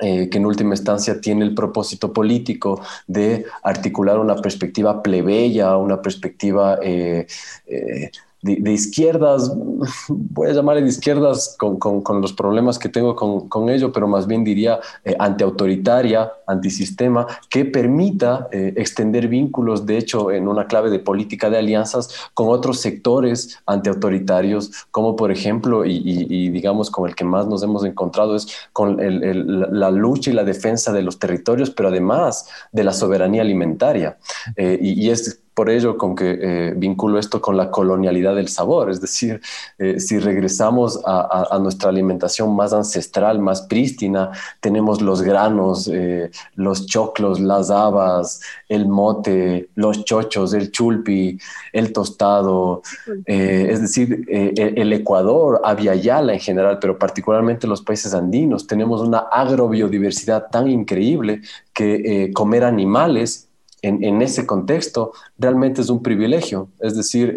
eh, 0.00 0.28
que 0.30 0.38
en 0.38 0.46
última 0.46 0.74
instancia 0.74 1.20
tiene 1.20 1.44
el 1.44 1.54
propósito 1.54 2.12
político 2.12 2.80
de 3.06 3.46
articular 3.62 4.18
una 4.18 4.36
perspectiva 4.36 5.02
plebeya, 5.02 5.76
una 5.76 6.00
perspectiva 6.00 6.78
eh, 6.82 7.26
eh, 7.66 8.10
de, 8.42 8.72
izquierdas, 8.72 9.52
voy 10.08 10.48
a 10.48 10.52
llamarle 10.52 10.82
de 10.82 10.88
izquierdas 10.88 11.56
con, 11.58 11.78
con, 11.78 12.20
los 12.20 12.32
problemas 12.32 12.78
que 12.78 12.88
tengo 12.88 13.16
con, 13.16 13.48
con 13.48 13.68
ello, 13.68 13.92
pero 13.92 14.06
más 14.06 14.26
bien 14.26 14.44
diría 14.44 14.80
eh, 15.04 15.16
antiautoritaria, 15.18 16.32
antisistema, 16.46 17.26
que 17.50 17.64
permita 17.64 18.48
eh, 18.52 18.74
extender 18.76 19.28
vínculos, 19.28 19.86
de 19.86 19.98
hecho, 19.98 20.30
en 20.30 20.48
una 20.48 20.66
clave 20.66 20.90
de 20.90 20.98
política 20.98 21.50
de 21.50 21.58
alianzas 21.58 22.10
con 22.34 22.48
otros 22.48 22.80
sectores 22.80 23.58
antiautoritarios, 23.66 24.86
como 24.90 25.16
por 25.16 25.30
ejemplo, 25.30 25.84
y, 25.84 26.48
digamos 26.50 26.90
con 26.90 27.08
el 27.08 27.14
que 27.14 27.24
más 27.24 27.46
nos 27.46 27.62
hemos 27.62 27.84
encontrado 27.84 28.36
es 28.36 28.48
con 28.72 28.98
la 28.98 29.90
lucha 29.90 30.30
y 30.30 30.34
la 30.34 30.44
defensa 30.44 30.92
de 30.92 31.02
los 31.02 31.18
territorios, 31.18 31.70
pero 31.70 31.88
además 31.88 32.48
de 32.72 32.84
la 32.84 32.92
soberanía 32.92 33.42
alimentaria. 33.42 34.18
Eh, 34.56 34.78
y, 34.80 35.10
es 35.10 35.40
por 35.54 35.70
ello 35.70 35.98
con 35.98 36.14
que 36.14 36.38
eh, 36.40 36.74
vinculo 36.76 37.18
esto 37.18 37.40
con 37.40 37.56
la 37.56 37.70
colonialidad 37.70 38.27
del 38.34 38.48
sabor, 38.48 38.90
es 38.90 39.00
decir, 39.00 39.40
eh, 39.78 39.98
si 40.00 40.18
regresamos 40.18 41.00
a, 41.04 41.58
nuestra 41.60 41.90
alimentación 41.90 42.54
más 42.54 42.72
ancestral, 42.72 43.38
más 43.40 43.62
prístina, 43.62 44.30
tenemos 44.60 45.02
los 45.02 45.22
granos, 45.22 45.88
eh, 45.92 46.30
los 46.54 46.86
choclos, 46.86 47.40
las 47.40 47.70
habas, 47.70 48.40
el 48.68 48.86
mote, 48.86 49.68
los 49.74 50.04
chochos, 50.04 50.54
el 50.54 50.70
chulpi, 50.70 51.38
el 51.72 51.92
tostado, 51.92 52.82
es 53.26 53.80
decir, 53.80 54.24
el, 54.28 54.92
Ecuador, 54.92 55.60
Aviala 55.64 56.32
en 56.32 56.40
general, 56.40 56.78
pero 56.80 56.98
particularmente 56.98 57.66
los 57.66 57.82
países 57.82 58.14
andinos, 58.14 58.66
tenemos 58.66 59.00
una 59.00 59.18
agrobiodiversidad 59.18 60.48
tan 60.50 60.68
increíble 60.68 61.42
que 61.72 62.30
comer 62.34 62.64
animales 62.64 63.47
en, 63.82 64.22
ese 64.22 64.46
contexto 64.46 65.12
realmente 65.38 65.80
es 65.80 65.88
un 65.88 66.02
privilegio. 66.02 66.68
Es 66.80 66.96
decir, 66.96 67.36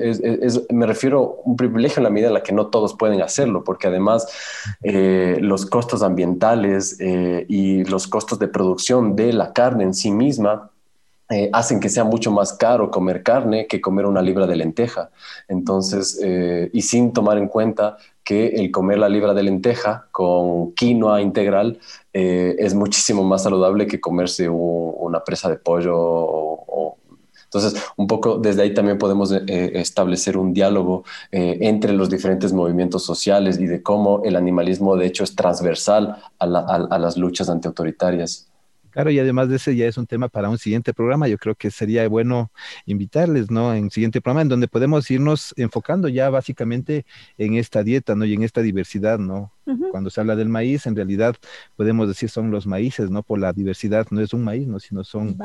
me 0.69 0.85
refiero 0.85 1.41
a 1.45 1.49
un 1.49 1.55
privilegio 1.55 1.99
en 1.99 2.03
la 2.03 2.09
medida 2.09 2.27
en 2.29 2.33
la 2.33 2.43
que 2.43 2.53
no 2.53 2.67
todos 2.67 2.95
pueden 2.95 3.21
hacerlo, 3.21 3.63
porque 3.63 3.87
además 3.87 4.27
eh, 4.81 5.37
los 5.41 5.65
costos 5.65 6.01
ambientales 6.01 6.97
eh, 6.99 7.45
y 7.47 7.83
los 7.85 8.07
costos 8.07 8.39
de 8.39 8.47
producción 8.47 9.15
de 9.15 9.33
la 9.33 9.53
carne 9.53 9.83
en 9.83 9.93
sí 9.93 10.11
misma 10.11 10.70
eh, 11.31 11.49
hacen 11.53 11.79
que 11.79 11.89
sea 11.89 12.03
mucho 12.03 12.31
más 12.31 12.53
caro 12.53 12.91
comer 12.91 13.23
carne 13.23 13.67
que 13.67 13.81
comer 13.81 14.05
una 14.05 14.21
libra 14.21 14.45
de 14.45 14.55
lenteja. 14.55 15.09
Entonces, 15.47 16.19
y 16.73 16.81
sin 16.81 17.13
tomar 17.13 17.37
en 17.37 17.47
cuenta 17.47 17.97
que 18.23 18.47
el 18.47 18.71
comer 18.71 18.99
la 18.99 19.09
libra 19.09 19.33
de 19.33 19.43
lenteja 19.43 20.07
con 20.11 20.73
quinoa 20.73 21.21
integral 21.21 21.79
eh, 22.13 22.55
es 22.59 22.73
muchísimo 22.73 23.23
más 23.23 23.43
saludable 23.43 23.87
que 23.87 23.99
comerse 23.99 24.47
una 24.49 25.23
presa 25.23 25.49
de 25.49 25.57
pollo. 25.57 26.95
entonces, 27.45 27.81
un 27.97 28.07
poco 28.07 28.37
desde 28.37 28.61
ahí 28.61 28.73
también 28.73 28.97
podemos 28.97 29.31
eh, 29.31 29.71
establecer 29.75 30.37
un 30.37 30.53
diálogo 30.53 31.03
eh, 31.31 31.57
entre 31.61 31.93
los 31.93 32.09
diferentes 32.09 32.53
movimientos 32.53 33.03
sociales 33.03 33.59
y 33.59 33.65
de 33.65 33.81
cómo 33.81 34.21
el 34.23 34.35
animalismo, 34.35 34.95
de 34.95 35.07
hecho, 35.07 35.23
es 35.23 35.35
transversal 35.35 36.17
a, 36.39 36.45
a 36.45 36.99
las 36.99 37.17
luchas 37.17 37.49
antiautoritarias. 37.49 38.50
Claro, 38.91 39.09
y 39.09 39.19
además 39.19 39.47
de 39.47 39.55
ese 39.55 39.73
ya 39.75 39.85
es 39.87 39.97
un 39.97 40.05
tema 40.05 40.27
para 40.27 40.49
un 40.49 40.57
siguiente 40.57 40.93
programa. 40.93 41.29
Yo 41.29 41.37
creo 41.37 41.55
que 41.55 41.71
sería 41.71 42.07
bueno 42.09 42.51
invitarles, 42.85 43.49
¿no? 43.49 43.73
En 43.73 43.85
un 43.85 43.91
siguiente 43.91 44.19
programa 44.19 44.41
en 44.41 44.49
donde 44.49 44.67
podemos 44.67 45.09
irnos 45.09 45.53
enfocando 45.55 46.09
ya 46.09 46.29
básicamente 46.29 47.05
en 47.37 47.55
esta 47.55 47.83
dieta, 47.83 48.15
¿no? 48.15 48.25
Y 48.25 48.33
en 48.33 48.43
esta 48.43 48.61
diversidad, 48.61 49.17
¿no? 49.17 49.53
Cuando 49.91 50.09
se 50.09 50.19
habla 50.19 50.35
del 50.35 50.49
maíz, 50.49 50.85
en 50.87 50.95
realidad 50.95 51.35
podemos 51.75 52.07
decir 52.07 52.29
son 52.29 52.51
los 52.51 52.65
maíces, 52.65 53.09
¿no? 53.09 53.23
Por 53.23 53.39
la 53.39 53.53
diversidad, 53.53 54.07
no 54.09 54.21
es 54.21 54.33
un 54.33 54.43
maíz, 54.43 54.67
¿no? 54.67 54.79
Sino 54.79 55.03
son 55.03 55.37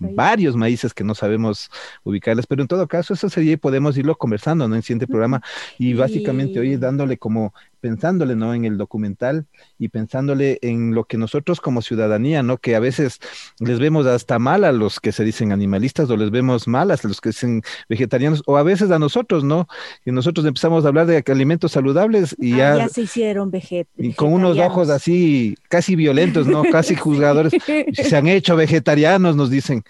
varios 0.00 0.56
maíces, 0.56 0.92
que 0.92 1.04
no 1.04 1.14
sabemos 1.14 1.70
ubicarles. 2.04 2.46
Pero 2.46 2.62
en 2.62 2.68
todo 2.68 2.86
caso, 2.88 3.14
eso 3.14 3.28
sería 3.28 3.52
y 3.52 3.56
podemos 3.56 3.96
irlo 3.96 4.16
conversando, 4.16 4.66
¿no? 4.68 4.74
En 4.74 4.78
el 4.78 4.82
siguiente 4.82 5.06
programa. 5.06 5.42
Y 5.78 5.94
básicamente 5.94 6.58
hoy 6.58 6.76
dándole 6.76 7.16
como 7.16 7.54
pensándole, 7.80 8.36
¿no? 8.36 8.54
En 8.54 8.64
el 8.64 8.76
documental 8.76 9.46
y 9.78 9.88
pensándole 9.88 10.58
en 10.62 10.94
lo 10.94 11.04
que 11.04 11.16
nosotros 11.16 11.60
como 11.60 11.82
ciudadanía, 11.82 12.42
¿no? 12.42 12.58
Que 12.58 12.76
a 12.76 12.80
veces 12.80 13.18
les 13.58 13.78
vemos 13.78 14.06
hasta 14.06 14.38
mal 14.38 14.64
a 14.64 14.72
los 14.72 15.00
que 15.00 15.12
se 15.12 15.24
dicen 15.24 15.52
animalistas 15.52 16.10
o 16.10 16.16
les 16.16 16.30
vemos 16.30 16.68
mal 16.68 16.90
a 16.90 16.96
los 17.02 17.20
que 17.20 17.30
dicen 17.30 17.62
vegetarianos 17.88 18.42
o 18.46 18.56
a 18.56 18.62
veces 18.62 18.90
a 18.90 18.98
nosotros, 18.98 19.44
¿no? 19.44 19.66
Y 20.04 20.12
nosotros 20.12 20.46
empezamos 20.46 20.84
a 20.84 20.88
hablar 20.88 21.06
de 21.06 21.24
alimentos 21.26 21.72
saludables 21.72 22.36
y 22.38 22.54
ah, 22.54 22.56
ya, 22.56 22.76
ya 22.76 22.88
se 22.88 23.02
hicieron 23.02 23.50
y 23.96 24.12
con 24.12 24.32
unos 24.32 24.58
ojos 24.58 24.90
así 24.90 25.56
casi 25.68 25.96
violentos, 25.96 26.46
¿no? 26.46 26.62
Casi 26.70 26.94
juzgadores. 26.94 27.52
se 27.92 28.16
han 28.16 28.28
hecho 28.28 28.56
vegetarianos, 28.56 29.36
nos 29.36 29.50
dicen 29.50 29.84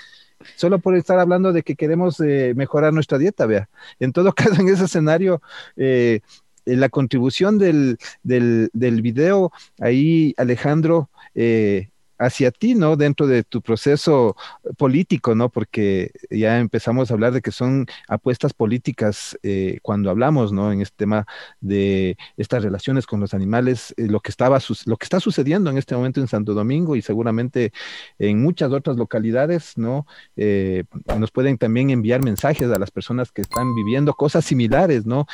solo 0.56 0.78
por 0.78 0.96
estar 0.96 1.18
hablando 1.18 1.52
de 1.52 1.62
que 1.62 1.76
queremos 1.76 2.20
eh, 2.20 2.54
mejorar 2.56 2.92
nuestra 2.92 3.18
dieta, 3.18 3.46
vea. 3.46 3.68
En 3.98 4.12
todo 4.12 4.32
caso, 4.34 4.60
en 4.60 4.68
ese 4.68 4.84
escenario, 4.84 5.42
eh, 5.76 6.20
la 6.64 6.88
contribución 6.88 7.58
del, 7.58 7.98
del, 8.22 8.70
del 8.72 9.02
video, 9.02 9.52
ahí 9.80 10.34
Alejandro, 10.36 11.10
eh, 11.34 11.88
hacia 12.20 12.50
ti, 12.50 12.74
¿no? 12.74 12.96
Dentro 12.96 13.26
de 13.26 13.42
tu 13.42 13.62
proceso 13.62 14.36
político, 14.76 15.34
¿no? 15.34 15.48
Porque 15.48 16.12
ya 16.30 16.60
empezamos 16.60 17.10
a 17.10 17.14
hablar 17.14 17.32
de 17.32 17.40
que 17.40 17.50
son 17.50 17.86
apuestas 18.08 18.52
políticas 18.52 19.38
eh, 19.42 19.78
cuando 19.82 20.10
hablamos, 20.10 20.52
¿no? 20.52 20.70
En 20.70 20.82
este 20.82 20.96
tema 20.98 21.26
de 21.60 22.18
estas 22.36 22.62
relaciones 22.62 23.06
con 23.06 23.20
los 23.20 23.32
animales, 23.32 23.94
eh, 23.96 24.06
lo 24.06 24.20
que 24.20 24.30
estaba 24.30 24.58
lo 24.86 24.96
que 24.98 25.04
está 25.04 25.18
sucediendo 25.18 25.70
en 25.70 25.78
este 25.78 25.96
momento 25.96 26.20
en 26.20 26.28
Santo 26.28 26.52
Domingo 26.52 26.94
y 26.94 27.02
seguramente 27.02 27.72
en 28.18 28.42
muchas 28.42 28.70
otras 28.70 28.96
localidades, 28.98 29.78
¿no? 29.78 30.06
Eh, 30.36 30.84
nos 31.18 31.30
pueden 31.30 31.56
también 31.56 31.88
enviar 31.90 32.22
mensajes 32.22 32.70
a 32.70 32.78
las 32.78 32.90
personas 32.90 33.32
que 33.32 33.40
están 33.42 33.74
viviendo 33.74 34.12
cosas 34.14 34.44
similares, 34.44 35.06
¿no? 35.06 35.26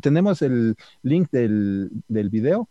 tenemos 0.00 0.42
el 0.42 0.76
link 1.02 1.30
del, 1.30 1.90
del 2.08 2.30
video 2.30 2.68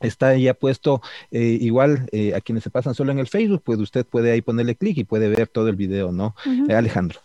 está 0.00 0.36
ya 0.36 0.54
puesto 0.54 1.02
eh, 1.30 1.58
igual 1.60 2.08
eh, 2.12 2.34
a 2.34 2.40
quienes 2.40 2.64
se 2.64 2.70
pasan 2.70 2.94
solo 2.94 3.12
en 3.12 3.18
el 3.18 3.28
Facebook, 3.28 3.62
pues 3.64 3.78
usted 3.78 4.06
puede 4.06 4.32
ahí 4.32 4.42
ponerle 4.42 4.74
clic 4.74 4.98
y 4.98 5.04
puede 5.04 5.28
ver 5.28 5.48
todo 5.48 5.68
el 5.68 5.76
video, 5.76 6.10
¿no? 6.10 6.34
Eh, 6.68 6.74
Alejandro. 6.74 7.20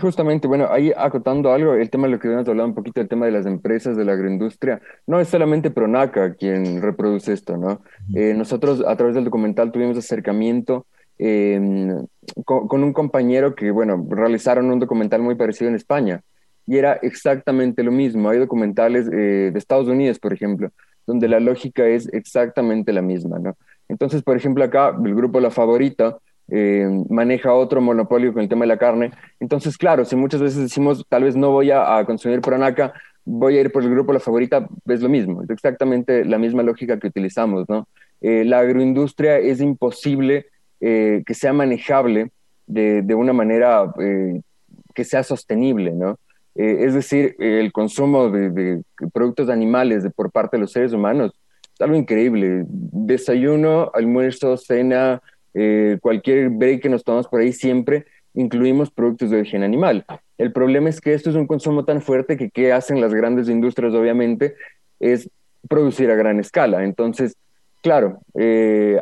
justamente, 0.00 0.46
bueno, 0.46 0.68
ahí 0.70 0.92
acotando 0.96 1.52
algo, 1.52 1.74
el 1.74 1.90
tema 1.90 2.06
de 2.06 2.12
lo 2.12 2.18
que 2.18 2.28
habíamos 2.28 2.48
hablado 2.48 2.68
un 2.68 2.74
poquito, 2.74 3.00
el 3.00 3.08
tema 3.08 3.26
de 3.26 3.32
las 3.32 3.46
empresas 3.46 3.96
de 3.96 4.04
la 4.04 4.12
agroindustria, 4.12 4.80
no 5.06 5.20
es 5.20 5.28
solamente 5.28 5.70
Pronaca 5.70 6.34
quien 6.34 6.80
reproduce 6.80 7.32
esto, 7.32 7.56
¿no? 7.56 7.82
nosotros 8.08 8.84
a 8.86 8.96
través 8.96 9.14
del 9.14 9.24
documental 9.24 9.72
tuvimos 9.72 9.96
acercamiento 9.96 10.86
em, 11.18 12.06
con, 12.44 12.84
un 12.84 12.92
compañero 12.92 13.54
que, 13.54 13.70
bueno, 13.70 14.06
realizaron 14.08 14.70
un 14.70 14.78
documental 14.78 15.22
muy 15.22 15.34
parecido 15.34 15.68
en 15.68 15.76
España 15.76 16.22
y 16.66 16.76
era 16.76 16.94
exactamente 17.02 17.82
lo 17.82 17.90
mismo. 17.90 18.28
Hay 18.28 18.38
documentales 18.38 19.10
de 19.10 19.52
Estados 19.56 19.88
Unidos, 19.88 20.18
por 20.18 20.32
ejemplo, 20.32 20.70
donde 21.06 21.28
la 21.28 21.40
lógica 21.40 21.86
es 21.86 22.08
exactamente 22.12 22.92
la 22.92 23.02
misma, 23.02 23.38
¿no? 23.38 23.56
Entonces, 23.88 24.22
por 24.22 24.36
ejemplo, 24.36 24.64
acá 24.64 24.96
el 25.04 25.14
grupo 25.14 25.40
La 25.40 25.50
Favorita 25.50 26.18
eh, 26.48 26.86
maneja 27.08 27.54
otro 27.54 27.80
monopolio 27.80 28.32
con 28.32 28.42
el 28.42 28.48
tema 28.48 28.62
de 28.62 28.68
la 28.68 28.78
carne. 28.78 29.12
Entonces, 29.40 29.76
claro, 29.76 30.04
si 30.04 30.16
muchas 30.16 30.40
veces 30.40 30.62
decimos, 30.62 31.04
tal 31.08 31.24
vez 31.24 31.36
no 31.36 31.50
voy 31.50 31.70
a, 31.70 32.04
consumir 32.04 32.40
por 32.40 32.54
anaca, 32.54 32.92
voy 33.24 33.56
a 33.56 33.60
ir 33.60 33.72
por 33.72 33.82
el 33.82 33.90
grupo 33.90 34.12
La 34.12 34.20
Favorita, 34.20 34.68
es 34.86 35.00
lo 35.00 35.08
mismo, 35.08 35.42
es 35.42 35.50
exactamente 35.50 36.24
la 36.24 36.38
misma 36.38 36.62
lógica 36.62 36.98
que 36.98 37.06
utilizamos, 37.06 37.68
¿no? 37.68 37.88
Eh, 38.20 38.44
la 38.44 38.60
agroindustria 38.60 39.38
es 39.38 39.60
imposible 39.60 40.46
eh, 40.80 41.22
que 41.26 41.34
sea 41.34 41.52
manejable 41.52 42.30
de, 42.66 43.02
de 43.02 43.14
una 43.14 43.32
manera 43.32 43.92
que 44.94 45.04
sea 45.04 45.22
sostenible, 45.22 45.92
¿no? 45.92 46.18
Eh, 46.54 46.78
es 46.80 46.94
decir, 46.94 47.34
el 47.38 47.72
consumo 47.72 48.28
de, 48.30 48.82
productos 49.12 49.48
animales 49.48 50.02
de, 50.02 50.10
por 50.10 50.30
parte 50.30 50.56
de 50.56 50.62
los 50.62 50.72
seres 50.72 50.92
humanos 50.92 51.32
es 51.74 51.80
algo 51.80 51.96
increíble. 51.96 52.64
Desayuno, 52.68 53.90
almuerzo, 53.94 54.56
cena, 54.56 55.22
eh, 55.54 55.98
cualquier 56.00 56.50
break 56.50 56.82
que 56.82 56.88
nos 56.88 57.04
tomamos 57.04 57.28
por 57.28 57.40
ahí, 57.40 57.52
siempre 57.52 58.06
incluimos 58.34 58.90
productos 58.90 59.30
de 59.30 59.38
origen 59.38 59.62
animal. 59.62 60.04
El 60.38 60.52
problema 60.52 60.88
es 60.88 61.00
que 61.00 61.14
esto 61.14 61.30
es 61.30 61.36
un 61.36 61.46
consumo 61.46 61.84
tan 61.84 62.00
fuerte 62.00 62.36
que 62.36 62.50
qué 62.50 62.72
hacen 62.72 63.00
las 63.00 63.12
grandes 63.12 63.48
industrias, 63.48 63.94
obviamente, 63.94 64.54
es 65.00 65.28
producir 65.68 66.10
a 66.10 66.14
gran 66.14 66.40
escala. 66.40 66.84
Entonces, 66.84 67.36
claro, 67.82 68.20
eh, 68.34 68.98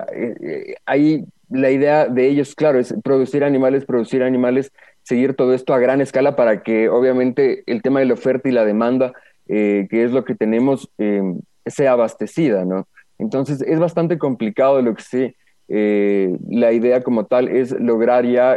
ahí 0.85 1.25
la 1.49 1.71
idea 1.71 2.07
de 2.07 2.29
ellos, 2.29 2.55
claro, 2.55 2.79
es 2.79 2.95
producir 3.03 3.45
animales, 3.45 3.85
producir 3.85 4.23
animales 4.23 4.73
seguir 5.11 5.35
todo 5.35 5.55
esto 5.55 5.75
a 5.75 5.81
gran 5.81 6.01
escala 6.01 6.37
para 6.37 6.63
que 6.63 6.89
obviamente 6.89 7.65
el 7.67 7.83
tema 7.83 7.99
de 7.99 8.07
la 8.07 8.15
oferta 8.15 8.49
y 8.49 8.53
la 8.53 8.65
demanda, 8.65 9.13
eh, 9.49 9.89
que 9.91 10.05
es 10.05 10.13
lo 10.13 10.25
que 10.25 10.37
tenemos, 10.37 10.89
eh, 10.99 11.21
sea 11.67 11.93
abastecida, 11.93 12.65
¿no? 12.65 12.87
Entonces 13.19 13.61
es 13.61 13.81
bastante 13.81 14.19
complicado 14.19 14.81
lo 14.83 14.95
que 14.95 15.03
sí, 15.03 15.35
eh, 15.67 16.39
la 16.49 16.71
idea 16.71 17.03
como 17.03 17.27
tal 17.27 17.49
es 17.49 17.73
lograr 17.73 18.25
ya 18.25 18.57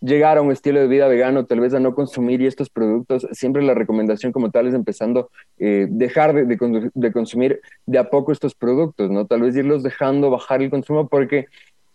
llegar 0.00 0.36
a 0.36 0.42
un 0.42 0.52
estilo 0.52 0.80
de 0.80 0.86
vida 0.86 1.08
vegano, 1.08 1.46
tal 1.46 1.60
vez 1.60 1.72
a 1.72 1.80
no 1.80 1.94
consumir 1.94 2.42
estos 2.42 2.68
productos. 2.68 3.26
Siempre 3.32 3.62
la 3.62 3.74
recomendación 3.74 4.32
como 4.32 4.50
tal 4.50 4.66
es 4.66 4.74
empezando 4.74 5.30
dejar 5.56 6.34
de, 6.34 6.44
de, 6.44 6.90
de, 6.94 7.12
consumir 7.12 7.60
de 7.86 7.98
a 7.98 8.10
poco 8.10 8.32
estos 8.32 8.54
productos, 8.54 9.10
¿no? 9.10 9.26
Tal 9.26 9.40
vez 9.40 9.56
irlos 9.56 9.82
dejando 9.82 10.30
bajar 10.30 10.62
el 10.62 10.70
consumo 10.70 11.08
porque, 11.08 11.46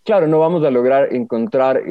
claro, 0.03 0.27
no 0.27 0.39
vamos 0.39 0.63
a 0.65 0.71
lograr 0.71 1.13
encontrar 1.13 1.83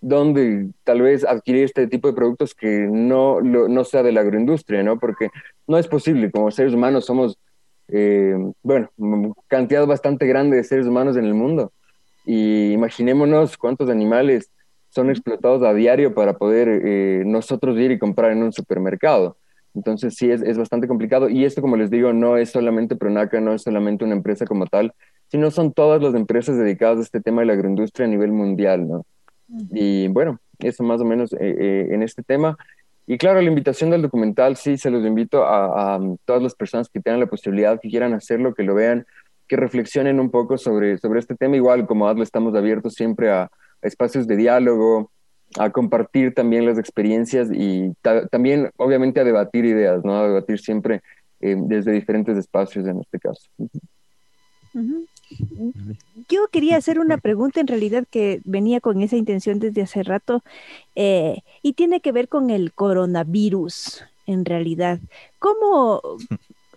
dónde 0.00 0.70
tal 0.84 1.02
vez 1.02 1.24
adquirir 1.24 1.64
este 1.64 1.86
tipo 1.86 2.08
de 2.08 2.14
productos 2.14 2.54
que 2.54 2.88
no, 2.90 3.40
no 3.40 3.84
sea 3.84 4.02
de 4.02 4.12
la 4.12 4.22
agroindustria, 4.22 4.82
¿no? 4.82 4.98
Porque 4.98 5.28
no 5.66 5.78
es 5.78 5.86
posible, 5.88 6.30
como 6.30 6.50
seres 6.50 6.74
humanos 6.74 7.04
somos, 7.04 7.38
eh, 7.88 8.34
bueno, 8.62 8.90
cantidad 9.48 9.86
bastante 9.86 10.26
grande 10.26 10.56
de 10.56 10.64
seres 10.64 10.86
humanos 10.86 11.16
en 11.16 11.24
el 11.24 11.34
mundo. 11.34 11.72
Y 12.24 12.72
imaginémonos 12.72 13.56
cuántos 13.56 13.88
animales 13.90 14.50
son 14.90 15.10
explotados 15.10 15.62
a 15.62 15.74
diario 15.74 16.14
para 16.14 16.36
poder 16.36 16.68
eh, 16.68 17.22
nosotros 17.26 17.78
ir 17.78 17.92
y 17.92 17.98
comprar 17.98 18.32
en 18.32 18.42
un 18.42 18.52
supermercado. 18.52 19.36
Entonces 19.74 20.16
sí, 20.16 20.30
es, 20.30 20.42
es, 20.42 20.58
bastante 20.58 20.88
complicado. 20.88 21.28
Y 21.28 21.44
esto, 21.44 21.62
como 21.62 21.76
les 21.76 21.90
digo, 21.90 22.12
no 22.12 22.36
es 22.36 22.50
solamente 22.50 22.96
Pronaca, 22.96 23.40
no 23.40 23.54
es 23.54 23.62
solamente 23.62 24.04
una 24.04 24.14
empresa 24.14 24.44
como 24.44 24.66
tal, 24.66 24.92
sino 25.28 25.50
son 25.52 25.72
todas 25.72 26.02
las 26.02 26.14
empresas 26.14 26.56
dedicadas 26.56 26.98
a 26.98 27.02
este 27.02 27.20
tema 27.20 27.42
de 27.42 27.46
la 27.46 27.52
agroindustria 27.52 28.06
a 28.06 28.10
nivel 28.10 28.32
mundial, 28.32 28.88
¿no? 28.88 29.06
Y 29.72 30.08
bueno, 30.08 30.38
eso 30.58 30.82
más 30.82 31.00
o 31.00 31.04
menos 31.04 31.32
eh, 31.32 31.38
eh, 31.40 31.88
en 31.90 32.02
este 32.02 32.22
tema. 32.22 32.56
Y 33.06 33.18
claro, 33.18 33.40
la 33.40 33.48
invitación 33.48 33.90
del 33.90 34.02
documental, 34.02 34.56
sí, 34.56 34.78
se 34.78 34.90
los 34.90 35.04
invito 35.04 35.44
a, 35.44 35.98
todas 36.24 36.42
las 36.42 36.54
personas 36.54 36.88
que 36.88 37.00
tengan 37.00 37.20
la 37.20 37.26
posibilidad, 37.26 37.80
que 37.80 37.88
quieran 37.88 38.12
hacerlo, 38.12 38.54
que 38.54 38.62
lo 38.62 38.74
vean, 38.74 39.06
que 39.48 39.56
reflexionen 39.56 40.20
un 40.20 40.30
poco 40.30 40.58
sobre, 40.58 40.96
sobre 40.98 41.18
este 41.18 41.34
tema. 41.34 41.56
Igual, 41.56 41.86
como 41.86 42.08
ADLE, 42.08 42.22
estamos 42.22 42.54
abiertos 42.54 42.94
siempre 42.94 43.30
a, 43.30 43.50
espacios 43.82 44.26
de 44.26 44.36
diálogo, 44.36 45.10
a 45.58 45.70
compartir 45.70 46.34
también 46.34 46.66
las 46.66 46.78
experiencias 46.78 47.48
y 47.52 47.92
también, 48.30 48.70
obviamente, 48.76 49.20
a 49.20 49.24
debatir 49.24 49.64
ideas, 49.64 50.04
¿no? 50.04 50.16
A 50.16 50.28
debatir 50.28 50.60
siempre 50.60 51.00
eh, 51.40 51.56
desde 51.58 51.92
diferentes 51.92 52.36
espacios 52.36 52.86
en 52.86 53.00
este 53.00 53.18
caso. 53.18 53.48
Yo 56.28 56.48
quería 56.48 56.76
hacer 56.76 56.98
una 56.98 57.18
pregunta 57.18 57.60
en 57.60 57.66
realidad 57.66 58.04
que 58.10 58.40
venía 58.44 58.80
con 58.80 59.02
esa 59.02 59.16
intención 59.16 59.58
desde 59.58 59.82
hace 59.82 60.02
rato 60.02 60.42
eh, 60.94 61.42
y 61.62 61.74
tiene 61.74 62.00
que 62.00 62.12
ver 62.12 62.28
con 62.28 62.50
el 62.50 62.72
coronavirus 62.72 64.04
en 64.26 64.44
realidad. 64.44 65.00
¿Cómo, 65.38 66.02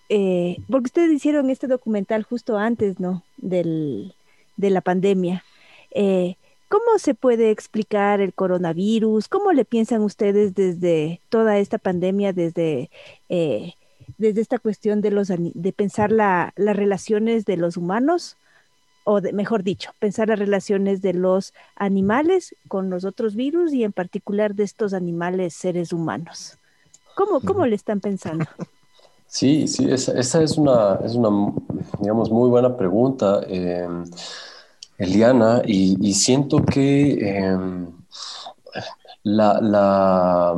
eh, 0.10 0.58
porque 0.70 0.88
ustedes 0.88 1.12
hicieron 1.12 1.50
este 1.50 1.68
documental 1.68 2.24
justo 2.24 2.58
antes, 2.58 3.00
¿no? 3.00 3.24
Del, 3.38 4.14
de 4.58 4.70
la 4.70 4.82
pandemia. 4.82 5.44
Eh, 5.92 6.36
¿Cómo 6.68 6.98
se 6.98 7.14
puede 7.14 7.52
explicar 7.52 8.20
el 8.22 8.34
coronavirus? 8.34 9.28
¿Cómo 9.28 9.52
le 9.54 9.66
piensan 9.66 10.02
ustedes 10.02 10.56
desde 10.56 11.22
toda 11.30 11.60
esta 11.60 11.78
pandemia, 11.78 12.34
desde 12.34 12.90
desde 14.18 14.42
esta 14.42 14.60
cuestión 14.60 15.02
de 15.02 15.12
los 15.12 15.30
de 15.30 15.74
pensar 15.74 16.12
las 16.12 16.54
relaciones 16.56 17.46
de 17.46 17.58
los 17.58 17.78
humanos 17.78 18.38
o 19.04 19.22
mejor 19.34 19.64
dicho, 19.64 19.92
pensar 20.00 20.30
las 20.30 20.40
relaciones 20.40 21.02
de 21.02 21.14
los 21.14 21.54
animales 21.76 22.56
con 22.68 22.90
los 22.90 23.06
otros 23.06 23.36
virus 23.36 23.74
y 23.74 23.84
en 23.84 23.92
particular 23.92 24.56
de 24.56 24.64
estos 24.64 24.94
animales 24.94 25.54
seres 25.54 25.94
humanos. 25.94 26.58
¿Cómo, 27.16 27.42
cómo 27.42 27.66
le 27.66 27.76
están 27.76 28.00
pensando? 28.00 28.46
Sí, 29.26 29.68
sí, 29.68 29.90
esa, 29.90 30.44
es, 30.44 30.58
una, 30.60 31.00
es 31.04 31.16
una, 31.16 31.52
digamos, 32.00 32.30
muy 32.30 32.52
buena 32.52 32.78
pregunta, 32.78 33.42
eh, 33.48 33.88
Eliana, 35.00 35.64
y, 35.66 36.14
siento 36.14 36.64
que 36.64 37.14
eh, 37.14 37.58
la, 39.24 39.60
la 39.60 40.56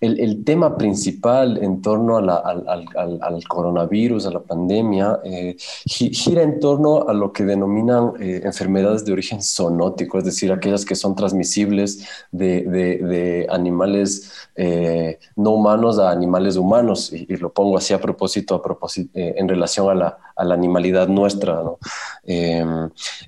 el, 0.00 0.44
tema 0.44 0.76
principal 0.76 1.58
en 1.62 1.80
torno 1.80 2.16
al, 2.16 3.44
coronavirus, 3.48 4.26
a 4.26 4.30
la 4.30 4.40
pandemia, 4.40 5.20
eh, 5.24 5.56
gira 5.86 6.42
en 6.42 6.60
torno 6.60 7.08
a 7.08 7.14
lo 7.14 7.32
que 7.32 7.44
denominan 7.44 8.12
eh, 8.20 8.42
enfermedades 8.44 9.04
de 9.04 9.12
origen 9.12 9.42
zoonótico, 9.42 10.18
es 10.18 10.24
decir, 10.24 10.52
aquellas 10.52 10.84
que 10.84 10.94
son 10.94 11.14
transmisibles 11.14 12.06
de, 12.32 13.46
animales 13.50 14.30
eh, 14.56 15.18
no 15.36 15.50
humanos 15.50 15.98
a 15.98 16.10
animales 16.10 16.56
humanos, 16.56 17.12
y, 17.12 17.36
lo 17.36 17.52
pongo 17.52 17.76
así 17.76 17.92
a 17.94 18.00
propósito, 18.00 18.54
a 18.54 18.62
propósito 18.62 19.10
en 19.14 19.48
relación 19.48 19.90
a 19.90 19.94
la, 19.94 20.54
animalidad 20.54 21.08
nuestra. 21.08 21.62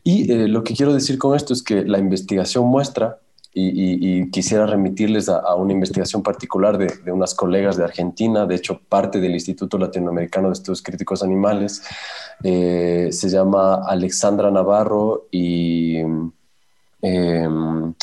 y 0.05 0.33
lo 0.49 0.63
que 0.63 0.75
quiero 0.75 0.93
decir 0.93 1.19
con 1.19 1.35
esto 1.35 1.53
es 1.53 1.63
que 1.63 1.85
la 1.85 1.99
investigación 1.99 2.67
muestra 2.67 3.19
y, 3.59 4.31
quisiera 4.31 4.67
remitirles 4.67 5.29
a, 5.29 5.55
una 5.55 5.73
investigación 5.73 6.23
particular 6.23 6.77
de, 6.77 7.11
unas 7.11 7.35
colegas 7.35 7.77
de 7.77 7.85
Argentina, 7.85 8.45
de 8.45 8.55
hecho 8.55 8.81
parte 8.89 9.19
del 9.19 9.33
Instituto 9.33 9.79
Latinoamericano 9.79 10.49
de 10.49 10.55
Estudios 10.55 10.83
Críticos 10.83 11.23
Animales, 11.23 11.83
eh, 12.43 13.09
se 13.11 13.29
llama 13.31 13.83
Alexandra 13.87 14.51
Navarro 14.51 15.27
y 15.31 15.97
em, 17.01 17.95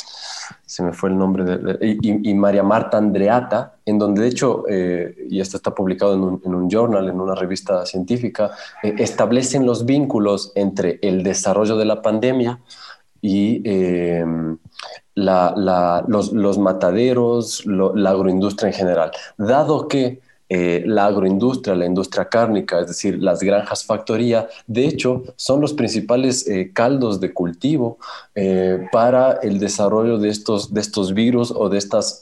se 0.66 0.82
me 0.82 0.92
fue 0.92 1.10
el 1.10 1.18
nombre, 1.18 1.44
de, 1.44 1.98
y, 2.02 2.34
María 2.34 2.64
Marta 2.64 2.98
Andreata, 2.98 3.76
en 3.86 4.00
donde 4.00 4.24
de 4.24 4.30
hecho, 4.30 4.64
eh, 4.68 5.16
y 5.30 5.40
esto 5.40 5.58
está 5.58 5.76
publicado 5.76 6.16
en 6.16 6.22
un, 6.22 6.42
en 6.44 6.56
un, 6.56 6.68
journal, 6.68 7.08
en 7.10 7.22
una 7.22 7.36
revista 7.36 7.86
científica, 7.86 8.52
eh, 8.82 8.96
establecen 8.98 9.68
los 9.68 9.86
vínculos 9.86 10.52
entre 10.56 10.98
el 11.04 11.22
desarrollo 11.22 11.78
de 11.78 11.86
la 11.86 12.02
pandemia 12.02 12.60
y 13.22 13.62
la, 15.16 16.04
los, 16.08 16.32
los, 16.32 16.58
mataderos, 16.58 17.66
la 17.66 18.10
agroindustria 18.10 18.70
en 18.70 18.74
general, 18.74 19.12
dado 19.38 19.88
que 19.88 20.20
eh, 20.50 20.84
la 20.86 21.08
agroindustria, 21.08 21.74
la 21.74 21.86
industria 21.86 22.26
cárnica, 22.26 22.82
es 22.82 22.88
decir, 22.88 23.18
las 23.18 23.40
granjas 23.40 23.86
factoría, 23.86 24.48
de 24.68 24.86
hecho, 24.86 25.24
son 25.36 25.62
los 25.62 25.74
principales 25.74 26.48
eh, 26.48 26.72
caldos 26.74 27.20
de 27.20 27.34
cultivo 27.34 27.98
eh, 28.36 28.88
para 28.92 29.40
el 29.42 29.58
desarrollo 29.58 30.20
de 30.20 30.30
estos, 30.30 30.72
de 30.72 30.82
estos 30.82 31.14
virus 31.14 31.52
o 31.56 31.70
de 31.70 31.78
estas 31.80 32.22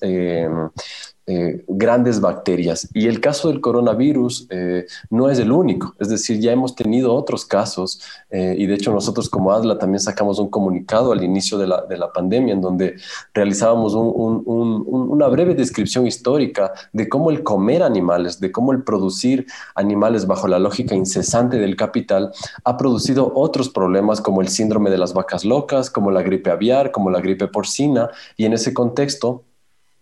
eh, 1.34 1.64
grandes 1.66 2.20
bacterias. 2.20 2.90
Y 2.94 3.08
el 3.08 3.22
caso 3.22 3.48
del 3.48 3.62
coronavirus 3.62 4.48
eh, 4.50 4.86
no 5.10 5.30
es 5.30 5.40
el 5.40 5.54
único, 5.54 5.96
es 5.98 6.10
decir, 6.10 6.42
ya 6.42 6.52
hemos 6.52 6.76
tenido 6.76 7.14
otros 7.14 7.46
casos 7.46 8.02
eh, 8.30 8.54
y 8.58 8.66
de 8.66 8.74
hecho 8.74 8.92
nosotros 8.92 9.30
como 9.30 9.54
ADLA 9.54 9.78
también 9.78 10.02
sacamos 10.02 10.40
un 10.40 10.50
comunicado 10.50 11.14
al 11.14 11.24
inicio 11.24 11.58
de 11.58 11.68
la, 11.68 11.86
de 11.86 11.98
la 11.98 12.12
pandemia 12.12 12.54
en 12.54 12.60
donde 12.60 12.96
realizábamos 13.34 13.94
una 13.96 15.28
breve 15.30 15.56
descripción 15.56 16.06
histórica 16.06 16.74
de 16.92 17.08
cómo 17.08 17.32
el 17.32 17.44
comer 17.44 17.82
animales, 17.82 18.42
de 18.42 18.52
cómo 18.52 18.74
el 18.74 18.84
producir 18.84 19.46
animales 19.76 20.28
bajo 20.28 20.50
la 20.50 20.60
lógica 20.60 20.96
incesante 20.96 21.60
del 21.60 21.78
capital 21.78 22.34
ha 22.66 22.76
producido 22.76 23.32
otros 23.36 23.70
problemas 23.70 24.20
como 24.20 24.42
el 24.42 24.50
síndrome 24.50 24.90
de 24.90 24.98
las 24.98 25.14
vacas 25.14 25.46
locas, 25.46 25.90
como 25.90 26.12
la 26.12 26.24
gripe 26.24 26.52
aviar, 26.52 26.92
como 26.92 27.10
la 27.10 27.22
gripe 27.22 27.48
porcina 27.48 28.10
y 28.36 28.44
en 28.44 28.52
ese 28.52 28.74
contexto 28.74 29.46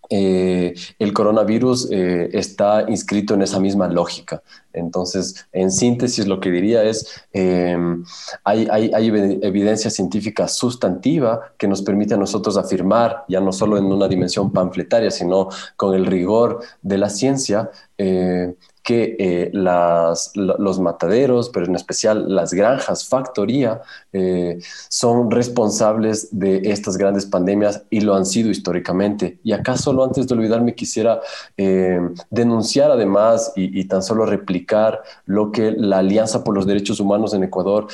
eh, 0.10 0.74
el 0.98 1.14
coronavirus 1.14 1.90
eh, 1.92 2.30
está 2.34 2.86
inscrito 2.90 3.36
en 3.36 3.44
esa 3.44 3.60
misma 3.60 3.88
lógica. 3.88 4.42
Entonces, 4.74 5.48
en 5.52 5.72
síntesis, 5.72 6.28
lo 6.28 6.40
que 6.40 6.50
diría 6.52 6.84
es, 6.84 7.24
em, 7.32 8.04
hay, 8.44 8.68
hay, 8.72 9.08
evidencia 9.42 9.92
científica 9.92 10.48
sustantiva 10.48 11.54
que 11.58 11.68
nos 11.68 11.82
permite 11.82 12.16
a 12.16 12.18
nosotros 12.18 12.58
afirmar, 12.58 13.24
ya 13.28 13.40
no 13.40 13.52
solo 13.52 13.78
en 13.78 13.86
una 13.86 14.08
dimensión 14.08 14.52
panfletaria, 14.52 15.12
sino 15.12 15.50
con 15.76 15.96
el 15.96 16.06
rigor 16.06 16.62
de 16.82 16.98
la 16.98 17.10
ciencia, 17.10 17.70
eh, 17.98 18.56
que 18.84 19.16
eh, 19.20 19.52
los 19.54 20.80
mataderos, 20.80 21.50
pero 21.50 21.66
en 21.66 21.76
especial 21.76 22.34
las 22.34 22.54
granjas, 22.54 23.08
factoría, 23.08 23.82
eh, 24.14 24.60
son 24.90 25.30
responsables 25.30 26.30
de 26.32 26.62
estas 26.66 26.98
grandes 26.98 27.26
pandemias 27.26 27.84
y 27.90 28.02
lo 28.02 28.16
han 28.16 28.26
sido 28.26 28.50
históricamente. 28.50 29.40
Y 29.44 29.52
acá 29.52 29.78
solo 29.78 30.04
antes 30.04 30.28
de 30.28 30.34
olvidarme 30.34 30.76
quisiera 30.76 31.20
eh, 31.58 32.00
denunciar 32.30 32.92
además 32.92 33.52
y, 33.56 33.84
tan 33.86 34.04
solo 34.04 34.26
replicar 34.26 35.02
lo 35.26 35.52
que 35.52 35.72
la 35.72 36.00
Alianza 36.00 36.44
por 36.44 36.56
los 36.56 36.68
Derechos 36.68 37.00
Humanos 37.00 37.34
en 37.34 37.44
Ecuador 37.44 37.88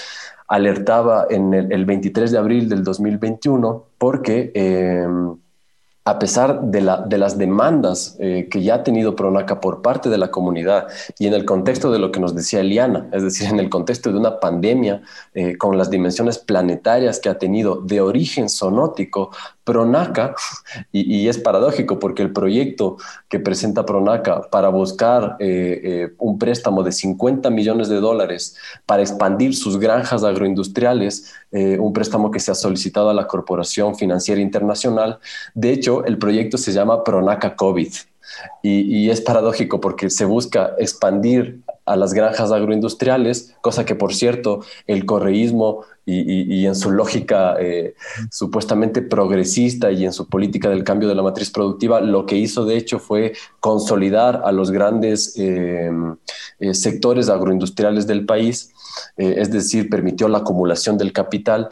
alertaba 0.47 1.25
en 1.29 1.53
el, 1.53 1.71
el 1.71 1.85
23 1.85 2.31
de 2.31 2.37
abril 2.37 2.69
del 2.69 2.83
2021, 2.83 3.85
porque 3.97 4.51
a 6.07 6.19
pesar 6.19 6.61
de, 6.61 6.81
las 6.81 7.37
demandas 7.39 8.15
eh, 8.19 8.47
que 8.51 8.61
ya 8.61 8.75
ha 8.75 8.83
tenido 8.83 9.15
Pronaca 9.15 9.59
por 9.59 9.81
parte 9.81 10.07
de 10.07 10.19
la 10.19 10.29
comunidad 10.29 10.87
y 11.17 11.25
en 11.25 11.33
el 11.33 11.45
contexto 11.45 11.91
de 11.91 11.97
lo 11.97 12.11
que 12.11 12.19
nos 12.19 12.35
decía 12.35 12.59
Eliana, 12.59 13.09
es 13.11 13.23
decir, 13.23 13.49
en 13.49 13.59
el 13.59 13.71
contexto 13.71 14.11
de 14.11 14.19
una 14.19 14.39
pandemia 14.39 15.01
eh, 15.33 15.57
con 15.57 15.79
las 15.79 15.89
dimensiones 15.89 16.37
planetarias 16.37 17.19
que 17.19 17.29
ha 17.29 17.39
tenido 17.39 17.77
de 17.77 18.01
origen 18.01 18.49
sonótico, 18.49 19.31
Pronaca, 19.65 20.35
y, 20.91 21.27
es 21.27 21.37
paradójico 21.37 21.99
porque 21.99 22.21
el 22.21 22.31
proyecto 22.31 22.97
que 23.27 23.39
presenta 23.39 23.85
Pronaca 23.85 24.43
para 24.49 24.69
buscar 24.69 25.35
eh, 25.39 26.13
un 26.19 26.39
préstamo 26.39 26.83
de 26.83 26.91
50 26.91 27.49
millones 27.49 27.89
de 27.89 27.99
dólares 27.99 28.55
para 28.85 29.01
expandir 29.01 29.55
sus 29.55 29.79
granjas 29.79 30.23
agroindustriales, 30.23 31.33
un 31.51 31.93
préstamo 31.93 32.31
que 32.31 32.39
se 32.39 32.51
ha 32.51 32.55
solicitado 32.55 33.09
a 33.09 33.13
la 33.13 33.27
Corporación 33.27 33.95
Financiera 33.95 34.41
Internacional, 34.41 35.19
de 35.53 35.71
hecho, 35.71 36.05
el 36.05 36.17
proyecto 36.17 36.57
se 36.57 36.71
llama 36.71 37.03
Pronaca 37.03 37.55
COVID. 37.55 37.93
Y, 38.61 39.09
es 39.09 39.21
paradójico 39.21 39.79
porque 39.79 40.09
se 40.09 40.25
busca 40.25 40.73
expandir 40.79 41.61
a 41.85 41.95
las 41.95 42.13
granjas 42.13 42.51
agroindustriales, 42.51 43.55
cosa 43.61 43.85
que 43.85 43.95
por 43.95 44.13
cierto 44.13 44.61
el 44.87 45.05
correísmo 45.05 45.85
y, 46.07 46.65
en 46.67 46.75
su 46.75 46.91
lógica 46.91 47.55
eh, 47.59 47.95
supuestamente 48.31 49.01
progresista 49.01 49.91
y 49.91 50.05
en 50.05 50.13
su 50.13 50.29
política 50.29 50.69
del 50.69 50.83
cambio 50.83 51.09
de 51.09 51.15
la 51.15 51.23
matriz 51.23 51.49
productiva, 51.49 51.99
lo 51.99 52.25
que 52.25 52.37
hizo 52.37 52.65
de 52.65 52.77
hecho 52.77 52.99
fue 52.99 53.33
consolidar 53.59 54.43
a 54.45 54.51
los 54.51 54.69
grandes 54.69 55.35
eh, 55.37 55.89
eh, 56.59 56.73
sectores 56.73 57.29
agroindustriales 57.29 58.05
del 58.05 58.25
país, 58.25 58.71
es 59.17 59.51
decir, 59.51 59.89
permitió 59.89 60.27
la 60.27 60.39
acumulación 60.39 60.97
del 60.97 61.11
capital. 61.11 61.69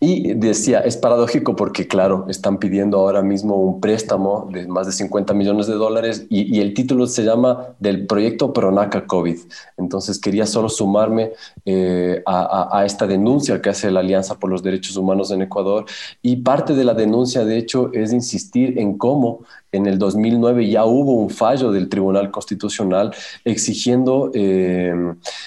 Y 0.00 0.34
decía, 0.34 0.78
es 0.78 0.96
paradójico 0.96 1.56
porque, 1.56 1.88
claro, 1.88 2.26
están 2.28 2.58
pidiendo 2.58 2.98
ahora 2.98 3.20
mismo 3.20 3.56
un 3.56 3.80
préstamo 3.80 4.48
de 4.52 4.68
más 4.68 4.86
de 4.86 4.92
50 4.92 5.34
millones 5.34 5.66
de 5.66 5.74
dólares 5.74 6.24
y, 6.28 6.60
el 6.60 6.72
título 6.72 7.06
se 7.08 7.24
llama 7.24 7.74
del 7.80 8.06
proyecto 8.06 8.52
Pronaca 8.52 9.06
COVID. 9.06 9.36
Entonces 9.76 10.20
quería 10.20 10.46
solo 10.46 10.68
sumarme 10.68 11.32
eh, 11.64 12.22
a, 12.26 12.84
esta 12.86 13.08
denuncia 13.08 13.60
que 13.60 13.70
hace 13.70 13.90
la 13.90 13.98
Alianza 14.00 14.38
por 14.38 14.50
los 14.50 14.62
Derechos 14.62 14.96
Humanos 14.96 15.32
en 15.32 15.42
Ecuador 15.42 15.84
y 16.22 16.36
parte 16.36 16.74
de 16.74 16.84
la 16.84 16.94
denuncia, 16.94 17.44
de 17.44 17.58
hecho, 17.58 17.90
es 17.92 18.12
insistir 18.12 18.78
en 18.78 18.96
cómo 18.98 19.40
en 19.72 19.86
el 19.86 19.98
2009 19.98 20.68
ya 20.68 20.84
hubo 20.84 21.14
un 21.14 21.30
fallo 21.30 21.70
del 21.72 21.88
Tribunal 21.88 22.30
Constitucional 22.30 23.14
exigiendo 23.44 24.30
eh, 24.34 24.94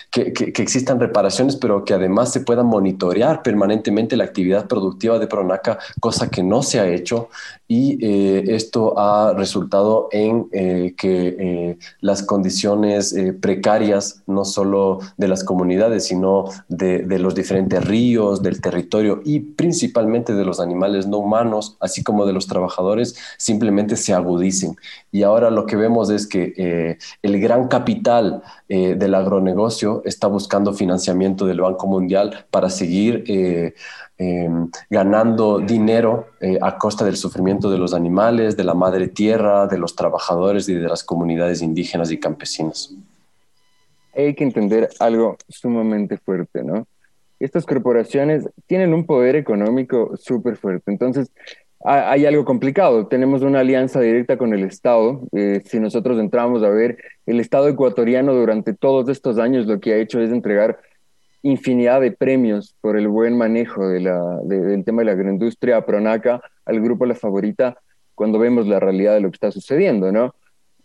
que, 0.09 0.34
que, 0.34 0.61
existan 0.61 0.99
reparaciones, 0.99 1.55
pero 1.55 1.84
que 1.84 1.93
además 1.93 2.32
se 2.32 2.41
pueda 2.41 2.63
monitorear 2.63 3.41
permanentemente 3.41 4.15
la 4.15 4.26
actividad 4.26 4.67
productiva 4.67 5.17
de 5.19 5.28
Pronaca, 5.28 5.80
cosa 5.99 6.30
que 6.30 6.43
no 6.43 6.61
se 6.61 6.80
ha 6.80 6.88
hecho 6.88 7.30
y 7.74 7.97
eh, 8.05 8.43
esto 8.47 8.99
ha 8.99 9.34
resultado 9.34 10.09
en 10.11 10.49
eh, 10.51 10.93
que 10.97 11.78
las 12.01 12.22
condiciones 12.22 13.15
precarias, 13.39 14.24
no 14.28 14.43
solo 14.43 14.99
de 15.15 15.30
las 15.30 15.45
comunidades, 15.45 16.05
sino 16.05 16.45
de, 16.67 16.99
de 17.03 17.17
los 17.17 17.34
diferentes 17.34 17.82
ríos, 17.86 18.41
del 18.41 18.59
territorio 18.59 19.22
y 19.24 19.39
principalmente 19.39 20.34
de 20.34 20.43
los 20.43 20.59
animales 20.59 21.07
no 21.07 21.19
humanos, 21.19 21.78
así 21.80 22.03
como 22.03 22.26
de 22.26 22.34
los 22.34 22.45
trabajadores, 22.45 23.15
simplemente 23.38 23.95
se 23.95 24.13
agudicen. 24.13 24.76
Y 25.11 25.24
ahora 25.24 25.49
lo 25.49 25.65
que 25.65 25.78
vemos 25.78 26.09
es 26.09 26.28
que 26.28 26.53
eh, 26.57 26.97
el 27.22 27.39
gran 27.39 27.67
capital 27.67 28.41
eh, 28.67 28.95
del 28.95 29.15
agronegocio 29.15 30.01
está 30.05 30.28
buscando 30.28 30.74
financiamiento 30.74 31.45
del 31.45 31.61
Banco 31.61 31.88
Mundial 31.88 32.45
para 32.51 32.69
seguir 32.69 33.24
eh, 34.22 34.45
em, 34.45 34.69
ganando 34.89 35.59
dinero 35.59 36.28
a 36.61 36.78
costa 36.78 37.05
del 37.05 37.17
sufrimiento 37.17 37.69
de 37.69 37.78
los 37.78 37.93
animales, 37.93 38.55
de 38.55 38.63
la 38.63 38.74
madre 38.74 39.07
tierra, 39.07 39.67
de 39.67 39.78
los 39.78 39.95
trabajadores 39.95 40.69
y 40.69 40.76
de 40.76 40.88
las 40.88 41.03
comunidades 41.03 41.61
indígenas 41.61 42.11
y 42.11 42.19
campesinas. 42.19 42.93
Hay 44.15 44.36
que 44.36 44.43
entender 44.43 44.89
algo 44.99 45.38
sumamente 45.47 46.17
fuerte, 46.17 46.63
¿no? 46.63 46.86
Estas 47.39 47.65
corporaciones 47.65 48.47
tienen 48.67 48.93
un 48.93 49.05
poder 49.05 49.36
económico 49.36 50.15
súper 50.15 50.57
fuerte. 50.57 50.91
Entonces, 50.91 51.32
hay 51.84 52.26
algo 52.28 52.45
complicado. 52.45 53.07
Tenemos 53.07 53.41
una 53.41 53.61
alianza 53.61 53.99
directa 53.99 54.38
con 54.38 54.53
el 54.53 54.63
Estado. 54.63 55.22
Eh, 55.32 55.61
si 55.65 55.80
nosotros 55.80 56.19
entramos 56.19 56.63
a 56.63 56.69
ver, 56.69 56.97
el 57.26 57.39
Estado 57.39 57.67
ecuatoriano 57.67 58.34
durante 58.36 58.74
todos 58.74 59.09
estos 59.09 59.39
años 59.39 59.65
lo 59.65 59.80
que 59.80 59.93
ha 59.93 59.97
hecho 59.97 60.19
es 60.19 60.32
entregar 60.32 60.80
infinidad 61.43 62.01
de 62.01 62.11
premios 62.11 62.75
por 62.81 62.97
el 62.97 63.07
buen 63.07 63.37
manejo 63.37 63.87
de 63.87 64.01
la, 64.01 64.39
del 64.43 64.83
tema 64.83 65.01
de 65.01 65.05
la 65.05 65.11
agroindustria 65.13 65.77
a 65.77 65.85
Pronaca, 65.85 66.41
al 66.65 66.81
grupo 66.81 67.05
La 67.05 67.15
Favorita, 67.15 67.77
cuando 68.15 68.39
vemos 68.39 68.67
la 68.67 68.79
realidad 68.79 69.13
de 69.15 69.21
lo 69.21 69.29
que 69.29 69.35
está 69.35 69.51
sucediendo, 69.51 70.11
¿no? 70.11 70.35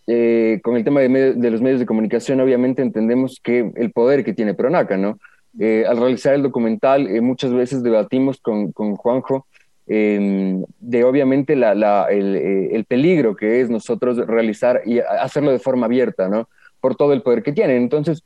Eh, 0.06 0.60
con 0.62 0.76
el 0.76 0.84
tema 0.84 1.00
de, 1.00 1.34
de, 1.34 1.50
los 1.50 1.60
medios 1.60 1.80
de 1.80 1.86
comunicación, 1.86 2.40
obviamente 2.40 2.80
entendemos 2.80 3.40
que 3.42 3.72
el 3.74 3.90
poder 3.92 4.24
que 4.24 4.32
tiene 4.32 4.54
Pronaca, 4.54 4.96
¿no? 4.96 5.18
Eh, 5.58 5.84
al 5.88 5.96
realizar 5.96 6.34
el 6.34 6.42
documental, 6.42 7.08
muchas 7.22 7.52
veces 7.52 7.82
debatimos 7.82 8.40
con, 8.40 8.72
con 8.72 8.94
Juanjo 8.94 9.46
Em, 9.88 10.64
de 10.80 11.04
obviamente 11.04 11.54
la, 11.54 12.08
eh, 12.10 12.70
el, 12.72 12.84
peligro 12.86 13.36
que 13.36 13.60
es 13.60 13.70
nosotros 13.70 14.16
realizar 14.26 14.82
y 14.84 14.98
hacerlo 14.98 15.52
de 15.52 15.60
forma 15.60 15.86
abierta, 15.86 16.28
¿no? 16.28 16.48
Por 16.80 16.96
todo 16.96 17.12
el 17.12 17.22
poder 17.22 17.44
que 17.44 17.52
tienen. 17.52 17.82
Entonces, 17.82 18.24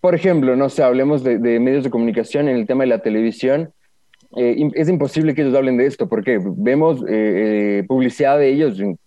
por 0.00 0.14
ejemplo, 0.14 0.56
no 0.56 0.68
sé, 0.68 0.82
hablemos 0.82 1.22
de, 1.22 1.38
medios 1.60 1.84
de 1.84 1.90
comunicación 1.90 2.48
en 2.48 2.56
el 2.56 2.66
tema 2.66 2.84
de 2.84 2.88
la 2.88 3.02
televisión. 3.02 3.72
Eh, 4.36 4.68
es 4.74 4.88
imposible 4.88 5.34
que 5.34 5.42
ellos 5.42 5.54
hablen 5.54 5.76
de 5.76 5.86
esto 5.86 6.08
porque 6.08 6.38
vemos 6.42 7.04
eh, 7.08 7.84
publicidad 7.88 8.38
de 8.38 8.48
ellos 8.48 8.78
en 8.80 8.98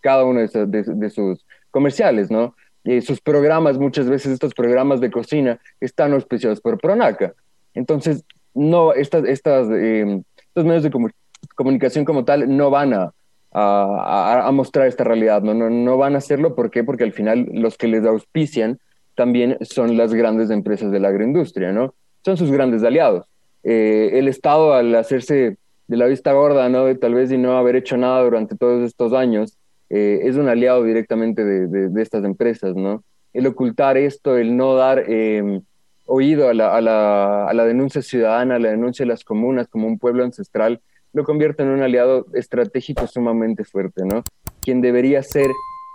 cada 0.00 0.24
uno 0.24 0.40
de, 0.40 1.10
sus 1.10 1.44
comerciales, 1.70 2.30
¿no? 2.30 2.54
sus 3.00 3.20
programas, 3.22 3.78
muchas 3.78 4.10
veces 4.10 4.32
estos 4.32 4.52
programas 4.52 5.00
de 5.00 5.10
cocina 5.10 5.58
están 5.80 6.12
auspiciados 6.12 6.60
por 6.60 6.78
Pronaca. 6.78 7.32
Entonces, 7.72 8.24
no, 8.52 8.92
estas, 8.92 9.24
estas, 9.24 9.70
em, 9.70 10.22
estos 10.36 10.64
medios 10.66 10.82
de 10.82 10.90
comunicación 10.90 11.24
comunicación 11.54 12.04
como 12.04 12.24
tal 12.24 12.56
no 12.56 12.70
van 12.70 12.94
a, 12.94 13.12
a, 13.52 14.50
mostrar 14.52 14.86
esta 14.86 15.04
realidad, 15.04 15.42
¿no? 15.42 15.54
¿no? 15.54 15.70
No 15.70 15.96
van 15.96 16.14
a 16.14 16.18
hacerlo, 16.18 16.54
¿por 16.54 16.70
qué? 16.70 16.82
Porque 16.84 17.04
al 17.04 17.12
final 17.12 17.48
los 17.52 17.76
que 17.76 17.88
les 17.88 18.04
auspician 18.04 18.78
también 19.14 19.58
son 19.62 19.96
las 19.96 20.12
grandes 20.12 20.50
empresas 20.50 20.90
de 20.90 21.00
la 21.00 21.08
agroindustria, 21.08 21.72
¿no? 21.72 21.94
Son 22.24 22.36
sus 22.36 22.50
grandes 22.50 22.82
aliados. 22.82 23.26
Eh, 23.62 24.10
el 24.14 24.28
Estado, 24.28 24.74
al 24.74 24.94
hacerse 24.94 25.56
de 25.86 25.96
la 25.96 26.06
vista 26.06 26.32
gorda, 26.32 26.68
¿no? 26.68 26.84
De 26.84 26.94
tal 26.94 27.14
vez 27.14 27.30
y 27.30 27.38
no 27.38 27.56
haber 27.56 27.76
hecho 27.76 27.96
nada 27.96 28.22
durante 28.22 28.56
todos 28.56 28.82
estos 28.84 29.12
años, 29.12 29.56
eh, 29.90 30.20
es 30.24 30.36
un 30.36 30.48
aliado 30.48 30.82
directamente 30.82 31.44
de, 31.44 32.02
estas 32.02 32.24
empresas, 32.24 32.74
¿no? 32.74 33.04
El 33.32 33.46
ocultar 33.46 33.96
esto, 33.96 34.36
el 34.36 34.56
no 34.56 34.74
dar 34.74 35.10
em, 35.10 35.62
oído 36.06 36.48
a 36.48 36.54
la, 36.54 37.64
denuncia 37.66 38.02
ciudadana, 38.02 38.56
a 38.56 38.58
la 38.58 38.70
denuncia 38.70 39.04
de 39.04 39.08
las 39.08 39.24
comunas 39.24 39.68
como 39.68 39.86
un 39.86 39.98
pueblo 39.98 40.24
ancestral, 40.24 40.80
lo 41.12 41.24
convierte 41.24 41.62
en 41.62 41.70
un 41.70 41.82
aliado 41.82 42.26
estratégico 42.34 43.06
sumamente 43.06 43.64
fuerte, 43.64 44.04
¿no? 44.04 44.22
Quien 44.62 44.80
debería 44.80 45.22
ser 45.22 45.48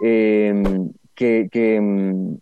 em, 0.03 0.91
que, 1.15 1.49
que 1.51 1.75
em, 1.75 2.37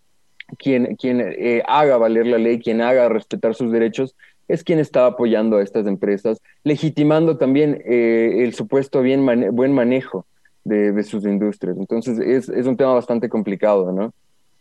quien, 0.57 0.95
quien 0.95 1.21
eh, 1.21 1.63
haga 1.67 1.97
valer 1.97 2.27
la 2.27 2.37
ley, 2.37 2.59
quien 2.59 2.81
haga 2.81 3.09
respetar 3.09 3.55
sus 3.55 3.71
derechos, 3.71 4.15
es 4.47 4.63
quien 4.63 4.79
está 4.79 5.05
apoyando 5.05 5.57
a 5.57 5.63
estas 5.63 5.87
empresas, 5.87 6.41
legitimando 6.63 7.37
también 7.37 7.81
eh, 7.85 8.43
el 8.43 8.53
supuesto 8.53 9.01
bien 9.01 9.25
buen 9.53 9.73
manejo 9.73 10.25
de, 10.63 10.91
de, 10.91 11.03
sus 11.03 11.25
industrias. 11.25 11.77
Entonces 11.77 12.19
es, 12.19 12.49
es, 12.49 12.65
un 12.65 12.77
tema 12.77 12.93
bastante 12.93 13.29
complicado, 13.29 13.91
¿no? 13.91 14.13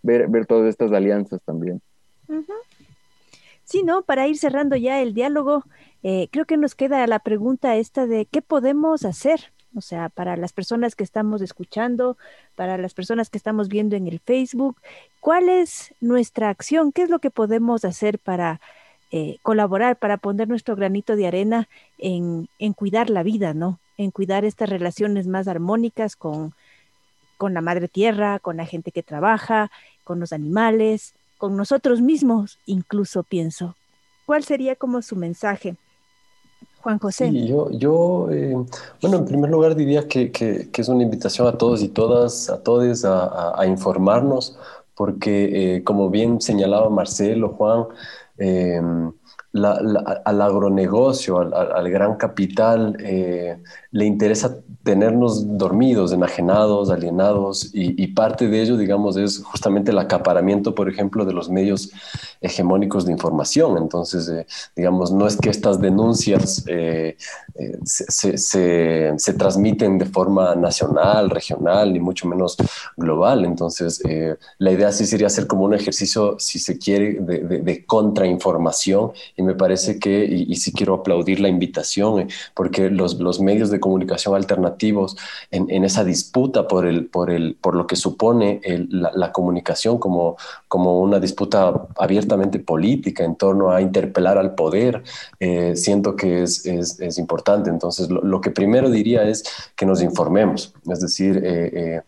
Ver, 0.02 0.28
ver 0.28 0.46
todas 0.46 0.68
estas 0.68 0.92
alianzas 0.92 1.40
también. 1.44 1.80
Sí, 3.64 3.82
¿no? 3.82 4.02
Para 4.02 4.28
ir 4.28 4.38
cerrando 4.38 4.76
ya 4.76 5.00
el 5.02 5.14
diálogo, 5.14 5.64
eh, 6.02 6.28
creo 6.30 6.44
que 6.44 6.56
nos 6.56 6.74
queda 6.74 7.06
la 7.06 7.18
pregunta 7.18 7.76
esta 7.76 8.06
de 8.06 8.26
qué 8.26 8.42
podemos 8.42 9.04
hacer, 9.04 9.52
o 9.76 9.80
sea, 9.80 10.08
para 10.08 10.36
las 10.36 10.52
personas 10.52 10.94
que 10.96 11.04
estamos 11.04 11.42
escuchando, 11.42 12.16
para 12.54 12.78
las 12.78 12.94
personas 12.94 13.30
que 13.30 13.38
estamos 13.38 13.68
viendo 13.68 13.94
en 13.94 14.06
el 14.08 14.20
Facebook, 14.20 14.80
¿cuál 15.20 15.48
es 15.48 15.94
nuestra 16.00 16.48
acción? 16.48 16.92
¿Qué 16.92 17.02
es 17.02 17.10
lo 17.10 17.18
que 17.18 17.30
podemos 17.30 17.84
hacer 17.84 18.18
para 18.18 18.60
eh, 19.12 19.38
colaborar, 19.42 19.96
para 19.96 20.16
poner 20.16 20.48
nuestro 20.48 20.74
granito 20.74 21.14
de 21.14 21.26
arena 21.26 21.68
en, 21.98 22.48
en, 22.58 22.72
cuidar 22.72 23.10
la 23.10 23.22
vida, 23.22 23.54
¿no? 23.54 23.78
En 23.98 24.10
cuidar 24.10 24.44
estas 24.44 24.68
relaciones 24.68 25.26
más 25.26 25.46
armónicas 25.46 26.16
con, 26.16 26.54
con 27.36 27.54
la 27.54 27.60
madre 27.60 27.88
tierra, 27.88 28.38
con 28.38 28.56
la 28.56 28.66
gente 28.66 28.90
que 28.90 29.02
trabaja, 29.02 29.70
con 30.04 30.20
los 30.20 30.32
animales, 30.32 31.14
con 31.38 31.56
nosotros 31.56 32.00
mismos, 32.00 32.58
incluso 32.66 33.22
pienso. 33.22 33.76
¿Cuál 34.24 34.42
sería 34.42 34.74
como 34.74 35.02
su 35.02 35.16
mensaje? 35.16 35.76
Juan 36.86 37.00
José. 37.00 37.32
yo, 37.32 37.68
yo 37.72 38.28
eh, 38.30 38.54
bueno, 39.02 39.16
en 39.16 39.24
primer 39.24 39.50
lugar 39.50 39.74
diría 39.74 40.06
que, 40.06 40.30
es 40.72 40.88
una 40.88 41.02
invitación 41.02 41.48
a 41.48 41.58
todos 41.58 41.82
y 41.82 41.88
todas, 41.88 42.48
a 42.48 42.62
todos 42.62 43.04
a, 43.04 43.66
informarnos, 43.66 44.56
porque 44.94 45.78
eh, 45.78 45.82
como 45.82 46.10
bien 46.10 46.40
señalaba 46.40 46.88
Marcelo, 46.88 47.48
Juan, 47.48 47.86
eh, 49.56 50.20
al 50.24 50.42
agronegocio, 50.42 51.38
al, 51.38 51.90
gran 51.90 52.16
capital, 52.16 52.96
eh, 53.00 53.56
le 53.90 54.04
interesa 54.04 54.58
tenernos 54.82 55.58
dormidos, 55.58 56.12
enajenados, 56.12 56.90
alienados, 56.90 57.70
y, 57.72 58.06
parte 58.08 58.46
de 58.46 58.62
ello, 58.62 58.76
digamos, 58.76 59.16
es 59.16 59.42
justamente 59.42 59.90
el 59.90 59.98
acaparamiento, 59.98 60.74
por 60.74 60.88
ejemplo, 60.88 61.24
de 61.24 61.32
los 61.32 61.50
medios 61.50 61.90
hegemónicos 62.40 63.04
de 63.04 63.12
información. 63.12 63.78
Entonces, 63.78 64.28
eh, 64.28 64.46
digamos, 64.76 65.10
no 65.10 65.26
es 65.26 65.36
que 65.36 65.50
estas 65.50 65.80
denuncias 65.80 66.64
eh, 66.68 67.16
se, 67.84 68.38
se, 68.38 69.32
transmiten 69.36 69.98
de 69.98 70.06
forma 70.06 70.54
nacional, 70.54 71.30
regional, 71.30 71.92
ni 71.92 71.98
mucho 71.98 72.28
menos 72.28 72.56
global. 72.96 73.44
Entonces, 73.44 74.00
la 74.58 74.70
idea 74.70 74.92
sí 74.92 75.04
sería 75.04 75.26
hacer 75.26 75.48
como 75.48 75.64
un 75.64 75.74
ejercicio, 75.74 76.36
si 76.38 76.60
se 76.60 76.78
quiere, 76.78 77.14
de, 77.14 77.40
de, 77.40 77.58
de 77.58 77.84
contrainformación 77.84 79.12
me 79.46 79.54
parece 79.54 79.98
que, 79.98 80.24
y, 80.24 80.54
sí 80.56 80.72
quiero 80.72 80.94
aplaudir 80.94 81.40
la 81.40 81.48
invitación, 81.48 82.20
eh, 82.20 82.28
porque 82.54 82.90
los, 82.90 83.18
los, 83.20 83.40
medios 83.40 83.70
de 83.70 83.80
comunicación 83.80 84.34
alternativos 84.34 85.16
en, 85.50 85.70
en, 85.70 85.84
esa 85.84 86.04
disputa 86.04 86.66
por, 86.68 86.86
el, 86.86 87.06
por, 87.06 87.30
el, 87.30 87.56
por 87.60 87.74
lo 87.74 87.86
que 87.86 87.96
supone 87.96 88.60
la, 88.90 89.32
comunicación 89.32 89.98
como, 89.98 90.36
como 90.68 91.00
una 91.00 91.20
disputa 91.20 91.86
abiertamente 91.96 92.58
política 92.58 93.24
en 93.24 93.36
torno 93.36 93.70
a 93.70 93.80
interpelar 93.80 94.38
al 94.38 94.54
poder, 94.54 95.02
eh, 95.40 95.74
siento 95.76 96.16
que 96.16 96.42
es, 96.42 96.66
es, 96.66 97.00
es, 97.00 97.18
importante. 97.18 97.70
Entonces, 97.70 98.10
lo, 98.10 98.22
lo, 98.22 98.40
que 98.40 98.50
primero 98.50 98.90
diría 98.90 99.22
es 99.22 99.44
que 99.76 99.86
nos 99.86 100.02
informemos, 100.02 100.74
es 100.90 101.00
decir, 101.00 101.40
eh, 101.44 102.02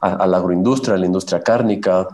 a, 0.00 0.14
a 0.14 0.26
la 0.26 0.36
agroindustria, 0.36 0.94
a 0.94 0.98
la 0.98 1.06
industria 1.06 1.42
cárnica, 1.42 2.08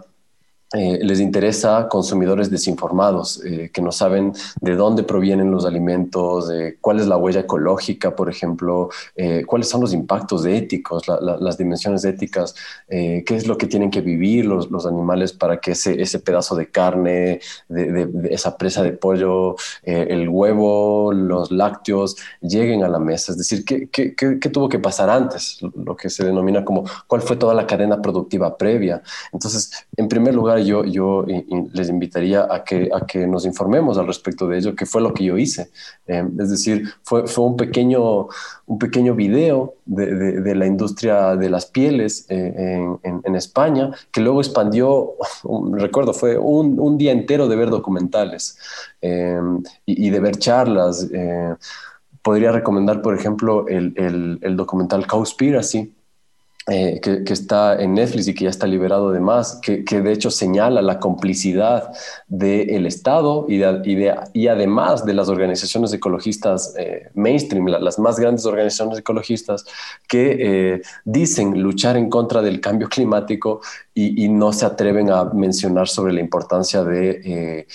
eh, 0.73 1.01
les 1.03 1.19
interesa 1.19 1.89
consumidores 1.89 2.49
desinformados, 2.49 3.45
eh, 3.45 3.71
que 3.73 3.83
no 3.83 3.91
saben 3.91 4.33
de 4.61 4.77
dónde 4.77 5.03
provienen 5.03 5.51
los 5.51 5.65
alimentos, 5.67 6.49
cuál 6.81 7.01
es 7.01 7.09
la 7.09 7.17
huella 7.17 7.41
ecológica, 7.41 8.15
por 8.15 8.31
ejemplo, 8.31 8.89
eh, 9.17 9.43
cuáles 9.45 9.69
son 9.69 9.81
los 9.81 9.93
impactos 9.93 10.47
éticos, 10.47 11.09
las 11.09 11.59
dimensiones 11.59 12.05
éticas, 12.05 12.55
qué 12.89 13.25
es 13.27 13.49
lo 13.49 13.59
que 13.59 13.67
tienen 13.67 13.91
que 13.91 14.01
vivir 14.01 14.47
los, 14.47 14.71
los 14.71 14.87
animales 14.87 15.33
para 15.33 15.59
que 15.61 15.73
ese, 15.73 16.01
ese 16.01 16.21
pedazo 16.21 16.55
de 16.55 16.71
carne, 16.71 17.41
de, 17.69 18.09
esa 18.31 18.57
presa 18.57 18.83
de 18.83 18.93
pollo, 18.93 19.57
el 19.83 20.29
huevo, 20.29 21.13
los 21.13 21.51
lácteos 21.51 22.17
lleguen 22.41 22.85
a 22.85 22.89
la 22.89 23.01
mesa. 23.01 23.33
Es 23.33 23.39
decir, 23.39 23.65
¿qué, 23.65 23.89
qué, 23.91 24.15
qué 24.15 24.49
tuvo 24.49 24.69
que 24.69 24.79
pasar 24.79 25.11
antes? 25.11 25.59
Lo 25.75 25.97
que 25.97 26.11
se 26.11 26.25
denomina 26.25 26.65
como 26.65 26.85
cuál 27.07 27.23
fue 27.23 27.37
toda 27.37 27.55
la 27.55 27.67
cadena 27.67 28.01
productiva 28.01 28.57
previa. 28.57 29.03
Entonces, 29.33 29.73
en 29.97 30.09
primer 30.09 30.35
lugar, 30.35 30.60
yo, 30.65 30.85
yo 30.85 31.25
les 31.73 31.89
invitaría 31.89 32.47
a 32.51 32.65
que, 32.65 32.91
a 32.93 33.07
que 33.07 33.27
nos 33.27 33.45
informemos 33.45 33.99
al 33.99 34.07
respecto 34.07 34.47
de 34.47 34.59
ello, 34.59 34.75
que 34.75 34.87
fue 34.87 35.01
lo 35.01 35.13
que 35.13 35.25
yo 35.25 35.39
hice. 35.39 35.71
Em, 36.07 36.31
es 36.41 36.51
decir, 36.51 36.89
fue, 37.03 37.27
fue 37.27 37.45
un, 37.45 37.57
pequeño, 37.57 38.29
un 38.67 38.79
pequeño 38.79 39.15
video 39.15 39.75
de, 39.87 40.41
de, 40.41 40.55
la 40.55 40.67
industria 40.67 41.37
de 41.37 41.51
las 41.51 41.67
pieles 41.67 42.27
eh, 42.29 42.85
en, 43.03 43.21
en, 43.25 43.37
España, 43.37 43.91
que 44.11 44.21
luego 44.21 44.41
expandió, 44.41 45.13
recuerdo, 45.73 46.13
fue 46.13 46.39
un, 46.39 46.79
un, 46.79 46.99
día 46.99 47.13
entero 47.13 47.49
de 47.49 47.57
ver 47.57 47.71
documentales 47.71 48.59
em, 49.01 49.63
y, 49.87 50.07
y, 50.07 50.11
de 50.11 50.21
ver 50.21 50.37
charlas. 50.37 51.09
Eh, 51.13 51.55
podría 52.23 52.53
recomendar, 52.53 53.03
por 53.03 53.15
ejemplo, 53.15 53.67
el, 53.69 53.93
el, 53.97 54.39
el 54.43 54.57
documental 54.57 55.07
Cowspiracy, 55.07 55.93
eh, 56.69 57.01
que, 57.01 57.33
está 57.33 57.81
en 57.81 57.95
Netflix 57.95 58.29
y 58.29 58.35
que 58.35 58.45
ya 58.45 58.51
está 58.51 58.67
liberado 58.67 59.09
además, 59.09 59.59
que, 59.63 59.83
que 59.83 60.03
de 60.03 60.13
hecho 60.13 60.31
señala 60.31 60.83
la 60.83 61.01
complicidad 61.01 61.91
del 62.29 62.85
Estado 62.85 63.47
y, 63.49 63.57
de, 63.57 64.15
y, 64.35 64.47
además 64.47 65.07
de 65.07 65.15
las 65.15 65.31
organizaciones 65.31 65.91
ecologistas 65.95 66.75
eh, 66.79 67.09
mainstream, 67.15 67.67
las 67.67 67.99
más 67.99 68.21
grandes 68.21 68.45
organizaciones 68.45 68.99
ecologistas 68.99 69.65
que 70.07 70.37
eh, 70.75 70.83
dicen 71.07 71.63
luchar 71.63 71.97
en 71.97 72.11
contra 72.11 72.43
del 72.43 72.61
cambio 72.61 72.91
climático 72.91 73.63
y, 73.95 74.25
y, 74.25 74.29
no 74.29 74.53
se 74.53 74.67
atreven 74.67 75.11
a 75.11 75.25
mencionar 75.25 75.89
sobre 75.89 76.13
la 76.13 76.21
importancia 76.21 76.85
de 76.85 77.67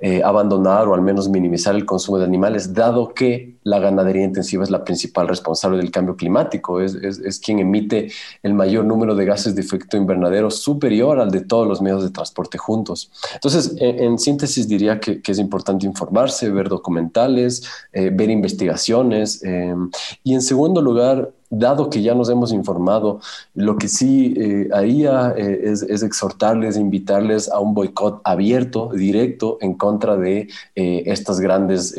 eh, 0.00 0.22
abandonar 0.22 0.86
o 0.86 0.94
al 0.94 1.02
menos 1.02 1.28
minimizar 1.28 1.74
el 1.74 1.84
consumo 1.84 2.18
de 2.18 2.24
animales, 2.24 2.72
dado 2.72 3.08
que 3.14 3.56
la 3.64 3.80
ganadería 3.80 4.24
intensiva 4.24 4.62
es 4.62 4.70
la 4.70 4.84
principal 4.84 5.26
responsable 5.26 5.78
del 5.78 5.90
cambio 5.90 6.14
climático, 6.14 6.80
es, 6.80 6.94
es, 6.94 7.38
quien 7.40 7.58
emite 7.58 8.10
el 8.42 8.54
mayor 8.54 8.84
número 8.84 9.16
de 9.16 9.24
gases 9.24 9.56
de 9.56 9.60
efecto 9.60 9.96
invernadero 9.96 10.50
superior 10.50 11.18
al 11.18 11.32
de 11.32 11.40
todos 11.40 11.66
los 11.66 11.82
medios 11.82 12.04
de 12.04 12.10
transporte 12.10 12.58
juntos. 12.58 13.10
Entonces, 13.34 13.74
en, 13.78 14.18
síntesis 14.18 14.68
diría 14.68 15.00
que, 15.00 15.20
es 15.26 15.38
importante 15.38 15.84
informarse, 15.84 16.48
ver 16.50 16.68
documentales, 16.68 17.64
eh, 17.92 18.10
ver 18.12 18.30
investigaciones 18.30 19.42
eh, 19.42 19.74
y 20.22 20.34
en 20.34 20.42
segundo 20.42 20.80
lugar, 20.80 21.32
dado 21.50 21.90
que 21.90 22.02
ya 22.02 22.14
nos 22.14 22.28
hemos 22.28 22.52
informado, 22.52 23.20
lo 23.54 23.76
que 23.76 23.88
sí 23.88 24.34
eh, 24.36 24.68
haría 24.72 25.34
eh, 25.36 25.60
es, 25.64 25.82
es, 25.82 26.02
exhortarles, 26.02 26.76
invitarles 26.76 27.50
a 27.50 27.60
un 27.60 27.74
boicot 27.74 28.20
abierto, 28.24 28.90
directo, 28.92 29.58
en 29.60 29.74
contra 29.74 30.16
de 30.16 30.48
eh, 30.74 31.02
estas 31.06 31.40
grandes... 31.40 31.94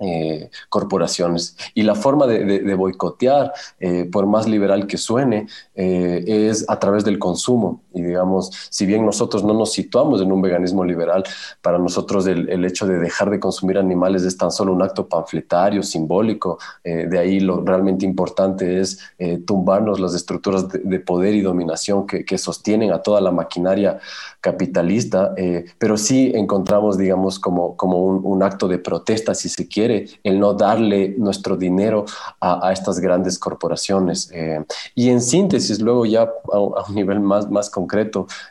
Eh, 0.00 0.48
corporaciones. 0.68 1.56
Y 1.74 1.82
la 1.82 1.96
forma 1.96 2.28
de, 2.28 2.44
de, 2.44 2.74
boicotear, 2.76 3.52
eh, 3.80 4.04
por 4.04 4.26
más 4.26 4.46
liberal 4.46 4.86
que 4.86 4.96
suene, 4.96 5.48
eh, 5.74 6.22
es 6.24 6.64
a 6.68 6.78
través 6.78 7.04
del 7.04 7.18
consumo. 7.18 7.80
Y 7.98 8.02
digamos, 8.02 8.50
si 8.70 8.86
bien 8.86 9.04
nosotros 9.04 9.44
no 9.44 9.52
nos 9.54 9.72
situamos 9.72 10.22
en 10.22 10.32
un 10.32 10.40
veganismo 10.40 10.84
liberal, 10.84 11.24
para 11.60 11.78
nosotros 11.78 12.26
el, 12.26 12.64
hecho 12.64 12.86
de 12.86 12.98
dejar 12.98 13.30
de 13.30 13.40
consumir 13.40 13.78
animales 13.78 14.24
es 14.24 14.36
tan 14.36 14.50
solo 14.50 14.72
un 14.72 14.82
acto 14.82 15.08
panfletario, 15.08 15.82
simbólico. 15.82 16.58
Eh, 16.84 17.06
de 17.08 17.18
ahí 17.18 17.40
lo 17.40 17.64
realmente 17.64 18.04
importante 18.04 18.80
es 18.80 19.00
eh, 19.18 19.38
tumbarnos 19.38 20.00
las 20.00 20.14
estructuras 20.14 20.68
de, 20.68 21.00
poder 21.00 21.34
y 21.34 21.40
dominación 21.40 22.06
que, 22.06 22.24
que, 22.24 22.38
sostienen 22.38 22.92
a 22.92 23.02
toda 23.02 23.20
la 23.20 23.30
maquinaria 23.30 23.98
capitalista, 24.40 25.34
eh, 25.36 25.66
pero 25.78 25.96
sí 25.96 26.32
encontramos, 26.34 26.96
digamos, 26.96 27.38
como, 27.38 27.76
como 27.76 28.04
un, 28.04 28.42
acto 28.42 28.68
de 28.68 28.78
protesta, 28.78 29.34
si 29.34 29.48
se 29.48 29.66
quiere, 29.66 30.06
el 30.22 30.38
no 30.38 30.54
darle 30.54 31.16
nuestro 31.18 31.56
dinero 31.56 32.04
a, 32.40 32.72
estas 32.72 33.00
grandes 33.00 33.36
corporaciones. 33.38 34.30
Eh, 34.32 34.64
y 34.94 35.10
en 35.10 35.20
síntesis, 35.20 35.80
luego 35.80 36.06
ya 36.06 36.22
a, 36.52 36.58
un 36.60 36.94
nivel 36.94 37.18
más, 37.18 37.50
más 37.50 37.68
concreto, 37.68 37.87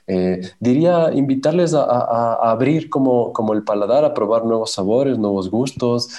eh, 0.07 0.41
diría 0.59 1.11
invitarles 1.13 1.73
a, 1.73 2.33
abrir 2.51 2.89
como, 2.89 3.31
como 3.33 3.53
el 3.53 3.63
paladar, 3.63 4.03
a 4.05 4.13
probar 4.13 4.45
nuevos 4.45 4.71
sabores, 4.71 5.17
nuevos 5.17 5.49
gustos. 5.49 6.09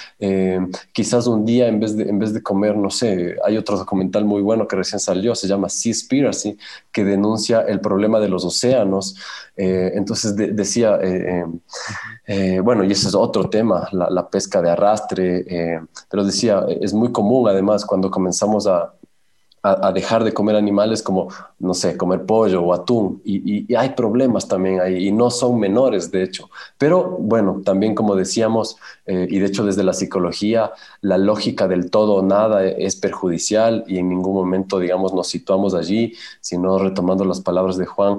quizás 0.93 1.27
un 1.27 1.45
día, 1.45 1.67
en 1.67 1.79
vez, 1.79 1.95
de, 1.95 2.03
en 2.03 2.19
vez 2.19 2.33
de 2.33 2.41
comer, 2.41 2.75
no 2.75 2.89
sé, 2.89 3.35
hay 3.43 3.57
otro 3.57 3.77
documental 3.77 4.25
muy 4.25 4.41
bueno 4.41 4.67
que 4.67 4.75
recién 4.75 4.99
salió, 4.99 5.35
se 5.35 5.47
llama 5.47 5.69
Seaspiracy, 5.69 6.57
que 6.91 7.03
denuncia 7.03 7.61
el 7.61 7.79
problema 7.79 8.19
de 8.19 8.29
los 8.29 8.45
océanos. 8.45 9.15
Eh, 9.55 9.91
entonces 9.95 10.35
decía, 10.35 10.97
eh, 11.01 11.43
eh, 12.27 12.59
bueno, 12.61 12.83
y 12.83 12.91
ese 12.91 13.09
es 13.09 13.15
otro 13.15 13.49
tema, 13.49 13.89
la, 13.91 14.29
pesca 14.29 14.61
de 14.61 14.69
arrastre, 14.69 15.81
pero 16.09 16.23
decía, 16.23 16.65
es 16.81 16.93
muy 16.93 17.11
común 17.11 17.49
además 17.49 17.85
cuando 17.85 18.09
comenzamos 18.09 18.67
a, 18.67 18.93
a, 19.61 19.91
dejar 19.91 20.23
de 20.23 20.33
comer 20.33 20.55
animales 20.55 21.03
como, 21.03 21.29
no 21.59 21.73
sé, 21.73 21.97
comer 21.97 22.25
pollo 22.25 22.61
o 22.63 22.73
atún. 22.73 23.21
Y, 23.25 23.73
hay 23.75 23.89
problemas 23.89 24.47
también 24.47 24.79
ahí, 24.79 25.07
y 25.07 25.11
no 25.11 25.29
son 25.29 25.59
menores, 25.59 26.11
de 26.11 26.23
hecho. 26.23 26.49
Pero 26.77 27.17
bueno, 27.19 27.61
también 27.63 27.95
como 27.95 28.15
decíamos, 28.15 28.77
y 29.05 29.39
de 29.39 29.45
hecho 29.45 29.65
desde 29.65 29.83
la 29.83 29.93
psicología, 29.93 30.71
la 31.01 31.17
lógica 31.17 31.67
del 31.67 31.89
todo 31.89 32.15
o 32.15 32.21
nada 32.21 32.65
es 32.65 32.95
perjudicial 32.95 33.83
y 33.87 33.97
en 33.99 34.09
ningún 34.09 34.33
momento, 34.33 34.79
digamos, 34.79 35.13
nos 35.13 35.27
situamos 35.27 35.73
allí, 35.73 36.13
sino 36.41 36.77
retomando 36.79 37.25
las 37.25 37.41
palabras 37.41 37.77
de 37.77 37.85
Juan, 37.85 38.17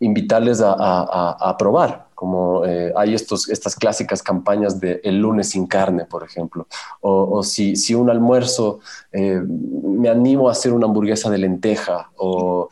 invitarles 0.00 0.60
a, 0.62 1.56
probar, 1.58 2.06
como 2.14 2.64
eh, 2.64 2.92
hay 2.96 3.14
estos, 3.14 3.48
estas 3.48 3.74
clásicas 3.74 4.22
campañas 4.22 4.80
de 4.80 5.00
el 5.04 5.18
lunes 5.18 5.50
sin 5.50 5.66
carne, 5.66 6.04
por 6.04 6.22
ejemplo, 6.22 6.66
o, 7.00 7.42
si, 7.42 7.76
si, 7.76 7.94
un 7.94 8.10
almuerzo 8.10 8.80
eh, 9.12 9.40
me 9.42 10.08
animo 10.08 10.48
a 10.48 10.52
hacer 10.52 10.72
una 10.72 10.86
hamburguesa 10.86 11.30
de 11.30 11.38
lenteja, 11.38 12.10
o, 12.16 12.68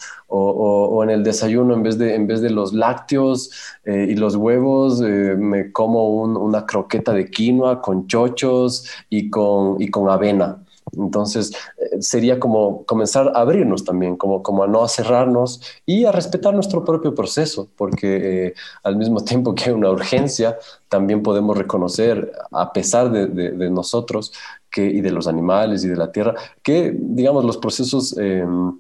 en 1.03 1.11
el 1.11 1.23
desayuno 1.23 1.75
en 1.75 1.83
vez 1.83 1.99
de, 1.99 2.15
en 2.15 2.27
vez 2.27 2.41
de 2.41 2.51
los 2.51 2.73
lácteos 2.73 3.51
eh, 3.85 4.07
y 4.11 4.15
los 4.17 4.35
huevos, 4.35 5.01
me 5.01 5.71
como 5.71 6.09
una 6.09 6.67
croqueta 6.67 7.13
de 7.13 7.31
quinoa 7.31 7.81
con 7.81 8.07
chochos 8.07 8.87
y 9.11 9.31
con, 9.31 9.81
y 9.81 9.91
con 9.91 10.09
avena. 10.09 10.64
Entonces, 10.99 11.53
eh, 11.79 12.01
sería 12.01 12.39
como 12.41 12.85
comenzar 12.85 13.33
a 13.35 13.41
abrirnos 13.41 13.85
también, 13.85 14.17
como, 14.17 14.43
como 14.43 14.65
a 14.65 14.67
no 14.67 14.87
cerrarnos 14.89 15.61
y 15.87 16.05
a 16.05 16.13
respetar 16.13 16.55
nuestro 16.55 16.85
propio 16.85 17.15
proceso, 17.15 17.69
porque 17.77 18.47
eh, 18.47 18.55
al 18.83 18.97
mismo 18.97 19.21
tiempo 19.25 19.55
que 19.55 19.65
hay 19.65 19.73
una 19.73 19.91
urgencia, 19.91 20.59
también 20.89 21.23
podemos 21.23 21.57
reconocer, 21.57 22.33
a 22.53 22.73
pesar 22.73 23.11
de, 23.11 23.71
nosotros 23.71 24.33
que, 24.71 24.85
y 24.85 25.01
de 25.01 25.11
los 25.11 25.27
animales 25.27 25.85
y 25.85 25.89
de 25.89 25.97
la 25.97 26.13
tierra, 26.13 26.35
que, 26.63 26.95
digamos, 26.97 27.45
los 27.45 27.57
procesos 27.57 28.17
em, 28.19 28.79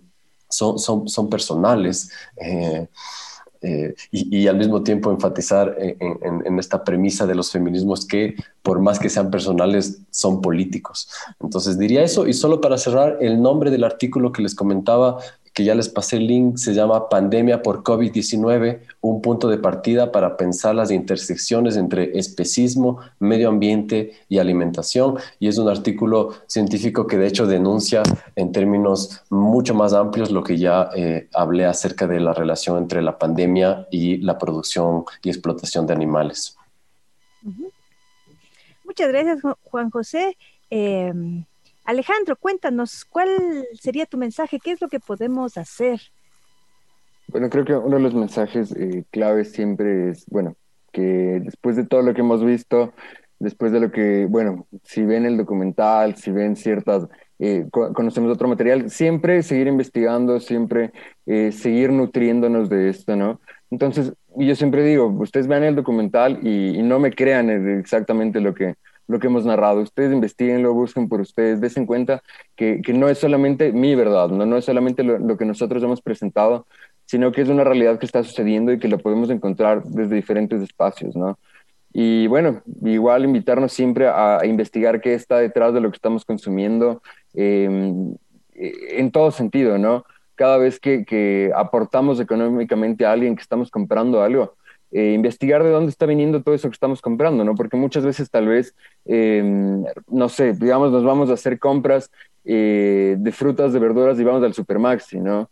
son, 0.49 0.79
son, 0.79 1.09
son, 1.09 1.29
personales. 1.29 2.11
Eh, 3.67 3.95
y, 4.11 4.47
al 4.47 4.59
mismo 4.59 4.83
tiempo 4.83 5.11
enfatizar 5.11 5.75
en, 5.79 6.59
esta 6.59 6.85
premisa 6.85 7.27
de 7.27 7.35
los 7.35 7.51
feminismos 7.51 8.05
que 8.05 8.35
por 8.63 8.79
más 8.81 8.99
que 8.99 9.09
sean 9.09 9.31
personales 9.31 10.03
son 10.11 10.43
políticos. 10.43 11.09
Entonces 11.41 11.79
diría 11.79 12.03
eso 12.03 12.27
y 12.27 12.35
solo 12.35 12.61
para 12.61 12.77
cerrar 12.77 13.17
el 13.23 13.41
nombre 13.41 13.71
del 13.71 13.85
artículo 13.85 14.33
que 14.33 14.43
les 14.43 14.55
comentaba 14.55 15.19
que 15.55 15.63
ya 15.63 15.77
les 15.77 15.89
pasé 15.89 16.17
el 16.17 16.27
link, 16.27 16.57
se 16.57 16.75
llama 16.75 17.09
Pandemia 17.09 17.63
por 17.63 17.85
COVID-19, 17.85 18.81
un 19.01 19.23
punto 19.23 19.49
de 19.49 19.57
partida 19.57 20.11
para 20.11 20.37
pensar 20.37 20.75
las 20.75 20.91
intersecciones 20.91 21.77
entre 21.77 22.19
especismo, 22.19 22.99
medio 23.21 23.51
ambiente 23.51 24.15
y 24.29 24.39
alimentación. 24.39 25.17
Y 25.39 25.47
es 25.47 25.57
un 25.59 25.69
artículo 25.69 26.35
científico 26.49 27.07
que 27.07 27.17
de 27.17 27.29
hecho 27.29 27.47
denuncia 27.47 28.03
en 28.35 28.51
términos 28.51 29.23
mucho 29.31 29.75
más 29.75 29.93
amplios 29.93 30.33
lo 30.33 30.43
que 30.43 30.59
ya 30.59 30.91
eh, 30.97 31.29
hablé 31.33 31.67
acerca 31.67 32.09
de 32.09 32.19
la 32.19 32.35
relación 32.35 32.77
entre 32.77 33.01
la 33.01 33.17
pandemia 33.17 33.87
y 33.93 34.17
la 34.17 34.37
producción 34.37 35.05
y 35.23 35.29
explotación 35.29 35.87
de 35.87 35.93
animales. 35.93 36.57
Muchas 38.85 39.09
gracias, 39.09 39.39
Juan 39.63 39.91
José. 39.91 40.37
Em, 40.69 41.45
Alejandro, 41.85 42.37
cuéntanos, 42.37 43.05
¿cuál 43.05 43.29
sería 43.79 44.07
tu 44.07 44.17
mensaje? 44.17 44.59
¿Qué 44.59 44.73
es 44.73 44.81
lo 44.81 44.89
que 44.89 45.01
podemos 45.01 45.59
hacer? 45.59 46.01
Bueno, 47.29 47.51
creo 47.51 47.65
que 47.65 47.75
uno 47.75 47.97
de 47.97 48.03
los 48.03 48.15
mensajes 48.15 48.73
eh, 48.73 49.05
claves 49.11 49.53
siempre 49.53 50.11
es, 50.11 50.25
bueno, 50.27 50.57
que 50.93 51.41
después 51.43 51.77
de 51.77 51.85
todo 51.85 52.01
lo 52.03 52.15
que 52.15 52.21
hemos 52.21 52.43
visto, 52.43 52.95
después 53.39 53.71
de 53.73 53.81
lo 53.81 53.91
que, 53.91 54.27
bueno, 54.27 54.67
si 54.83 55.03
ven 55.03 55.27
el 55.27 55.37
documental, 55.37 56.17
si 56.17 56.31
ven 56.31 56.57
ciertas, 56.57 57.07
eh, 57.39 57.67
conocemos 57.71 58.33
otro 58.33 58.49
material, 58.49 58.89
siempre 58.89 59.43
seguir 59.43 59.67
investigando, 59.67 60.41
siempre 60.41 60.93
eh, 61.27 61.53
seguir 61.53 61.93
nutriéndonos 61.93 62.71
de 62.71 62.89
esto, 62.89 63.17
¿no? 63.17 63.41
Entonces, 63.71 64.13
yo 64.37 64.55
siempre 64.55 64.85
digo, 64.85 65.09
ustedes 65.09 65.49
vean 65.49 65.65
el 65.65 65.75
documental 65.75 66.39
y, 66.43 66.79
y 66.79 66.83
no 66.83 66.99
me 66.99 67.11
crean 67.11 67.51
exactamente 67.51 68.41
lo 68.41 68.55
que, 68.55 68.77
lo 69.07 69.19
que 69.19 69.27
hemos 69.27 69.45
narrado. 69.45 69.81
Ustedes 69.81 70.13
investiguenlo, 70.13 70.75
busquen 70.75 71.09
por 71.09 71.21
ustedes, 71.21 71.61
den 71.61 71.87
cuenta 71.87 72.23
que, 72.57 72.81
que, 72.83 72.93
no 72.93 73.09
es 73.09 73.19
solamente 73.19 73.73
mi 73.73 73.95
verdad, 73.95 74.29
no, 74.29 74.47
no 74.47 74.57
es 74.57 74.65
solamente 74.65 75.03
lo, 75.03 75.37
que 75.37 75.45
nosotros 75.45 75.83
hemos 75.83 76.01
presentado, 76.01 76.67
sino 77.07 77.33
que 77.33 77.43
es 77.43 77.49
una 77.49 77.65
realidad 77.65 77.99
que 77.99 78.07
está 78.07 78.23
sucediendo 78.23 78.73
y 78.73 78.79
que 78.79 78.89
lo 78.89 78.99
podemos 78.99 79.31
encontrar 79.31 79.85
desde 79.85 80.15
diferentes 80.15 80.63
espacios, 80.63 81.17
¿no? 81.17 81.39
Y 81.93 82.27
bueno, 82.27 82.63
igual 82.83 83.25
invitarnos 83.25 83.73
siempre 83.73 84.09
a, 84.09 84.41
investigar 84.45 85.01
qué 85.01 85.15
está 85.15 85.39
detrás 85.39 85.73
de 85.75 85.81
lo 85.81 85.91
que 85.91 85.97
estamos 85.97 86.25
consumiendo 86.25 87.03
em, 87.35 88.17
en 88.55 89.11
todo 89.13 89.31
sentido, 89.31 89.79
¿no? 89.79 90.05
Cada 90.35 90.59
vez 90.59 90.81
que, 90.81 91.05
que 91.05 91.53
aportamos 91.55 92.19
económicamente 92.19 93.07
a 93.07 93.13
alguien, 93.13 93.37
que 93.37 93.43
estamos 93.43 93.71
comprando 93.71 94.23
algo, 94.23 94.57
eh, 94.97 95.13
investigar 95.13 95.65
de 95.65 95.71
dónde 95.71 95.91
está 95.91 96.07
viniendo 96.07 96.41
todo 96.41 96.55
eso 96.55 96.69
que 96.69 96.75
estamos 96.75 97.03
comprando, 97.03 97.43
¿no? 97.43 97.57
Porque 97.57 97.77
muchas 97.77 98.05
veces 98.05 98.31
tal 98.31 98.47
vez, 98.47 98.77
em, 99.05 99.83
no 100.07 100.29
sé, 100.29 100.53
digamos, 100.53 100.93
nos 100.93 101.03
vamos 101.03 101.31
a 101.31 101.33
hacer 101.33 101.59
compras 101.59 102.13
eh, 102.45 103.17
de 103.19 103.33
frutas, 103.33 103.73
de 103.73 103.81
verduras 103.81 104.21
y 104.21 104.23
vamos 104.23 104.45
al 104.45 104.55
Supermaxi, 104.55 105.19
¿no? 105.19 105.51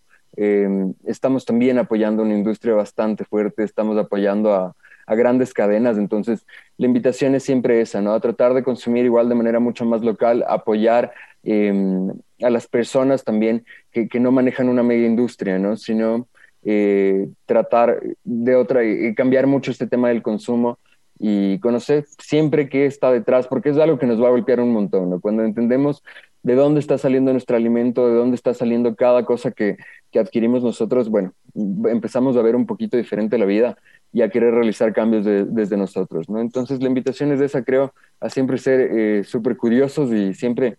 Estamos 1.04 1.44
también 1.44 1.78
apoyando 1.78 2.22
una 2.22 2.36
industria 2.36 2.74
bastante 2.74 3.24
fuerte, 3.24 3.64
estamos 3.64 3.98
apoyando 3.98 4.54
a, 4.54 4.76
grandes 5.08 5.52
cadenas, 5.52 5.98
entonces 5.98 6.46
la 6.78 6.86
invitación 6.86 7.34
es 7.34 7.42
siempre 7.42 7.80
esa, 7.80 8.00
¿no? 8.00 8.14
A 8.14 8.20
tratar 8.20 8.54
de 8.54 8.62
consumir 8.62 9.04
igual 9.04 9.28
de 9.28 9.34
manera 9.34 9.58
mucho 9.58 9.84
más 9.84 10.02
local, 10.02 10.44
apoyar 10.48 11.12
a 11.44 12.50
las 12.50 12.66
personas 12.68 13.24
también 13.24 13.66
que, 13.90 14.08
que, 14.08 14.20
no 14.20 14.30
manejan 14.30 14.68
una 14.68 14.84
mega 14.84 15.04
industria, 15.04 15.58
¿no? 15.58 15.76
Sino 15.76 16.28
eh, 16.64 17.28
tratar 17.46 18.00
de 18.24 18.54
otra 18.56 18.84
y 18.84 19.14
cambiar 19.14 19.46
mucho 19.46 19.70
este 19.70 19.86
tema 19.86 20.08
del 20.08 20.22
consumo 20.22 20.78
y 21.18 21.58
conocer 21.60 22.04
siempre 22.18 22.68
qué 22.68 22.86
está 22.86 23.12
detrás, 23.12 23.46
porque 23.46 23.68
es 23.68 23.78
algo 23.78 23.98
que 23.98 24.06
nos 24.06 24.20
va 24.20 24.26
a 24.26 24.32
golpear 24.32 24.60
un 24.60 24.72
montón. 24.72 25.20
Cuando 25.20 25.44
entendemos 25.44 26.02
de 26.42 26.56
dónde 26.56 26.80
está 26.80 26.98
saliendo 26.98 27.30
nuestro 27.30 27.56
alimento, 27.56 28.08
de 28.08 28.14
dónde 28.14 28.34
está 28.34 28.54
saliendo 28.54 28.96
cada 28.96 29.24
cosa 29.24 29.52
que, 29.52 29.76
que 30.10 30.18
adquirimos 30.18 30.64
nosotros, 30.64 31.08
bueno, 31.08 31.32
empezamos 31.54 32.36
a 32.36 32.42
ver 32.42 32.56
un 32.56 32.66
poquito 32.66 32.96
diferente 32.96 33.38
la 33.38 33.44
vida 33.44 33.78
y 34.12 34.22
a 34.22 34.30
querer 34.30 34.52
realizar 34.52 34.92
cambios 34.92 35.24
desde 35.24 35.76
nosotros, 35.76 36.28
¿no? 36.28 36.40
Entonces 36.40 36.80
la 36.82 36.88
invitación 36.88 37.30
es 37.32 37.40
esa, 37.40 37.62
creo, 37.62 37.94
a 38.20 38.28
siempre 38.28 38.58
ser 38.58 38.80
eh, 38.80 39.24
súper 39.24 39.56
curiosos 39.56 40.12
y 40.12 40.34
siempre 40.34 40.76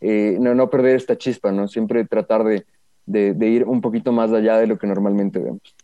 eh, 0.00 0.36
no, 0.38 0.54
no 0.54 0.68
perder 0.68 0.96
esta 0.96 1.16
chispa, 1.16 1.52
¿no? 1.52 1.68
Siempre 1.68 2.04
tratar 2.04 2.44
de, 2.44 2.66
de, 3.06 3.48
ir 3.48 3.64
un 3.64 3.80
poquito 3.80 4.12
más 4.12 4.32
allá 4.32 4.58
de 4.58 4.66
lo 4.66 4.78
que 4.78 4.86
normalmente 4.86 5.38
vemos. 5.38 5.74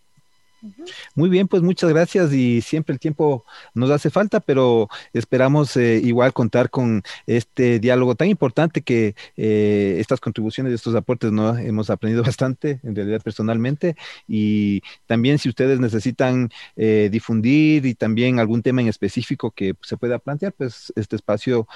Muy 1.16 1.28
bien, 1.28 1.48
pues 1.48 1.60
muchas 1.62 1.90
gracias 1.90 2.32
y 2.32 2.60
siempre 2.60 2.92
el 2.92 3.00
tiempo 3.00 3.44
nos 3.74 3.90
hace 3.90 4.10
falta, 4.10 4.38
pero 4.38 4.88
esperamos 5.12 5.76
eh, 5.76 6.00
igual 6.02 6.32
contar 6.32 6.70
con 6.70 7.02
este 7.26 7.80
diálogo 7.80 8.14
tan 8.14 8.28
importante 8.28 8.82
que 8.82 9.16
eh, 9.36 9.96
estas 9.98 10.20
contribuciones, 10.20 10.72
estos 10.72 10.94
aportes, 10.94 11.32
¿no? 11.32 11.58
Hemos 11.58 11.90
aprendido 11.90 12.22
bastante, 12.22 12.78
en 12.84 12.94
realidad 12.94 13.20
personalmente, 13.22 13.96
y 14.28 14.82
también 15.06 15.38
si 15.38 15.48
ustedes 15.48 15.80
necesitan 15.80 16.50
eh, 16.76 17.08
difundir 17.10 17.84
y 17.84 17.94
también 17.94 18.38
algún 18.38 18.62
tema 18.62 18.82
en 18.82 18.88
específico 18.88 19.50
que 19.50 19.74
se 19.82 19.96
pueda 19.96 20.20
plantear, 20.20 20.52
pues 20.52 20.92
este 20.94 21.16
espacio 21.16 21.66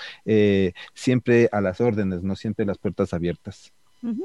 siempre 0.95 1.49
a 1.53 1.61
las 1.61 1.81
órdenes, 1.81 2.23
¿no? 2.23 2.37
Siempre 2.37 2.65
las 2.67 2.79
puertas 2.79 3.13
abiertas. 3.13 3.73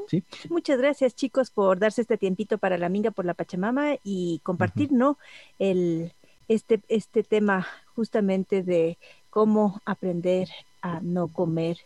¿Sí? 0.07 0.23
Muchas 0.49 0.77
gracias 0.77 1.15
chicos 1.15 1.49
por 1.49 1.79
darse 1.79 2.01
este 2.01 2.17
tiempito 2.17 2.57
para 2.57 2.77
la 2.77 2.89
Minga 2.89 3.11
por 3.11 3.25
la 3.25 3.33
Pachamama 3.33 3.95
y 4.03 4.39
compartir, 4.43 4.91
¿no? 4.91 5.17
El, 5.59 6.13
este, 6.47 6.81
este 6.87 7.23
tema 7.23 7.67
justamente 7.95 8.63
de 8.63 8.97
cómo 9.29 9.81
aprender 9.85 10.49
a 10.81 10.99
no 11.01 11.27
comer 11.27 11.77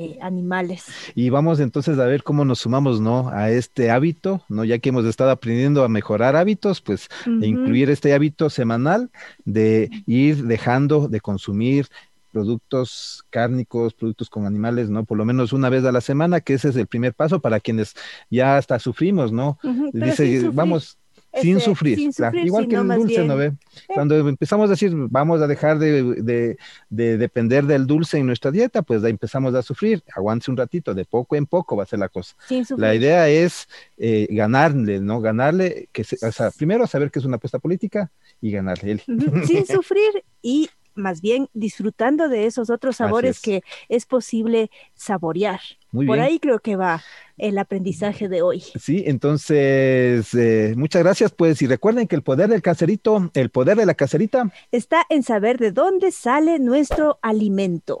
eh, 0.00 0.16
animales. 0.20 0.86
Y 1.16 1.28
vamos 1.28 1.58
entonces 1.58 1.98
a 1.98 2.04
ver 2.04 2.22
cómo 2.22 2.44
nos 2.44 2.60
sumamos, 2.60 3.00
¿no? 3.00 3.30
A 3.30 3.50
este 3.50 3.90
hábito, 3.90 4.44
¿no? 4.48 4.64
Ya 4.64 4.78
que 4.78 4.90
hemos 4.90 5.04
estado 5.04 5.32
aprendiendo 5.32 5.82
a 5.82 5.88
mejorar 5.88 6.36
hábitos, 6.36 6.80
pues 6.80 7.08
incluir 7.26 7.90
este 7.90 8.14
hábito 8.14 8.48
semanal 8.48 9.10
de 9.44 9.90
ir 10.06 10.44
dejando 10.44 11.08
de 11.08 11.20
consumir 11.20 11.88
productos 12.32 13.24
cárnicos, 13.30 13.94
productos 13.94 14.28
con 14.30 14.46
animales, 14.46 14.90
¿no? 14.90 15.04
Por 15.04 15.18
lo 15.18 15.24
menos 15.24 15.52
una 15.52 15.68
vez 15.68 15.84
a 15.84 15.92
la 15.92 16.00
semana, 16.00 16.40
que 16.40 16.54
ese 16.54 16.68
es 16.68 16.76
el 16.76 16.86
primer 16.86 17.14
paso 17.14 17.40
para 17.40 17.60
quienes 17.60 17.94
ya 18.30 18.56
hasta 18.56 18.78
sufrimos, 18.78 19.32
¿no? 19.32 19.58
Dice, 19.92 20.50
vamos, 20.52 20.98
sin 21.40 21.60
sufrir, 21.60 22.10
igual 22.44 22.68
que 22.68 22.76
el 22.76 22.88
dulce, 22.88 23.24
¿no 23.24 23.36
ve? 23.36 23.52
Cuando 23.86 24.16
empezamos 24.28 24.68
a 24.68 24.70
decir, 24.70 24.92
vamos 24.94 25.40
a 25.40 25.46
dejar 25.46 25.78
de, 25.78 26.56
depender 26.88 27.66
del 27.66 27.86
dulce 27.86 28.18
en 28.18 28.26
nuestra 28.26 28.50
dieta, 28.50 28.82
pues 28.82 29.04
ahí 29.04 29.10
empezamos 29.10 29.54
a 29.54 29.62
sufrir, 29.62 30.02
aguante 30.14 30.50
un 30.50 30.56
ratito, 30.56 30.94
de 30.94 31.04
poco 31.04 31.36
en 31.36 31.46
poco 31.46 31.76
va 31.76 31.82
a 31.84 31.86
ser 31.86 31.98
la 31.98 32.08
cosa. 32.08 32.34
La 32.76 32.94
idea 32.94 33.28
es 33.28 33.68
eh, 33.96 34.26
ganarle, 34.30 35.00
¿no? 35.00 35.20
Ganarle, 35.20 35.88
que 35.92 36.02
o 36.02 36.32
sea, 36.32 36.50
primero 36.50 36.86
saber 36.86 37.10
que 37.10 37.18
es 37.18 37.24
una 37.24 37.36
apuesta 37.36 37.58
política 37.58 38.10
y 38.40 38.50
ganarle. 38.50 38.98
Sin 39.44 39.66
sufrir 39.66 40.24
y 40.42 40.70
más 40.98 41.20
bien 41.20 41.48
disfrutando 41.54 42.28
de 42.28 42.46
esos 42.46 42.70
otros 42.70 42.96
sabores 42.96 43.40
que 43.40 43.62
es 43.88 44.04
posible 44.04 44.70
saborear. 44.94 45.60
Por 45.92 46.20
ahí 46.20 46.38
creo 46.38 46.58
que 46.58 46.76
va 46.76 47.02
el 47.38 47.56
aprendizaje 47.56 48.28
de 48.28 48.42
hoy. 48.42 48.62
Sí, 48.78 49.04
entonces, 49.06 50.34
eh, 50.34 50.74
muchas 50.76 51.02
gracias, 51.02 51.32
pues, 51.32 51.62
y 51.62 51.66
recuerden 51.66 52.06
que 52.06 52.16
el 52.16 52.22
poder 52.22 52.50
del 52.50 52.60
caserito, 52.60 53.30
el 53.32 53.48
poder 53.50 53.78
de 53.78 53.86
la 53.86 53.94
caserita, 53.94 54.52
está 54.70 55.06
en 55.08 55.22
saber 55.22 55.58
de 55.58 55.72
dónde 55.72 56.10
sale 56.10 56.58
nuestro 56.58 57.18
alimento. 57.22 58.00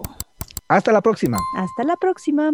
Hasta 0.68 0.92
la 0.92 1.00
próxima. 1.00 1.38
Hasta 1.56 1.84
la 1.84 1.96
próxima. 1.96 2.50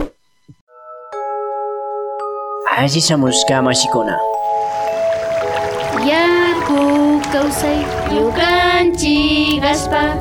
Yaku 6.07 7.04
kausay 7.33 7.81
yukanchik 8.17 9.63
aspa 9.63 10.19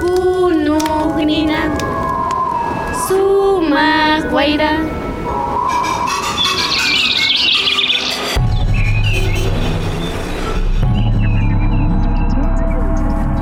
kunugnina 0.00 1.60
sumak 3.06 4.32
wayra 4.32 4.72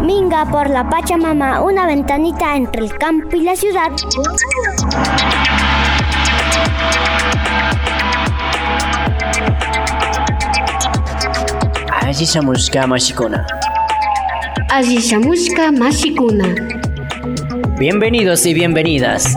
Minga 0.06 0.46
por 0.46 0.70
la 0.70 0.88
Pachamama, 0.88 1.60
una 1.60 1.86
ventanita 1.86 2.56
entre 2.56 2.82
el 2.82 2.96
campo 2.96 3.36
y 3.36 3.42
la 3.42 3.56
ciudad. 3.56 3.92
Asishamushka 12.08 12.86
Mashikuna. 12.86 13.44
Asishamushka 14.70 15.72
Mashikuna. 15.72 16.54
Bienvenidos 17.78 18.46
y 18.46 18.54
bienvenidas. 18.54 19.36